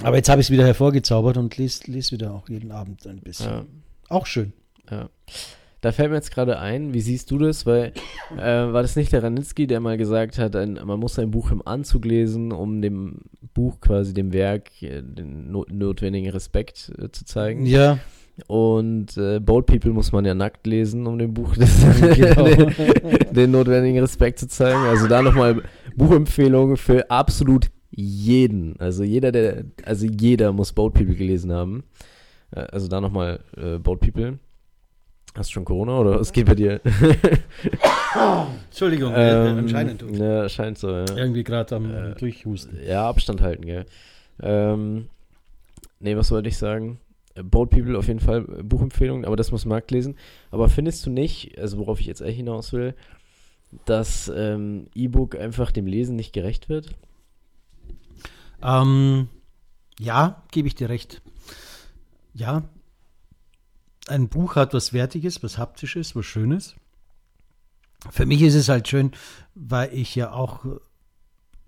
aber 0.03 0.17
jetzt 0.17 0.29
habe 0.29 0.41
ich 0.41 0.47
es 0.47 0.51
wieder 0.51 0.65
hervorgezaubert 0.65 1.37
und 1.37 1.57
lese, 1.57 1.91
lese 1.91 2.11
wieder 2.11 2.33
auch 2.33 2.49
jeden 2.49 2.71
Abend 2.71 3.05
ein 3.07 3.19
bisschen. 3.19 3.49
Ja. 3.49 3.65
Auch 4.09 4.25
schön. 4.25 4.53
Ja. 4.89 5.09
Da 5.81 5.91
fällt 5.91 6.09
mir 6.09 6.15
jetzt 6.15 6.31
gerade 6.31 6.59
ein, 6.59 6.93
wie 6.93 7.01
siehst 7.01 7.29
du 7.29 7.37
das? 7.37 7.65
Weil 7.65 7.93
äh, 8.35 8.41
war 8.41 8.81
das 8.81 8.95
nicht 8.95 9.11
der 9.11 9.23
Ranitzky, 9.23 9.67
der 9.67 9.79
mal 9.79 9.97
gesagt 9.97 10.39
hat, 10.39 10.55
ein, 10.55 10.79
man 10.83 10.99
muss 10.99 11.19
ein 11.19 11.29
Buch 11.31 11.51
im 11.51 11.65
Anzug 11.65 12.05
lesen, 12.05 12.51
um 12.51 12.81
dem 12.81 13.19
Buch 13.53 13.79
quasi, 13.79 14.13
dem 14.13 14.33
Werk, 14.33 14.81
äh, 14.81 15.01
den 15.01 15.51
no 15.51 15.65
notwendigen 15.69 16.31
Respekt 16.31 16.91
äh, 16.97 17.11
zu 17.11 17.25
zeigen. 17.25 17.65
Ja, 17.65 17.99
Und 18.45 19.17
äh, 19.17 19.39
Bold 19.39 19.65
People 19.65 19.91
muss 19.91 20.11
man 20.11 20.25
ja 20.25 20.35
nackt 20.35 20.67
lesen, 20.67 21.07
um 21.07 21.17
dem 21.17 21.33
Buch 21.33 21.55
das, 21.59 21.71
genau. 22.15 22.43
den, 22.43 22.73
den 23.31 23.51
notwendigen 23.51 23.99
Respekt 23.99 24.39
zu 24.39 24.47
zeigen. 24.47 24.83
Also 24.85 25.07
da 25.07 25.21
nochmal 25.21 25.63
Buchempfehlungen 25.95 26.77
für 26.77 27.09
absolut 27.09 27.67
jeden. 27.99 28.79
Also 28.79 29.03
jeder, 29.03 29.31
der, 29.31 29.65
also 29.83 30.05
jeder 30.05 30.53
muss 30.53 30.71
Boat 30.71 30.93
People 30.93 31.15
gelesen 31.15 31.51
haben. 31.51 31.83
Äh, 32.51 32.59
Also 32.71 32.87
da 32.87 33.01
nochmal 33.01 33.39
äh, 33.57 33.79
Boat 33.79 33.99
People. 33.99 34.37
Hast 35.35 35.49
du 35.49 35.53
schon 35.53 35.65
Corona 35.65 35.99
oder 35.99 36.19
was 36.19 36.31
geht 36.31 36.45
bei 36.45 36.55
dir? 36.55 36.79
Entschuldigung, 38.69 39.13
Ähm, 39.15 39.57
anscheinend. 39.59 40.03
Ja, 40.17 40.47
scheint 40.49 40.77
so, 40.77 40.89
ja. 40.89 41.05
Irgendwie 41.15 41.43
gerade 41.43 41.75
am 41.75 41.91
Äh, 41.93 42.15
Durchhusten. 42.15 42.79
Ja, 42.85 43.07
Abstand 43.09 43.41
halten, 43.41 43.65
gell. 43.65 43.85
Ähm, 44.41 45.09
nee, 45.99 46.15
was 46.15 46.31
wollte 46.31 46.49
ich 46.49 46.57
sagen? 46.57 46.99
Boat 47.43 47.69
People 47.69 47.97
auf 47.97 48.07
jeden 48.07 48.19
Fall 48.19 48.45
äh, 48.59 48.63
Buchempfehlung, 48.63 49.25
aber 49.25 49.35
das 49.35 49.51
muss 49.51 49.65
Markt 49.65 49.91
lesen. 49.91 50.15
Aber 50.51 50.69
findest 50.69 51.05
du 51.05 51.09
nicht, 51.11 51.57
also 51.59 51.77
worauf 51.77 51.99
ich 51.99 52.07
jetzt 52.07 52.21
eigentlich 52.21 52.37
hinaus 52.37 52.73
will, 52.73 52.95
dass 53.85 54.31
ähm, 54.35 54.87
E-Book 54.95 55.35
einfach 55.37 55.71
dem 55.71 55.85
Lesen 55.85 56.15
nicht 56.15 56.33
gerecht 56.33 56.69
wird? 56.69 56.89
Ähm, 58.61 59.29
ja, 59.99 60.43
gebe 60.51 60.67
ich 60.67 60.75
dir 60.75 60.89
recht. 60.89 61.21
Ja, 62.33 62.63
ein 64.07 64.29
Buch 64.29 64.55
hat 64.55 64.73
was 64.73 64.93
Wertiges, 64.93 65.43
was 65.43 65.57
Haptisches, 65.57 66.15
was 66.15 66.25
Schönes. 66.25 66.75
Für 68.11 68.25
mich 68.25 68.41
ist 68.41 68.55
es 68.55 68.69
halt 68.69 68.87
schön, 68.87 69.11
weil 69.55 69.93
ich 69.93 70.15
ja 70.15 70.31
auch 70.31 70.65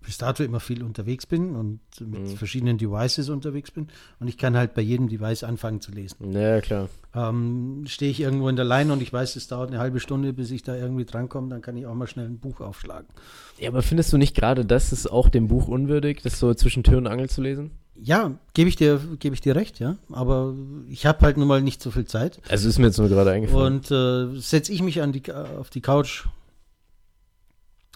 bis 0.09 0.17
dato 0.17 0.41
immer 0.43 0.59
viel 0.59 0.81
unterwegs 0.81 1.27
bin 1.27 1.55
und 1.55 1.79
mit 2.01 2.21
Mhm. 2.21 2.35
verschiedenen 2.35 2.79
Devices 2.79 3.29
unterwegs 3.29 3.69
bin. 3.69 3.89
Und 4.19 4.27
ich 4.27 4.39
kann 4.39 4.57
halt 4.57 4.73
bei 4.73 4.81
jedem 4.81 5.07
Device 5.07 5.43
anfangen 5.43 5.81
zu 5.81 5.91
lesen. 5.91 6.31
Ja, 6.31 6.61
klar. 6.61 6.89
Ähm, 7.13 7.83
Stehe 7.85 8.09
ich 8.09 8.19
irgendwo 8.19 8.49
in 8.49 8.55
der 8.55 8.65
Line 8.65 8.91
und 8.91 9.03
ich 9.03 9.13
weiß, 9.13 9.35
es 9.35 9.47
dauert 9.47 9.69
eine 9.69 9.77
halbe 9.77 9.99
Stunde, 9.99 10.33
bis 10.33 10.49
ich 10.49 10.63
da 10.63 10.75
irgendwie 10.75 11.05
drankomme, 11.05 11.49
dann 11.49 11.61
kann 11.61 11.77
ich 11.77 11.85
auch 11.85 11.93
mal 11.93 12.07
schnell 12.07 12.25
ein 12.25 12.39
Buch 12.39 12.59
aufschlagen. 12.59 13.07
Ja, 13.59 13.69
aber 13.69 13.83
findest 13.83 14.11
du 14.11 14.17
nicht 14.17 14.35
gerade, 14.35 14.65
das 14.65 14.91
ist 14.91 15.05
auch 15.11 15.29
dem 15.29 15.47
Buch 15.47 15.67
unwürdig, 15.67 16.21
das 16.23 16.39
so 16.39 16.51
zwischen 16.55 16.81
Tür 16.83 16.97
und 16.97 17.05
Angel 17.05 17.29
zu 17.29 17.41
lesen? 17.43 17.69
Ja, 18.01 18.31
gebe 18.55 18.67
ich 18.69 18.77
dir, 18.77 18.99
gebe 19.19 19.35
ich 19.35 19.41
dir 19.41 19.55
recht, 19.55 19.79
ja. 19.79 19.95
Aber 20.11 20.55
ich 20.89 21.05
habe 21.05 21.19
halt 21.23 21.37
nun 21.37 21.47
mal 21.47 21.61
nicht 21.61 21.83
so 21.83 21.91
viel 21.91 22.05
Zeit. 22.05 22.39
Also 22.49 22.67
ist 22.67 22.79
mir 22.79 22.85
jetzt 22.87 22.97
nur 22.97 23.09
gerade 23.09 23.29
eingefallen. 23.31 23.75
Und 23.77 23.91
äh, 23.91 24.39
setze 24.39 24.71
ich 24.71 24.81
mich 24.81 25.01
an 25.03 25.11
die, 25.11 25.21
auf 25.31 25.69
die 25.69 25.81
Couch. 25.81 26.25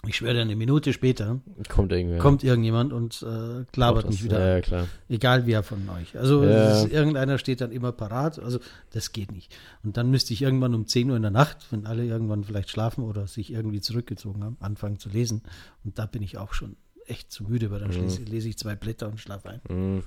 Ich 0.06 0.16
schwöre, 0.16 0.40
eine 0.40 0.56
Minute 0.56 0.92
später 0.92 1.40
Kommt 1.68 1.92
irgendwer. 1.92 2.18
kommt 2.18 2.44
irgendjemand 2.44 2.92
und 2.92 3.22
äh, 3.22 3.26
labert 3.26 3.66
Auch 3.78 4.02
das- 4.02 4.10
mich 4.10 4.24
wieder 4.24 4.54
Ja, 4.56 4.60
klar. 4.60 4.88
Egal 5.08 5.46
wer 5.46 5.62
von 5.62 5.88
euch. 5.88 6.16
Also 6.18 6.44
Ja. 6.44 6.82
ist, 6.82 6.92
irgendeiner 6.92 7.38
steht 7.38 7.60
dann 7.60 7.72
immer 7.72 7.92
parat. 7.92 8.38
Also 8.38 8.58
das 8.92 9.12
geht 9.12 9.32
nicht. 9.32 9.54
Und 9.82 9.96
dann 9.96 10.10
müsste 10.10 10.32
ich 10.32 10.42
irgendwann 10.42 10.74
um 10.74 10.86
10 10.86 11.10
Uhr 11.10 11.16
in 11.16 11.22
der 11.22 11.30
Nacht, 11.30 11.66
wenn 11.70 11.86
alle 11.86 12.04
irgendwann 12.04 12.44
vielleicht 12.44 12.70
schlafen 12.70 13.04
oder 13.04 13.26
sich 13.26 13.52
irgendwie 13.52 13.80
zurückgezogen 13.80 14.42
haben, 14.44 14.56
anfangen 14.60 14.98
zu 14.98 15.08
lesen. 15.08 15.42
Und 15.84 15.98
da 15.98 16.06
bin 16.06 16.22
ich 16.22 16.38
auch 16.38 16.52
schon 16.54 16.76
echt 17.06 17.30
zu 17.32 17.44
müde, 17.44 17.70
weil 17.70 17.80
dann 17.80 17.90
Mhm. 17.90 18.02
lese, 18.02 18.22
lese 18.22 18.48
ich 18.48 18.56
zwei 18.58 18.74
Blätter 18.76 19.08
und 19.08 19.20
schlafe 19.20 19.50
ein. 19.50 19.60
Mhm. 19.68 20.04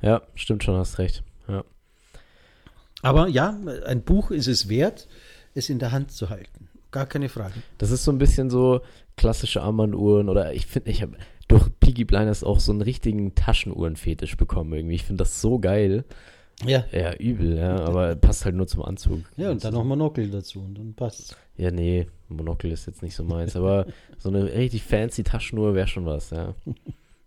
Ja, 0.00 0.22
stimmt 0.34 0.64
schon, 0.64 0.76
hast 0.76 0.98
recht. 0.98 1.22
Ja. 1.48 1.64
Aber 3.02 3.26
ja, 3.28 3.56
ein 3.86 4.02
Buch 4.02 4.30
ist 4.30 4.46
es 4.46 4.68
wert, 4.68 5.08
es 5.54 5.68
in 5.70 5.78
der 5.78 5.92
Hand 5.92 6.12
zu 6.12 6.30
halten. 6.30 6.68
Gar 6.92 7.06
keine 7.06 7.28
Frage. 7.28 7.54
Das 7.78 7.90
ist 7.90 8.04
so 8.04 8.12
ein 8.12 8.18
bisschen 8.18 8.50
so 8.50 8.80
klassische 9.16 9.62
Armbanduhren 9.62 10.28
oder 10.28 10.52
ich 10.52 10.66
finde, 10.66 10.90
ich 10.90 11.02
habe 11.02 11.16
durch 11.48 11.68
Piggy 11.80 12.04
Blinders 12.04 12.44
auch 12.44 12.60
so 12.60 12.70
einen 12.70 12.82
richtigen 12.82 13.34
Taschenuhrenfetisch 13.34 14.36
bekommen 14.36 14.72
irgendwie. 14.72 14.94
Ich 14.94 15.04
finde 15.04 15.24
das 15.24 15.40
so 15.40 15.58
geil. 15.58 16.04
Ja. 16.64 16.84
Ja, 16.92 17.14
übel, 17.14 17.56
ja, 17.56 17.80
aber 17.80 18.14
passt 18.14 18.44
halt 18.44 18.54
nur 18.54 18.66
zum 18.66 18.82
Anzug. 18.82 19.20
Ja, 19.36 19.50
und 19.50 19.64
dann 19.64 19.74
noch 19.74 19.84
Monokel 19.84 20.30
dazu 20.30 20.60
und 20.60 20.78
dann 20.78 20.94
passt's. 20.94 21.34
Ja, 21.56 21.70
nee, 21.70 22.06
Monokel 22.28 22.70
ist 22.70 22.86
jetzt 22.86 23.02
nicht 23.02 23.16
so 23.16 23.24
meins, 23.24 23.56
aber 23.56 23.86
so 24.18 24.28
eine 24.28 24.44
richtig 24.52 24.82
fancy 24.82 25.24
Taschenuhr 25.24 25.74
wäre 25.74 25.88
schon 25.88 26.06
was, 26.06 26.30
ja. 26.30 26.54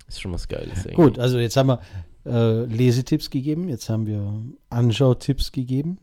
Ist 0.08 0.21
schon 0.21 0.32
was 0.32 0.47
Geiles. 0.47 0.86
Irgendwie. 0.86 0.95
Gut, 0.95 1.19
also 1.19 1.39
jetzt 1.39 1.58
haben 1.58 1.69
wir 1.69 1.82
äh, 2.25 2.65
Lesetipps 2.65 3.30
gegeben, 3.30 3.67
jetzt 3.67 3.89
haben 3.89 4.06
wir 4.06 4.43
Anschautipps 4.69 5.51
gegeben. 5.51 5.97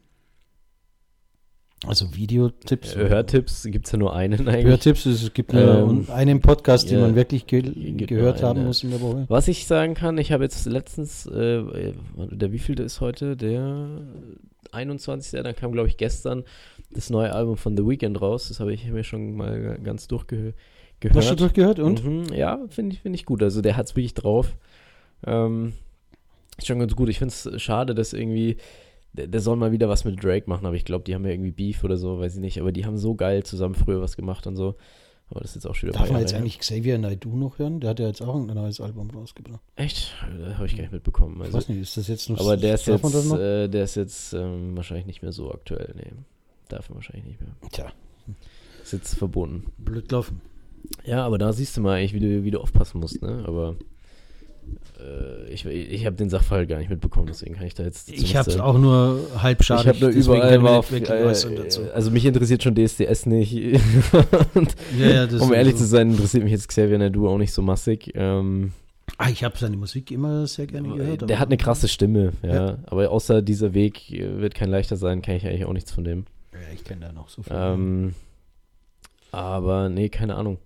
Also 1.86 2.14
Videotipps. 2.14 2.94
Äh, 2.94 3.08
Hörtipps 3.08 3.64
gibt 3.64 3.86
es 3.86 3.92
ja 3.92 3.98
nur 3.98 4.14
einen 4.14 4.46
eigentlich. 4.46 4.66
Hörtipps, 4.66 5.04
es 5.04 5.32
gibt 5.34 5.52
nur 5.52 5.62
Ähm, 5.62 6.06
einen 6.12 6.40
Podcast, 6.40 6.90
den 6.90 7.00
ja, 7.00 7.06
man 7.06 7.16
wirklich 7.16 7.46
ge 7.46 7.62
gehört 7.62 8.42
haben 8.42 8.60
ja. 8.60 8.66
muss 8.66 8.84
in 8.84 8.90
der 8.90 9.00
Woche. 9.00 9.24
Was 9.28 9.48
ich 9.48 9.66
sagen 9.66 9.94
kann, 9.94 10.16
ich 10.18 10.30
habe 10.30 10.44
jetzt 10.44 10.64
letztens, 10.66 11.26
äh, 11.26 11.92
der 12.16 12.52
wievielte 12.52 12.84
ist 12.84 13.00
heute? 13.00 13.36
Der 13.36 13.88
21. 14.70 15.42
Dann 15.42 15.56
kam, 15.56 15.72
glaube 15.72 15.88
ich, 15.88 15.96
gestern 15.96 16.44
das 16.92 17.10
neue 17.10 17.32
Album 17.32 17.56
von 17.56 17.76
The 17.76 17.84
Weeknd 17.84 18.20
raus. 18.20 18.48
Das 18.48 18.60
habe 18.60 18.72
ich 18.72 18.86
mir 18.86 19.02
schon 19.02 19.34
mal 19.34 19.78
ganz 19.82 20.06
durchgehört. 20.06 20.54
Hast 21.14 21.30
du 21.30 21.34
durchgehört 21.34 21.80
und? 21.80 22.04
Mhm, 22.04 22.32
ja, 22.32 22.60
finde 22.68 22.94
ich, 22.94 23.00
finde 23.00 23.16
ich 23.16 23.24
gut. 23.24 23.42
Also 23.42 23.60
der 23.60 23.76
hat 23.76 23.86
es 23.86 23.96
wirklich 23.96 24.14
drauf. 24.14 24.54
Ähm, 25.26 25.72
ist 26.58 26.68
schon 26.68 26.78
ganz 26.78 26.94
gut. 26.94 27.08
Ich 27.08 27.18
finde 27.18 27.34
es 27.34 27.60
schade, 27.60 27.94
dass 27.94 28.12
irgendwie 28.12 28.56
der, 29.12 29.26
der 29.26 29.40
soll 29.40 29.56
mal 29.56 29.72
wieder 29.72 29.88
was 29.88 30.04
mit 30.04 30.22
Drake 30.22 30.48
machen, 30.48 30.66
aber 30.66 30.76
ich 30.76 30.84
glaube, 30.84 31.04
die 31.04 31.14
haben 31.14 31.24
ja 31.24 31.32
irgendwie 31.32 31.50
Beef 31.50 31.84
oder 31.84 31.96
so, 31.96 32.18
weiß 32.20 32.34
ich 32.34 32.40
nicht. 32.40 32.60
Aber 32.60 32.72
die 32.72 32.84
haben 32.86 32.96
so 32.98 33.14
geil 33.14 33.42
zusammen 33.44 33.74
früher 33.74 34.00
was 34.00 34.16
gemacht 34.16 34.46
und 34.46 34.56
so. 34.56 34.76
Aber 35.28 35.40
das 35.40 35.50
ist 35.50 35.54
jetzt 35.56 35.66
auch 35.66 35.74
schon 35.74 35.88
wieder 35.88 35.98
Darf 35.98 36.10
man 36.10 36.20
jetzt 36.20 36.34
eigentlich 36.34 36.58
Xavier 36.58 36.98
Naidoo 36.98 37.34
noch 37.36 37.58
hören? 37.58 37.80
Der 37.80 37.90
hat 37.90 38.00
ja 38.00 38.06
jetzt 38.06 38.20
auch 38.20 38.34
ein 38.34 38.46
neues 38.46 38.80
Album 38.82 39.10
rausgebracht. 39.10 39.62
Echt? 39.76 40.12
Das 40.38 40.56
habe 40.56 40.66
ich 40.66 40.76
gar 40.76 40.82
nicht 40.82 40.92
mitbekommen. 40.92 41.36
Ich 41.36 41.44
Also, 41.46 41.56
weiß 41.58 41.68
nicht, 41.70 41.80
ist 41.80 41.96
das 41.96 42.08
jetzt 42.08 42.28
noch 42.28 42.38
aber 42.40 42.58
der 42.58 42.74
ist 42.74 42.86
jetzt, 42.86 43.02
man 43.02 43.40
äh, 43.40 43.68
der 43.68 43.84
ist 43.84 43.94
jetzt 43.94 44.34
ähm, 44.34 44.76
wahrscheinlich 44.76 45.06
nicht 45.06 45.22
mehr 45.22 45.32
so 45.32 45.50
aktuell. 45.50 45.94
Nee, 45.96 46.12
darf 46.68 46.90
er 46.90 46.96
wahrscheinlich 46.96 47.24
nicht 47.24 47.40
mehr. 47.40 47.50
Tja, 47.70 47.92
Ist 48.82 48.92
jetzt 48.92 49.14
verbunden. 49.14 49.72
blöd 49.78 50.08
gelaufen. 50.08 50.42
Ja, 51.04 51.24
aber 51.24 51.38
da 51.38 51.52
siehst 51.54 51.76
du 51.76 51.80
mal 51.80 51.96
eigentlich, 51.96 52.12
wie 52.12 52.20
du, 52.20 52.44
wie 52.44 52.50
du 52.50 52.60
aufpassen 52.60 53.00
musst, 53.00 53.22
ne? 53.22 53.44
Aber 53.46 53.70
äh, 53.70 53.84
ich, 55.50 55.66
ich 55.66 56.06
habe 56.06 56.16
den 56.16 56.30
Sachverhalt 56.30 56.68
gar 56.68 56.78
nicht 56.78 56.88
mitbekommen, 56.90 57.26
deswegen 57.26 57.54
kann 57.54 57.66
ich 57.66 57.74
da 57.74 57.82
jetzt. 57.82 58.08
Ich 58.08 58.36
habe 58.36 58.48
es 58.48 58.56
sagen- 58.56 58.66
auch 58.66 58.78
nur 58.78 59.20
halb 59.42 59.62
schade. 59.64 59.82
ich 59.82 59.88
habe 59.88 59.98
nur 59.98 60.10
überall 60.10 60.58
mal 60.60 60.76
auf, 60.76 60.92
äh, 60.92 61.04
also 61.92 62.10
mich 62.10 62.24
interessiert 62.24 62.62
schon 62.62 62.74
DSDS 62.74 63.26
nicht. 63.26 63.52
Ja, 64.98 65.24
ja, 65.26 65.40
um 65.40 65.52
ehrlich 65.52 65.72
sowieso. 65.74 65.84
zu 65.84 65.84
sein, 65.86 66.10
interessiert 66.12 66.44
mich 66.44 66.52
jetzt 66.52 66.68
Xavier 66.68 66.98
Nadu 66.98 67.28
auch 67.28 67.38
nicht 67.38 67.52
so 67.52 67.62
massig. 67.62 68.12
Ähm, 68.14 68.72
Ah, 69.18 69.28
ich 69.30 69.42
habe 69.44 69.58
seine 69.58 69.76
Musik 69.76 70.10
immer 70.12 70.46
sehr 70.46 70.66
gerne 70.66 70.88
gehört. 70.96 71.22
der 71.22 71.28
aber- 71.36 71.38
hat 71.40 71.48
eine 71.48 71.56
krasse 71.56 71.88
Stimme, 71.88 72.32
ja. 72.42 72.54
Ja. 72.54 72.78
Aber 72.86 73.10
außer 73.10 73.42
dieser 73.42 73.74
Weg 73.74 74.10
äh, 74.12 74.40
wird 74.40 74.54
kein 74.54 74.70
leichter 74.70 74.96
sein, 74.96 75.20
kenne 75.22 75.38
ich 75.38 75.46
eigentlich 75.46 75.64
auch 75.64 75.72
nichts 75.72 75.90
von 75.90 76.04
dem. 76.04 76.24
Ja, 76.52 76.58
ich 76.72 76.84
kenne 76.84 77.00
da 77.06 77.12
noch 77.12 77.28
so 77.28 77.42
viel. 77.42 77.52
Ähm, 77.54 78.14
aber 79.32 79.88
nee, 79.88 80.08
keine 80.08 80.36
Ahnung. 80.36 80.58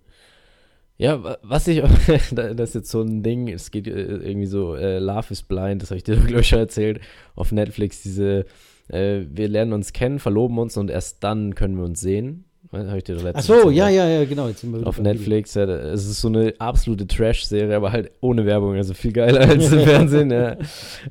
Ja, 0.99 1.23
wa- 1.23 1.39
was 1.43 1.69
ich, 1.69 1.83
da- 2.33 2.55
das 2.55 2.71
ist 2.71 2.75
jetzt 2.75 2.91
so 2.91 3.03
ein 3.03 3.23
Ding, 3.23 3.49
es 3.49 3.71
geht 3.71 3.87
äh, 3.87 3.91
irgendwie 3.91 4.47
so, 4.47 4.75
äh, 4.75 4.99
Love 4.99 5.27
is 5.31 5.43
Blind, 5.43 5.83
das 5.83 5.91
habe 5.91 5.99
ich 5.99 6.05
dir, 6.05 6.17
glaube 6.27 6.41
ich, 6.41 6.49
schon 6.49 6.59
erzählt, 6.59 7.01
auf 7.35 7.53
Netflix, 7.53 8.03
diese, 8.03 8.47
äh, 8.89 9.21
wir 9.31 9.49
lernen 9.49 9.73
uns 9.75 9.93
kennen, 9.93 10.19
verloben 10.19 10.59
uns 10.59 10.77
und 10.77 10.91
erst 10.91 11.23
dann 11.23 11.55
können 11.55 11.77
wir 11.77 11.85
uns 11.85 12.01
sehen. 12.01 12.45
Habe 12.73 12.99
ich 12.99 13.05
dir 13.05 13.15
doch 13.15 13.21
Ach 13.21 13.27
letztens 13.27 13.47
so, 13.47 13.71
ja, 13.71 13.89
ja, 13.89 14.07
ja, 14.09 14.25
genau. 14.25 14.49
Jetzt 14.49 14.61
sind 14.61 14.75
wir 14.77 14.87
Auf 14.87 14.99
Netflix, 15.01 15.55
ja, 15.55 15.65
es 15.65 16.05
ist 16.05 16.21
so 16.21 16.29
eine 16.29 16.53
absolute 16.59 17.07
Trash-Serie, 17.07 17.75
aber 17.77 17.93
halt 17.93 18.11
ohne 18.21 18.45
Werbung, 18.45 18.75
also 18.75 18.93
viel 18.93 19.13
geiler 19.13 19.41
als 19.49 19.71
im 19.73 19.81
Fernsehen, 19.81 20.31
ja. 20.33 20.57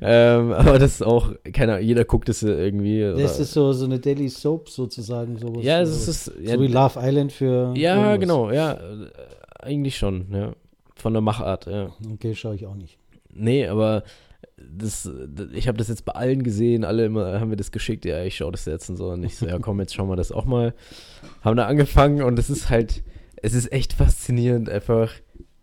Ähm, 0.02 0.52
aber 0.52 0.78
das 0.78 0.96
ist 0.96 1.02
auch, 1.02 1.32
keine 1.54 1.74
Ahnung, 1.74 1.86
jeder 1.86 2.04
guckt 2.04 2.28
es 2.28 2.42
irgendwie. 2.42 3.02
Oder, 3.04 3.22
Das 3.22 3.40
ist 3.40 3.52
so, 3.52 3.72
so 3.72 3.86
eine 3.86 3.98
Daily 3.98 4.28
Soap 4.28 4.68
sozusagen. 4.68 5.38
Sowas, 5.38 5.64
ja, 5.64 5.80
es 5.80 6.06
ist, 6.06 6.24
so 6.26 6.32
ja, 6.40 6.60
wie 6.60 6.66
Love 6.66 7.00
Island 7.02 7.32
für. 7.32 7.72
Ja, 7.74 7.96
irgendwas. 7.96 8.20
genau, 8.20 8.50
ja. 8.52 8.78
Eigentlich 9.66 9.96
schon, 9.96 10.26
ja. 10.30 10.52
Von 10.94 11.12
der 11.12 11.22
Machart, 11.22 11.66
ja. 11.66 11.90
Okay, 12.12 12.34
schaue 12.34 12.54
ich 12.54 12.66
auch 12.66 12.74
nicht. 12.74 12.98
Nee, 13.34 13.66
aber 13.66 14.04
das, 14.56 15.10
ich 15.52 15.68
habe 15.68 15.76
das 15.76 15.88
jetzt 15.88 16.04
bei 16.04 16.12
allen 16.12 16.42
gesehen, 16.42 16.84
alle 16.84 17.04
immer 17.04 17.40
haben 17.40 17.50
mir 17.50 17.56
das 17.56 17.72
geschickt, 17.72 18.04
ja, 18.04 18.22
ich 18.22 18.36
schaue 18.36 18.52
das 18.52 18.64
jetzt 18.64 18.88
und 18.88 18.96
so. 18.96 19.10
Und 19.10 19.24
ich 19.24 19.36
so, 19.36 19.46
ja 19.46 19.58
komm, 19.58 19.80
jetzt 19.80 19.94
schauen 19.94 20.08
wir 20.08 20.16
das 20.16 20.32
auch 20.32 20.44
mal. 20.46 20.74
Haben 21.42 21.56
da 21.56 21.66
angefangen 21.66 22.22
und 22.22 22.38
es 22.38 22.48
ist 22.48 22.70
halt, 22.70 23.02
es 23.42 23.54
ist 23.54 23.72
echt 23.72 23.92
faszinierend, 23.92 24.68
einfach. 24.70 25.12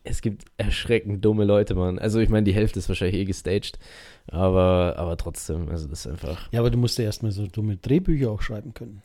Es 0.06 0.22
gibt 0.22 0.44
erschreckend 0.58 1.24
dumme 1.24 1.46
Leute, 1.46 1.76
Mann. 1.76 1.98
Also 1.98 2.20
ich 2.20 2.28
meine, 2.28 2.44
die 2.44 2.54
Hälfte 2.54 2.78
ist 2.78 2.90
wahrscheinlich 2.90 3.22
eh 3.22 3.26
gestaged, 3.26 3.80
aber, 4.28 4.96
aber 4.98 5.16
trotzdem, 5.16 5.70
also 5.70 5.88
das 5.88 6.06
ist 6.06 6.12
einfach, 6.12 6.52
Ja, 6.52 6.60
aber 6.60 6.70
du 6.70 6.78
musst 6.78 6.98
ja 6.98 7.06
erstmal 7.06 7.32
so 7.32 7.48
dumme 7.48 7.78
Drehbücher 7.78 8.30
auch 8.30 8.42
schreiben 8.42 8.74
können. 8.74 9.02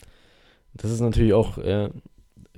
das 0.74 0.90
ist 0.90 1.00
natürlich 1.00 1.34
auch, 1.34 1.56
ja, 1.58 1.90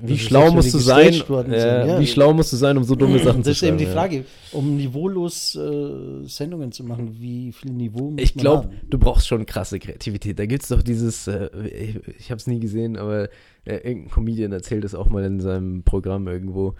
wie 0.03 0.14
Das 0.14 0.23
schlau 0.23 0.51
musst 0.51 0.73
du 0.73 0.79
sein, 0.79 1.12
äh, 1.53 1.87
ja. 1.88 2.01
wie 2.01 2.07
schlau 2.07 2.33
musst 2.33 2.53
du 2.53 2.57
sein, 2.57 2.79
um 2.79 2.85
so 2.85 2.95
dumme 2.95 3.19
Sachen 3.19 3.45
zu 3.45 3.51
Das 3.51 3.59
ist 3.59 3.62
eben 3.62 3.77
die 3.77 3.85
ja. 3.85 3.90
Frage, 3.93 4.25
um 4.53 4.77
niveaulos 4.77 5.55
äh, 5.57 6.25
Sendungen 6.27 6.73
zu 6.73 6.85
machen, 6.85 7.16
wie 7.21 7.53
viel 7.53 7.73
Niveau 7.73 8.11
muss 8.11 8.23
Ich 8.23 8.35
glaube, 8.35 8.71
du 8.88 8.99
brauchst 8.99 9.27
schon 9.29 9.45
krasse 9.45 9.79
Kreativität. 9.79 10.38
Da 10.38 10.47
gibt 10.47 10.62
es 10.62 10.69
doch 10.71 10.83
dieses, 10.83 11.27
äh, 11.27 11.51
ich, 11.69 12.01
ich 12.19 12.31
habe 12.31 12.38
es 12.38 12.47
nie 12.47 12.61
gesehen, 12.61 12.97
aber 12.97 13.25
äh, 13.64 13.77
irgendein 13.77 14.09
Comedian 14.11 14.53
erzählt 14.53 14.85
es 14.85 14.95
auch 14.95 15.11
mal 15.11 15.23
in 15.25 15.40
seinem 15.40 15.83
Programm 15.83 16.27
irgendwo. 16.29 16.75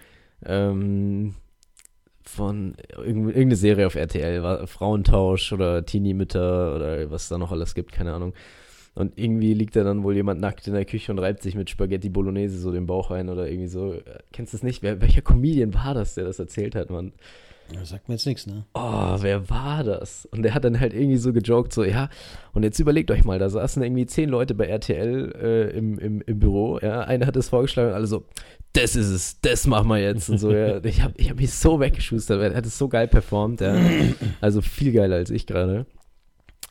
Ähm, 0.45 1.35
von 2.23 2.75
irgend- 2.97 3.29
irgendeine 3.29 3.57
Serie 3.57 3.87
auf 3.87 3.97
RTL, 3.97 4.43
war 4.43 4.67
Frauentausch 4.67 5.53
oder 5.53 5.85
Teenie-Mütter 5.85 6.77
oder 6.77 7.11
was 7.11 7.29
da 7.29 7.39
noch 7.39 7.51
alles 7.51 7.75
gibt, 7.75 7.93
keine 7.93 8.13
Ahnung. 8.15 8.35
Und 8.95 9.19
irgendwie 9.19 9.55
liegt 9.55 9.77
da 9.77 9.85
dann 9.85 10.03
wohl 10.03 10.17
jemand 10.17 10.41
nackt 10.41 10.67
in 10.67 10.75
der 10.75 10.85
Küche 10.85 11.13
und 11.13 11.19
reibt 11.21 11.43
sich 11.43 11.55
mit 11.55 11.71
Spaghetti 11.71 12.09
Bolognese 12.09 12.59
so 12.59 12.73
den 12.73 12.87
Bauch 12.87 13.11
ein 13.11 13.29
oder 13.29 13.49
irgendwie 13.49 13.69
so. 13.69 13.95
Äh, 13.95 14.03
Kennst 14.33 14.53
du 14.53 14.57
das 14.57 14.65
nicht? 14.65 14.83
Wer, 14.83 15.01
welcher 15.01 15.23
Comedian 15.23 15.75
war 15.75 15.95
das, 15.95 16.15
der 16.15 16.25
das 16.25 16.39
erzählt 16.39 16.75
hat, 16.75 16.91
Mann? 16.91 17.13
Ja, 17.73 17.85
sagt 17.85 18.09
mir 18.09 18.15
jetzt 18.15 18.27
nichts, 18.27 18.47
ne? 18.47 18.65
oh, 18.75 19.17
wer 19.21 19.49
war 19.49 19.85
das? 19.85 20.27
Und 20.33 20.43
der 20.43 20.55
hat 20.55 20.65
dann 20.65 20.81
halt 20.81 20.93
irgendwie 20.93 21.19
so 21.19 21.33
gejoked, 21.33 21.73
so, 21.73 21.85
ja, 21.85 22.09
und 22.53 22.65
jetzt 22.65 22.79
überlegt 22.81 23.11
euch 23.11 23.25
mal, 23.25 23.39
da 23.39 23.49
saßen 23.49 23.83
irgendwie 23.83 24.07
zehn 24.07 24.29
Leute 24.29 24.55
bei 24.55 24.67
RTL 24.67 25.33
äh, 25.41 25.79
im, 25.79 25.99
im, 25.99 26.21
im 26.23 26.39
Büro, 26.39 26.79
ja, 26.83 27.03
einer 27.03 27.27
hat 27.27 27.37
es 27.37 27.49
vorgeschlagen 27.49 27.91
und 27.91 27.95
alle 27.95 28.07
so, 28.07 28.25
das 28.73 28.97
ist 28.97 29.11
es, 29.11 29.41
das 29.41 29.67
machen 29.67 29.89
wir 29.89 29.99
jetzt 29.99 30.29
und 30.29 30.39
so, 30.39 30.53
ja. 30.53 30.79
Ich 30.85 31.03
habe 31.03 31.15
ich 31.17 31.31
hab 31.31 31.37
mich 31.37 31.53
so 31.53 31.79
weggeschustert, 31.79 32.41
weil 32.41 32.51
er 32.51 32.57
hat 32.57 32.67
es 32.67 32.77
so 32.77 32.89
geil 32.89 33.07
performt, 33.07 33.61
ja. 33.61 33.77
Also 34.41 34.63
viel 34.63 34.93
geiler 34.93 35.17
als 35.17 35.31
ich 35.31 35.47
gerade. 35.47 35.87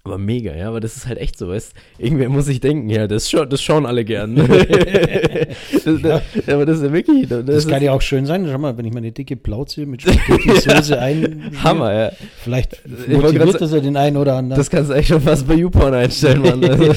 Aber 0.09 0.17
mega, 0.17 0.55
ja, 0.55 0.69
aber 0.69 0.79
das 0.79 0.97
ist 0.97 1.07
halt 1.07 1.19
echt 1.19 1.37
so, 1.37 1.49
weißt 1.49 1.73
Irgendwer 1.99 2.29
muss 2.29 2.45
sich 2.45 2.59
denken, 2.59 2.89
ja, 2.89 3.05
das, 3.07 3.29
scha 3.29 3.45
das 3.45 3.61
schauen 3.61 3.85
alle 3.85 4.03
gern. 4.03 4.35
das, 4.35 5.83
das, 5.83 6.21
aber 6.47 6.65
das 6.65 6.77
ist 6.77 6.83
ja 6.83 6.93
wirklich, 6.93 7.27
das, 7.27 7.45
Das, 7.45 7.67
kann 7.67 7.83
ja 7.83 7.91
auch 7.91 8.01
schön 8.01 8.25
sein. 8.25 8.47
Schau 8.49 8.57
mal, 8.57 8.75
wenn 8.77 8.85
ich 8.85 8.93
meine 8.93 9.11
dicke 9.11 9.35
Plauze 9.35 9.85
mit 9.85 10.01
Spaghetti-Soße 10.01 10.99
ein. 10.99 11.51
Hammer, 11.63 11.93
ja. 11.93 12.11
Vielleicht 12.37 12.81
motiviert 13.07 13.61
das 13.61 13.71
ja 13.71 13.79
den 13.79 13.97
einen 13.97 14.17
oder 14.17 14.35
anderen. 14.35 14.57
Das 14.57 14.69
kannst 14.69 14.89
du 14.89 14.95
eigentlich 14.95 15.07
schon 15.07 15.21
fast 15.21 15.47
bei 15.47 15.53
YouPorn 15.53 15.93
einstellen, 15.93 16.41
Mann. 16.41 16.59
Also, 16.69 16.93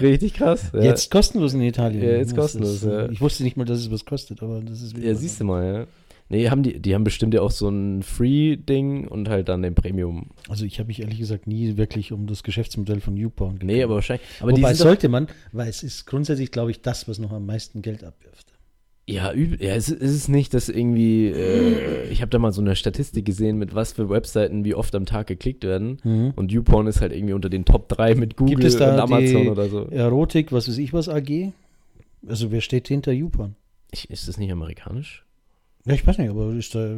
richtig 0.00 0.34
krass. 0.34 0.70
Ja. 0.72 0.82
Jetzt 0.82 1.10
kostenlos 1.10 1.54
in 1.54 1.62
Italien. 1.62 2.02
Ja, 2.02 2.16
jetzt 2.16 2.36
kostenlos, 2.36 2.76
ist, 2.76 2.84
ja. 2.84 3.08
Ich 3.08 3.20
wusste 3.20 3.42
nicht 3.42 3.56
mal, 3.56 3.64
dass 3.64 3.78
es 3.78 3.90
was 3.90 4.04
kostet, 4.04 4.42
aber 4.42 4.60
das 4.60 4.80
ist 4.82 4.96
ja, 4.96 5.14
siehst 5.14 5.40
du 5.40 5.44
mal, 5.44 5.64
ja. 5.64 5.86
Nee, 6.28 6.48
haben 6.48 6.62
die, 6.62 6.80
die 6.80 6.94
haben 6.94 7.04
bestimmt 7.04 7.34
ja 7.34 7.42
auch 7.42 7.50
so 7.50 7.68
ein 7.68 8.02
Free-Ding 8.02 9.06
und 9.08 9.28
halt 9.28 9.48
dann 9.48 9.62
den 9.62 9.74
Premium. 9.74 10.30
Also 10.48 10.64
ich 10.64 10.78
habe 10.78 10.86
mich 10.86 11.00
ehrlich 11.00 11.18
gesagt 11.18 11.46
nie 11.46 11.76
wirklich 11.76 12.12
um 12.12 12.26
das 12.26 12.42
Geschäftsmodell 12.42 13.00
von 13.00 13.16
YouPorn 13.16 13.58
Nee, 13.62 13.82
aber 13.82 13.96
wahrscheinlich. 13.96 14.26
Aber 14.40 14.52
Wobei 14.52 14.74
sollte 14.74 15.08
man, 15.08 15.28
weil 15.52 15.68
es 15.68 15.82
ist 15.82 16.06
grundsätzlich, 16.06 16.50
glaube 16.50 16.70
ich, 16.70 16.80
das, 16.80 17.08
was 17.08 17.18
noch 17.18 17.32
am 17.32 17.44
meisten 17.44 17.82
Geld 17.82 18.04
abwirft. 18.04 18.54
ja, 19.06 19.34
üb, 19.34 19.60
ja, 19.60 19.74
es 19.74 19.90
ist 19.90 20.14
es 20.14 20.28
nicht, 20.28 20.54
dass 20.54 20.70
irgendwie, 20.70 21.26
äh, 21.26 22.08
ich 22.08 22.22
habe 22.22 22.30
da 22.30 22.38
mal 22.38 22.52
so 22.52 22.62
eine 22.62 22.74
Statistik 22.74 23.26
gesehen, 23.26 23.58
mit 23.58 23.74
was 23.74 23.92
für 23.92 24.08
Webseiten 24.08 24.64
wie 24.64 24.74
oft 24.74 24.94
am 24.94 25.04
Tag 25.04 25.26
geklickt 25.26 25.62
werden. 25.62 26.32
Und 26.36 26.52
YouPorn 26.52 26.86
ist 26.86 27.02
halt 27.02 27.12
irgendwie 27.12 27.34
unter 27.34 27.50
den 27.50 27.66
Top 27.66 27.90
3 27.90 28.14
mit 28.14 28.36
Google 28.36 28.54
Gibt 28.56 28.64
es 28.64 28.78
da 28.78 28.94
und 28.94 29.00
Amazon 29.00 29.48
oder 29.48 29.68
so. 29.68 29.88
Erotik, 29.90 30.52
was 30.52 30.68
weiß 30.68 30.78
ich 30.78 30.94
was, 30.94 31.10
AG? 31.10 31.52
Also 32.26 32.50
wer 32.50 32.62
steht 32.62 32.88
hinter 32.88 33.12
YouPorn? 33.12 33.56
Ich, 33.90 34.08
ist 34.08 34.26
das 34.26 34.38
nicht 34.38 34.50
amerikanisch? 34.50 35.24
Ja, 35.86 35.92
ich 35.92 36.06
weiß 36.06 36.16
nicht, 36.16 36.30
aber 36.30 36.50
ist 36.54 36.74
da, 36.74 36.94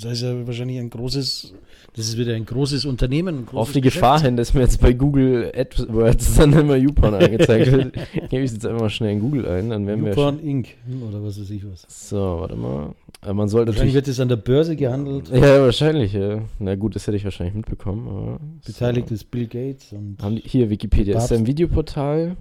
da 0.00 0.12
ist 0.12 0.22
ja 0.22 0.46
wahrscheinlich 0.46 0.78
ein 0.78 0.90
großes, 0.90 1.54
das 1.96 2.06
ist 2.06 2.18
wieder 2.18 2.34
ein 2.34 2.46
großes 2.46 2.84
Unternehmen. 2.84 3.38
Ein 3.38 3.46
großes 3.46 3.58
Auf 3.58 3.72
die 3.72 3.80
Geschäft. 3.80 4.02
Gefahr 4.02 4.20
hin, 4.20 4.36
dass 4.36 4.54
mir 4.54 4.60
jetzt 4.60 4.80
bei 4.80 4.92
Google 4.92 5.50
AdWords 5.56 6.34
dann 6.38 6.52
immer 6.52 6.76
YouPorn 6.76 7.14
angezeigt 7.14 7.72
wird, 7.72 7.94
gebe 8.30 8.44
ich 8.44 8.52
jetzt 8.52 8.64
einfach 8.64 8.82
mal 8.82 8.90
schnell 8.90 9.10
in 9.14 9.20
Google 9.20 9.48
ein, 9.48 9.70
dann 9.70 9.88
werden 9.88 10.04
wir. 10.04 10.12
YouPorn 10.12 10.38
Inc. 10.38 10.68
oder 11.08 11.20
was 11.24 11.40
weiß 11.40 11.50
ich 11.50 11.64
was. 11.68 11.84
So, 11.88 12.16
warte 12.16 12.54
mal. 12.54 12.94
Aber 13.22 13.34
man 13.34 13.48
sollte 13.48 13.72
Wahrscheinlich 13.72 13.94
natürlich. 13.94 14.06
wird 14.06 14.08
es 14.08 14.20
an 14.20 14.28
der 14.28 14.36
Börse 14.36 14.76
gehandelt. 14.76 15.30
Ja, 15.30 15.60
wahrscheinlich, 15.60 16.12
ja. 16.12 16.40
Na 16.60 16.76
gut, 16.76 16.94
das 16.94 17.08
hätte 17.08 17.16
ich 17.16 17.24
wahrscheinlich 17.24 17.56
mitbekommen, 17.56 18.06
aber. 18.06 18.40
Beteiligt 18.64 19.08
So. 19.08 19.14
ist 19.16 19.30
Bill 19.32 19.48
Gates 19.48 19.92
und 19.92 20.16
Haben 20.22 20.36
die, 20.36 20.42
hier, 20.46 20.70
Wikipedia. 20.70 21.18
Ist 21.18 21.32
ein. 21.32 21.44
Videoportal. 21.44 22.36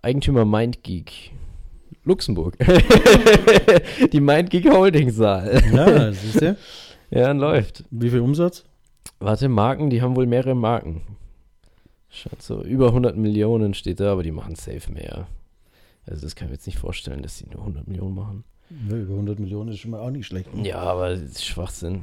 Eigentümer 0.00 0.44
MindGeek. 0.44 1.32
Luxemburg. 2.06 2.56
die 4.12 4.20
MindGeek 4.20 4.72
Holding 4.72 5.10
Saal. 5.10 5.60
ja, 5.74 6.12
siehst 6.12 6.40
du? 6.40 6.56
Ja, 7.10 7.32
läuft. 7.32 7.84
Wie 7.90 8.10
viel 8.10 8.20
Umsatz? 8.20 8.64
Warte, 9.18 9.48
Marken, 9.48 9.90
die 9.90 10.02
haben 10.02 10.16
wohl 10.16 10.26
mehrere 10.26 10.54
Marken. 10.54 11.02
Schaut 12.08 12.40
so, 12.40 12.62
über 12.62 12.88
100 12.88 13.16
Millionen 13.16 13.74
steht 13.74 14.00
da, 14.00 14.12
aber 14.12 14.22
die 14.22 14.30
machen 14.30 14.54
safe 14.54 14.92
mehr. 14.92 15.26
Also 16.06 16.22
das 16.22 16.36
kann 16.36 16.46
ich 16.46 16.50
mir 16.50 16.56
jetzt 16.56 16.66
nicht 16.66 16.78
vorstellen, 16.78 17.22
dass 17.22 17.38
die 17.38 17.46
nur 17.48 17.60
100 17.60 17.88
Millionen 17.88 18.14
machen. 18.14 18.44
Ja, 18.88 18.96
über 18.96 19.14
100 19.14 19.40
Millionen 19.40 19.72
ist 19.72 19.80
schon 19.80 19.90
mal 19.90 20.00
auch 20.00 20.10
nicht 20.10 20.26
schlecht. 20.26 20.48
Ja, 20.62 20.78
aber 20.78 21.10
das 21.10 21.20
ist 21.22 21.44
Schwachsinn. 21.44 22.02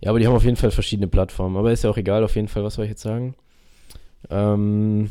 Ja, 0.00 0.10
aber 0.10 0.20
die 0.20 0.26
haben 0.26 0.34
auf 0.34 0.44
jeden 0.44 0.56
Fall 0.56 0.70
verschiedene 0.70 1.08
Plattformen. 1.08 1.56
Aber 1.56 1.72
ist 1.72 1.84
ja 1.84 1.90
auch 1.90 1.96
egal, 1.96 2.22
auf 2.24 2.36
jeden 2.36 2.48
Fall, 2.48 2.62
was 2.62 2.74
soll 2.74 2.84
ich 2.84 2.90
jetzt 2.90 3.02
sagen? 3.02 3.34
Ähm, 4.30 5.10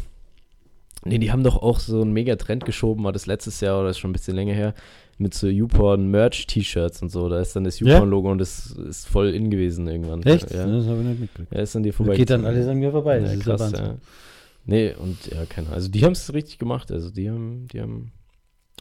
nee, 1.05 1.17
die 1.17 1.31
haben 1.31 1.43
doch 1.43 1.61
auch 1.61 1.79
so 1.79 2.01
einen 2.01 2.13
Mega-Trend 2.13 2.65
geschoben, 2.65 3.03
war 3.03 3.11
das 3.11 3.25
letztes 3.25 3.59
Jahr 3.61 3.79
oder 3.79 3.89
ist 3.89 3.99
schon 3.99 4.09
ein 4.11 4.13
bisschen 4.13 4.35
länger 4.35 4.53
her, 4.53 4.73
mit 5.17 5.33
so 5.33 5.47
YouPorn-Merch-T-Shirts 5.47 7.01
und 7.01 7.09
so. 7.09 7.29
Da 7.29 7.39
ist 7.39 7.55
dann 7.55 7.63
das 7.63 7.79
Ja? 7.79 7.87
YouPorn-Logo 7.95 8.31
und 8.31 8.37
das 8.39 8.71
ist 8.71 9.07
voll 9.07 9.29
in 9.29 9.49
gewesen 9.49 9.87
irgendwann. 9.87 10.23
Echt? 10.23 10.51
Ja, 10.51 10.65
Das 10.65 10.85
habe 10.87 10.99
ich 11.01 11.07
nicht 11.07 11.19
mitgekriegt. 11.21 11.53
ja 11.53 11.59
ist 11.61 11.75
an 11.75 11.83
dir 11.83 11.89
Das 11.89 11.97
vorbei. 11.97 12.15
geht 12.15 12.29
dann 12.29 12.45
alles 12.45 12.67
an 12.67 12.77
mir 12.77 12.91
vorbei. 12.91 13.19
Das 13.19 13.31
ja, 13.33 13.37
ist 13.39 13.45
ja 13.45 13.55
krass, 13.55 13.71
ja. 13.71 13.95
Nee, 14.65 14.93
und 14.99 15.17
ja, 15.27 15.45
keine 15.45 15.67
Ahnung. 15.67 15.75
Also 15.75 15.89
die 15.89 16.03
haben 16.05 16.11
es 16.13 16.33
richtig 16.33 16.59
gemacht. 16.59 16.91
Also 16.91 17.09
die 17.09 17.29
haben, 17.29 17.67
die 17.71 17.81
haben, 17.81 18.11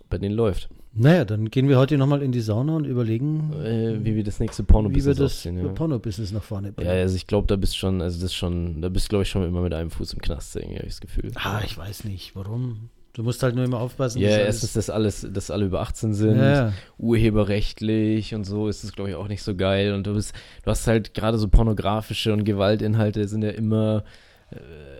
bei 0.09 0.19
denen 0.19 0.35
läuft. 0.35 0.69
Naja, 0.93 1.25
dann 1.25 1.51
gehen 1.51 1.69
wir 1.69 1.79
heute 1.79 1.97
nochmal 1.97 2.21
in 2.23 2.33
die 2.33 2.41
Sauna 2.41 2.75
und 2.75 2.85
überlegen, 2.85 3.53
Äh, 3.63 4.05
wie 4.05 4.17
wir 4.17 4.25
das 4.25 4.41
nächste 4.41 4.65
wie 4.65 4.67
wir 4.69 4.73
Porno-Business 4.73 5.17
das 5.19 5.33
aussehen. 5.33 5.59
Ja. 5.59 5.69
Porno-Business 5.69 6.33
nach 6.33 6.43
vorne 6.43 6.73
bringen. 6.73 6.91
ja, 6.91 6.97
also 6.97 7.15
ich 7.15 7.27
glaube, 7.29 7.47
da 7.47 7.57
bist 7.57 7.77
schon, 7.77 8.03
also 8.03 8.17
das 8.17 8.25
ist 8.31 8.35
schon, 8.35 8.83
da 8.83 8.89
bist 8.89 9.09
glaube 9.09 9.23
ich 9.23 9.29
schon 9.29 9.45
immer 9.45 9.61
mit 9.63 9.73
einem 9.73 9.91
Fuß 9.91 10.13
im 10.15 10.21
Knast, 10.21 10.57
irgendwie, 10.57 10.77
habe 10.79 10.87
ich 10.87 10.95
das 10.95 11.01
Gefühl. 11.01 11.31
Ah, 11.37 11.61
ich 11.65 11.79
weiß 11.79 12.05
nicht, 12.05 12.35
warum. 12.35 12.91
Du 13.13 13.23
musst 13.25 13.43
halt 13.43 13.55
nur 13.57 13.65
immer 13.65 13.81
aufpassen. 13.81 14.21
Ja, 14.21 14.29
dass 14.31 14.39
erstens, 14.39 14.73
dass 14.75 14.91
alles, 14.91 15.27
dass 15.33 15.51
alle 15.51 15.67
über 15.67 15.81
18 15.81 16.15
sind, 16.15 16.39
Ja, 16.39 16.73
urheberrechtlich 16.99 18.35
und 18.35 18.45
so 18.45 18.69
ist 18.69 18.85
es, 18.85 18.93
glaube 18.93 19.11
ich, 19.11 19.17
auch 19.17 19.29
nicht 19.29 19.43
so 19.43 19.55
geil. 19.57 19.95
Und 19.95 20.07
du 20.07 20.15
bist, 20.15 20.35
du 20.65 20.71
hast 20.71 20.87
halt 20.87 21.15
gerade 21.15 21.39
so 21.39 21.49
pornografische 21.49 22.33
und 22.33 22.45
Gewaltinhalte 22.45 23.27
sind 23.29 23.43
ja 23.43 23.51
immer 23.51 24.05
äh, 24.51 24.57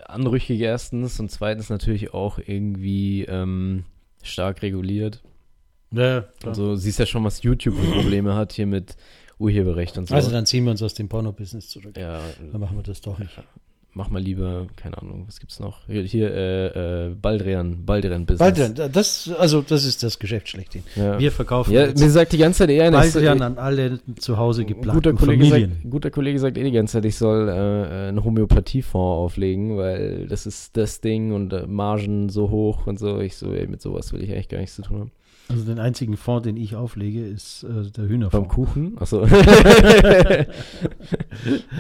anrüchig 0.07 0.61
erstens 0.61 1.19
und 1.21 1.31
zweitens 1.31 1.71
natürlich 1.71 2.13
auch 2.15 2.39
irgendwie 2.45 3.25
ähm, 3.25 3.85
stark 4.23 4.63
reguliert. 4.63 5.23
Ja, 5.93 6.21
klar. 6.21 6.49
Also 6.51 6.77
siehst 6.77 6.99
ja 6.99 7.07
schon, 7.07 7.25
was 7.25 7.43
YouTube 7.43 7.77
für 7.77 7.91
Probleme 8.01 8.35
hat 8.35 8.53
hier 8.53 8.67
mit 8.67 8.97
Urheberrecht 9.39 9.97
und 9.99 10.09
so. 10.09 10.15
Also 10.15 10.31
dann 10.31 10.47
ziehen 10.47 10.65
wir 10.65 10.71
uns 10.73 10.83
aus 10.83 10.95
dem 10.95 11.09
Porno-Business 11.09 11.69
zurück. 11.69 11.97
ja, 11.97 12.21
Dann 12.53 12.61
machen 12.61 12.77
wir 12.77 12.83
das 12.83 13.01
doch 13.01 13.19
nicht. 13.19 13.31
mach 13.95 14.09
mal 14.11 14.21
lieber, 14.23 14.67
keine 14.77 14.99
Ahnung, 14.99 15.25
was 15.27 15.41
gibt's 15.41 15.59
noch? 15.59 15.79
Hier, 15.89 16.03
hier 16.03 16.31
äh, 16.33 17.07
äh, 17.09 17.15
Baldrian, 17.15 17.85
Baldrian 17.87 18.25
Business. 18.27 18.39
Baldrian, 18.55 18.93
das, 18.93 19.31
also 19.39 19.63
das 19.63 19.85
ist 19.85 20.03
das 20.05 20.19
Geschäft 20.19 20.49
schlechthin. 20.51 20.83
Ja. 20.95 21.19
Wir 21.19 21.33
verkaufen 21.33 21.73
ja, 21.73 21.87
mir 21.87 22.11
sagt 22.11 22.33
die 22.33 22.39
ganze 22.39 22.59
Zeit 22.59 22.71
eher, 22.71 22.87
ich 22.89 23.11
soll- 23.13 23.23
Baldrian 23.25 23.43
an 23.43 23.59
alle 23.59 23.99
zu 24.19 24.37
Hause 24.37 24.65
guter 24.65 24.75
geplanten 24.77 25.17
Kollege, 25.17 25.45
Familien. 25.45 25.71
sagt, 25.73 25.91
guter 25.91 26.11
Kollege 26.11 26.39
sagt 26.39 26.57
eh 26.59 26.63
die 26.63 26.71
ganze 26.71 26.93
Zeit, 26.93 27.05
ich 27.07 27.17
soll 27.17 27.49
äh, 27.49 27.53
einen 28.11 28.23
Homöopathiefonds 28.23 28.95
auflegen, 29.33 29.77
weil 29.77 30.29
das 30.29 30.47
ist 30.47 30.77
das 30.77 31.01
Ding 31.01 31.33
und 31.33 31.53
äh, 31.53 31.67
Margen 31.67 32.29
so 32.29 32.51
hoch 32.51 32.87
und 32.87 32.99
so. 33.01 33.19
Ich 33.21 33.37
so, 33.37 33.53
ey, 33.55 33.67
mit 33.67 33.81
sowas 33.83 34.13
will 34.13 34.23
ich 34.23 34.31
eigentlich 34.31 34.49
gar 34.51 34.59
nichts 34.59 34.77
zu 34.77 34.83
tun 34.83 35.01
haben. 35.01 35.13
Also 35.51 35.65
den 35.65 35.79
einzigen 35.79 36.17
Fonds, 36.17 36.45
den 36.45 36.57
ich 36.57 36.77
auflege, 36.77 37.25
ist 37.27 37.65
äh, 37.65 37.91
der 37.91 38.03
Beim 38.03 38.09
Hühnerfonds. 38.09 38.49
Kuchen? 38.55 38.97
Achso. 39.01 39.27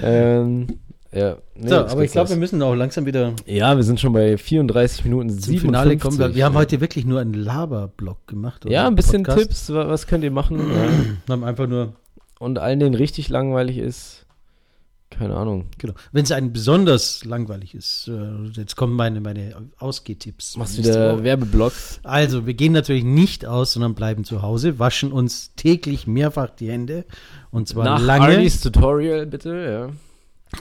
ähm, 0.02 0.66
ja. 1.12 1.36
Nee, 1.54 1.68
So, 1.68 1.76
aber 1.76 2.04
ich 2.04 2.12
glaube, 2.12 2.30
wir 2.30 2.36
müssen 2.36 2.62
auch 2.62 2.74
langsam 2.74 3.04
wieder 3.06 3.32
Ja, 3.46 3.76
wir 3.76 3.82
sind 3.82 3.98
schon 4.00 4.12
bei 4.12 4.36
34 4.38 5.04
Minuten 5.04 5.30
zum 5.30 5.38
57. 5.40 5.60
Finale 5.60 5.96
kommen. 5.98 6.18
Wir, 6.18 6.34
wir 6.36 6.44
haben 6.44 6.54
heute 6.54 6.80
wirklich 6.80 7.04
nur 7.04 7.20
einen 7.20 7.34
Laberblock 7.34 8.26
gemacht. 8.26 8.64
Ja, 8.68 8.86
ein 8.86 8.94
bisschen 8.94 9.22
Podcast. 9.24 9.48
Tipps, 9.48 9.72
wa- 9.72 9.88
was 9.88 10.06
könnt 10.06 10.22
ihr 10.24 10.30
machen? 10.30 10.58
ja. 10.58 10.64
Wir 11.26 11.32
haben 11.32 11.44
einfach 11.44 11.66
nur, 11.66 11.94
Und 12.38 12.58
allen, 12.58 12.78
denen 12.80 12.94
richtig 12.94 13.28
langweilig 13.28 13.78
ist, 13.78 14.19
keine 15.10 15.36
Ahnung. 15.36 15.66
genau. 15.78 15.94
Wenn 16.12 16.24
es 16.24 16.32
einen 16.32 16.52
besonders 16.52 17.24
langweilig 17.24 17.74
ist, 17.74 18.08
äh, 18.08 18.48
jetzt 18.52 18.76
kommen 18.76 18.94
meine, 18.94 19.20
meine 19.20 19.54
Ausgehtipps. 19.78 20.56
Machst 20.56 20.76
Nächste 20.76 20.94
wieder. 20.94 21.24
Werbeblock. 21.24 21.72
Also, 22.02 22.46
wir 22.46 22.54
gehen 22.54 22.72
natürlich 22.72 23.04
nicht 23.04 23.44
aus, 23.44 23.72
sondern 23.72 23.94
bleiben 23.94 24.24
zu 24.24 24.42
Hause, 24.42 24.78
waschen 24.78 25.12
uns 25.12 25.54
täglich 25.56 26.06
mehrfach 26.06 26.50
die 26.50 26.70
Hände. 26.70 27.04
Und 27.50 27.68
zwar 27.68 27.84
Nach 27.84 28.00
lange. 28.00 28.36
Arnis 28.36 28.60
Tutorial, 28.60 29.26
bitte, 29.26 29.90
ja. 29.90 30.09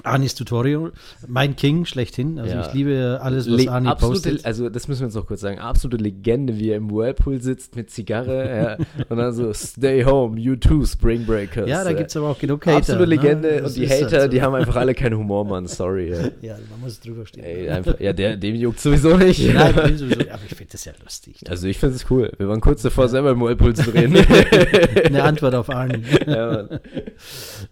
Arnis 0.03 0.35
Tutorial, 0.35 0.91
mein 1.27 1.55
King 1.55 1.85
schlechthin. 1.85 2.37
Also 2.39 2.53
Ja. 2.55 2.67
ich 2.67 2.73
liebe 2.73 3.19
alles, 3.21 3.49
was 3.49 3.63
Le 3.63 3.71
Arni 3.71 3.87
absolute, 3.87 4.29
postet. 4.29 4.45
also 4.45 4.69
das 4.69 4.87
müssen 4.87 5.01
wir 5.01 5.07
jetzt 5.07 5.15
noch 5.15 5.25
kurz 5.25 5.41
sagen, 5.41 5.57
absolute 5.59 5.97
Legende, 6.01 6.57
wie 6.59 6.69
er 6.69 6.77
im 6.77 6.91
Whirlpool 6.91 7.41
sitzt 7.41 7.75
mit 7.75 7.89
Zigarre 7.89 8.77
ja, 8.99 9.05
und 9.09 9.17
dann 9.17 9.33
so, 9.33 9.51
stay 9.53 10.03
home, 10.05 10.39
you 10.39 10.55
too, 10.55 10.85
Spring 10.85 11.25
Breakers. 11.25 11.67
Ja, 11.67 11.83
da 11.83 11.93
gibt 11.93 12.09
es 12.11 12.17
aber 12.17 12.29
auch 12.29 12.37
genug 12.39 12.65
Hater. 12.65 12.77
Absolute 12.77 13.05
Legende 13.09 13.55
ne? 13.55 13.63
Und 13.63 13.75
die 13.75 13.89
halt 13.89 14.03
Hater, 14.05 14.21
so. 14.23 14.27
die 14.27 14.41
haben 14.41 14.53
einfach 14.53 14.75
alle 14.75 14.93
keinen 14.93 15.17
Humor, 15.17 15.43
Mann, 15.45 15.65
sorry. 15.67 16.11
Ja. 16.11 16.17
Ja, 16.41 16.57
man 16.69 16.81
muss 16.81 16.99
drüber 16.99 17.25
stehen. 17.25 17.43
Ey, 17.43 17.69
einfach, 17.69 17.99
ja, 17.99 18.13
der, 18.13 18.37
dem 18.37 18.55
juckt 18.55 18.79
sowieso 18.79 19.17
nicht. 19.17 19.53
Nein, 19.53 19.73
ich 19.75 19.83
bin 19.83 19.97
sowieso, 19.97 20.21
aber 20.31 20.41
ich 20.47 20.55
finde 20.55 20.71
das 20.71 20.85
ja 20.85 20.93
lustig. 21.03 21.41
Also 21.49 21.67
ich 21.67 21.77
finde 21.79 21.95
es 21.95 22.05
cool. 22.11 22.31
Wir 22.37 22.47
waren 22.47 22.61
kurz 22.61 22.83
davor, 22.83 23.09
selber 23.09 23.31
im 23.31 23.41
Whirlpool 23.41 23.75
zu 23.75 23.91
drehen. 23.91 24.15
Eine 25.05 25.23
Antwort 25.23 25.55
auf 25.55 25.69
Arni. 25.69 26.03
ja, 26.27 26.67
Mann. 26.69 26.79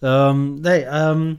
ähm, 0.02 0.56
nee, 0.62 0.86
ähm, 0.92 1.38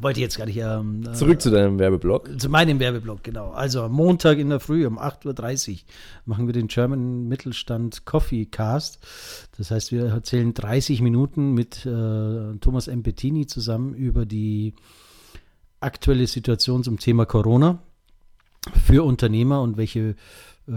wollte 0.00 0.20
jetzt 0.20 0.38
gar 0.38 0.46
nicht. 0.46 0.58
Ähm, 0.58 1.02
äh, 1.06 1.12
Zurück 1.12 1.40
zu 1.40 1.50
deinem 1.50 1.78
Werbeblock. 1.78 2.40
Zu 2.40 2.48
meinem 2.48 2.80
Werbeblock, 2.80 3.22
genau. 3.22 3.50
Also 3.50 3.82
am 3.82 3.92
Montag 3.92 4.38
in 4.38 4.48
der 4.48 4.60
Früh 4.60 4.86
um 4.86 4.98
8.30 4.98 5.72
Uhr 5.72 5.78
machen 6.24 6.46
wir 6.46 6.52
den 6.52 6.68
German 6.68 7.28
Mittelstand 7.28 8.04
Coffee 8.04 8.46
Cast. 8.46 8.98
Das 9.56 9.70
heißt, 9.70 9.92
wir 9.92 10.06
erzählen 10.06 10.54
30 10.54 11.02
Minuten 11.02 11.52
mit 11.52 11.84
äh, 11.86 12.56
Thomas 12.60 12.88
M. 12.88 13.02
Bettini 13.02 13.46
zusammen 13.46 13.94
über 13.94 14.26
die 14.26 14.74
aktuelle 15.80 16.26
Situation 16.26 16.84
zum 16.84 16.98
Thema 16.98 17.26
Corona 17.26 17.82
für 18.86 19.04
Unternehmer 19.04 19.60
und 19.62 19.76
welche 19.76 20.14
äh, 20.68 20.72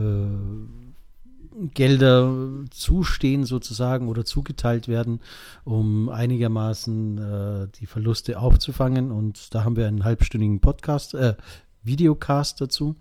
Gelder 1.74 2.34
zustehen 2.70 3.46
sozusagen 3.46 4.08
oder 4.08 4.26
zugeteilt 4.26 4.88
werden, 4.88 5.22
um 5.64 6.10
einigermaßen 6.10 7.18
äh, 7.18 7.68
die 7.80 7.86
Verluste 7.86 8.40
aufzufangen. 8.40 9.12
Und 9.12 9.54
da 9.54 9.64
haben 9.64 9.76
wir 9.76 9.88
einen 9.88 10.04
halbstündigen 10.04 10.60
Podcast, 10.60 11.14
äh, 11.14 11.36
Videocast 11.84 12.60
dazu. 12.62 12.96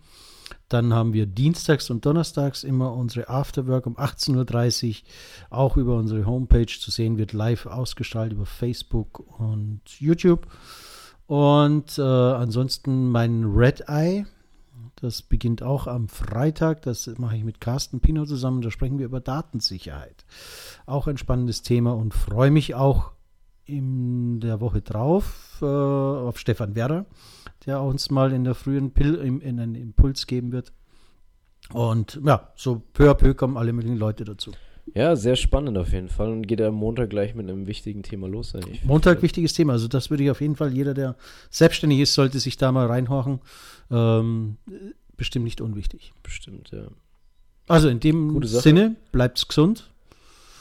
Dann 0.69 0.93
haben 0.93 1.13
wir 1.13 1.27
dienstags 1.27 1.91
und 1.91 2.05
donnerstags 2.05 2.65
immer 2.65 2.93
unsere 2.93 3.29
Afterwork 3.29 3.87
um 3.87 3.97
18.30 3.97 4.89
Uhr, 4.89 4.97
auch 5.51 5.77
über 5.77 5.97
unsere 5.97 6.27
Homepage 6.27 6.67
zu 6.67 6.91
sehen, 6.91 7.19
wird 7.19 7.33
live 7.33 7.67
ausgestrahlt 7.67 8.33
über 8.33 8.47
Facebook 8.47 9.21
und 9.39 9.81
YouTube. 9.99 10.47
Und 11.27 11.99
äh, 11.99 12.03
ansonsten 12.03 13.11
mein 13.11 13.45
Red 13.45 13.85
Eye, 13.89 14.27
das 14.97 15.23
beginnt 15.23 15.63
auch 15.63 15.87
am 15.87 16.09
Freitag. 16.09 16.83
Das 16.83 17.07
mache 17.19 17.37
ich 17.37 17.45
mit 17.45 17.61
Carsten 17.61 18.01
Pino 18.01 18.25
zusammen. 18.25 18.63
Da 18.63 18.71
sprechen 18.71 18.99
wir 18.99 19.07
über 19.07 19.21
Datensicherheit. 19.21 20.25
Auch 20.87 21.07
ein 21.07 21.19
spannendes 21.19 21.63
Thema 21.63 21.95
und 21.95 22.15
freue 22.15 22.51
mich 22.51 22.75
auch 22.75 23.13
in 23.67 24.41
der 24.41 24.61
Woche 24.61 24.83
drauf 24.83 25.59
äh, 25.63 25.65
auf 25.65 26.39
Stefan 26.39 26.75
Werder, 26.75 27.07
der 27.67 27.81
uns 27.81 28.11
mal 28.11 28.33
in 28.33 28.45
der 28.45 28.55
frühen 28.55 28.93
Pil 28.93 29.15
in, 29.15 29.41
in 29.41 29.59
einen 29.59 29.75
Impuls 29.75 30.27
geben 30.27 30.53
wird. 30.53 30.73
Und 31.73 32.21
ja, 32.25 32.53
so 32.57 32.83
peu 32.93 33.11
à 33.11 33.15
peu 33.15 33.35
kommen 33.35 33.57
alle 33.57 33.73
möglichen 33.73 33.97
Leute 33.97 34.25
dazu. 34.25 34.53
Ja, 34.93 35.17
sehr 35.17 35.37
spannend 35.37 35.79
auf 35.79 35.93
jeden 35.93 36.09
Fall 36.09 36.31
und 36.31 36.47
geht 36.47 36.61
am 36.61 36.75
Montag 36.75 37.11
gleich 37.11 37.35
mit 37.35 37.49
einem 37.49 37.67
wichtigen 37.67 38.03
Thema 38.03 38.29
los. 38.29 38.55
Eigentlich. 38.55 38.85
Montag 38.85 39.23
wichtiges 39.23 39.55
Thema. 39.55 39.73
Also 39.73 39.89
das 39.89 40.11
würde 40.11 40.25
ich 40.25 40.31
auf 40.31 40.41
jeden 40.41 40.57
Fall, 40.57 40.73
jeder, 40.73 40.93
der 40.93 41.17
selbstständig 41.51 42.01
ist, 42.01 42.15
sollte 42.15 42.39
sich 42.39 42.57
da 42.59 42.71
mal 42.71 42.87
reinhorchen. 42.87 43.41
Ähm, 43.91 44.57
bestimmt 45.17 45.45
nicht 45.45 45.61
unwichtig. 45.61 46.13
Bestimmt, 46.23 46.71
ja. 46.71 46.89
Also 47.67 47.89
in 47.89 48.01
dem. 48.01 48.43
Sinne, 48.45 48.97
bleibt's 49.11 49.49
gesund, 49.49 49.91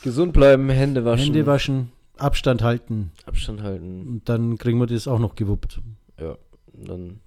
Gesund 0.04 0.32
bleiben, 0.32 0.70
Hände 0.70 1.04
waschen, 1.04 1.26
Hände 1.26 1.46
waschen, 1.46 1.92
Abstand 2.18 2.62
halten 2.62 3.12
Abstand 3.26 3.62
halten. 3.62 4.08
und 4.08 4.30
dann 4.30 4.58
kriegen 4.58 4.80
wir 4.80 4.88
das 4.88 5.08
auch 5.08 5.20
noch 5.20 5.36
gewuppt. 5.36 5.82
Ja, 6.20 6.38
dann 6.74 7.20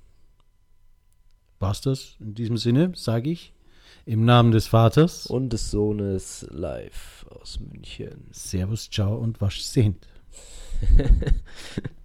War's 1.58 1.80
das? 1.80 2.16
In 2.20 2.34
diesem 2.34 2.56
Sinne 2.58 2.92
sage 2.94 3.30
ich 3.30 3.52
im 4.06 4.24
Namen 4.24 4.52
des 4.52 4.68
Vaters 4.68 5.26
und 5.26 5.52
des 5.52 5.70
Sohnes 5.72 6.46
live 6.50 7.26
aus 7.28 7.58
München. 7.58 8.28
Servus, 8.30 8.88
ciao 8.88 9.16
und 9.16 9.40
wasch 9.40 9.62
sehend. 9.62 10.06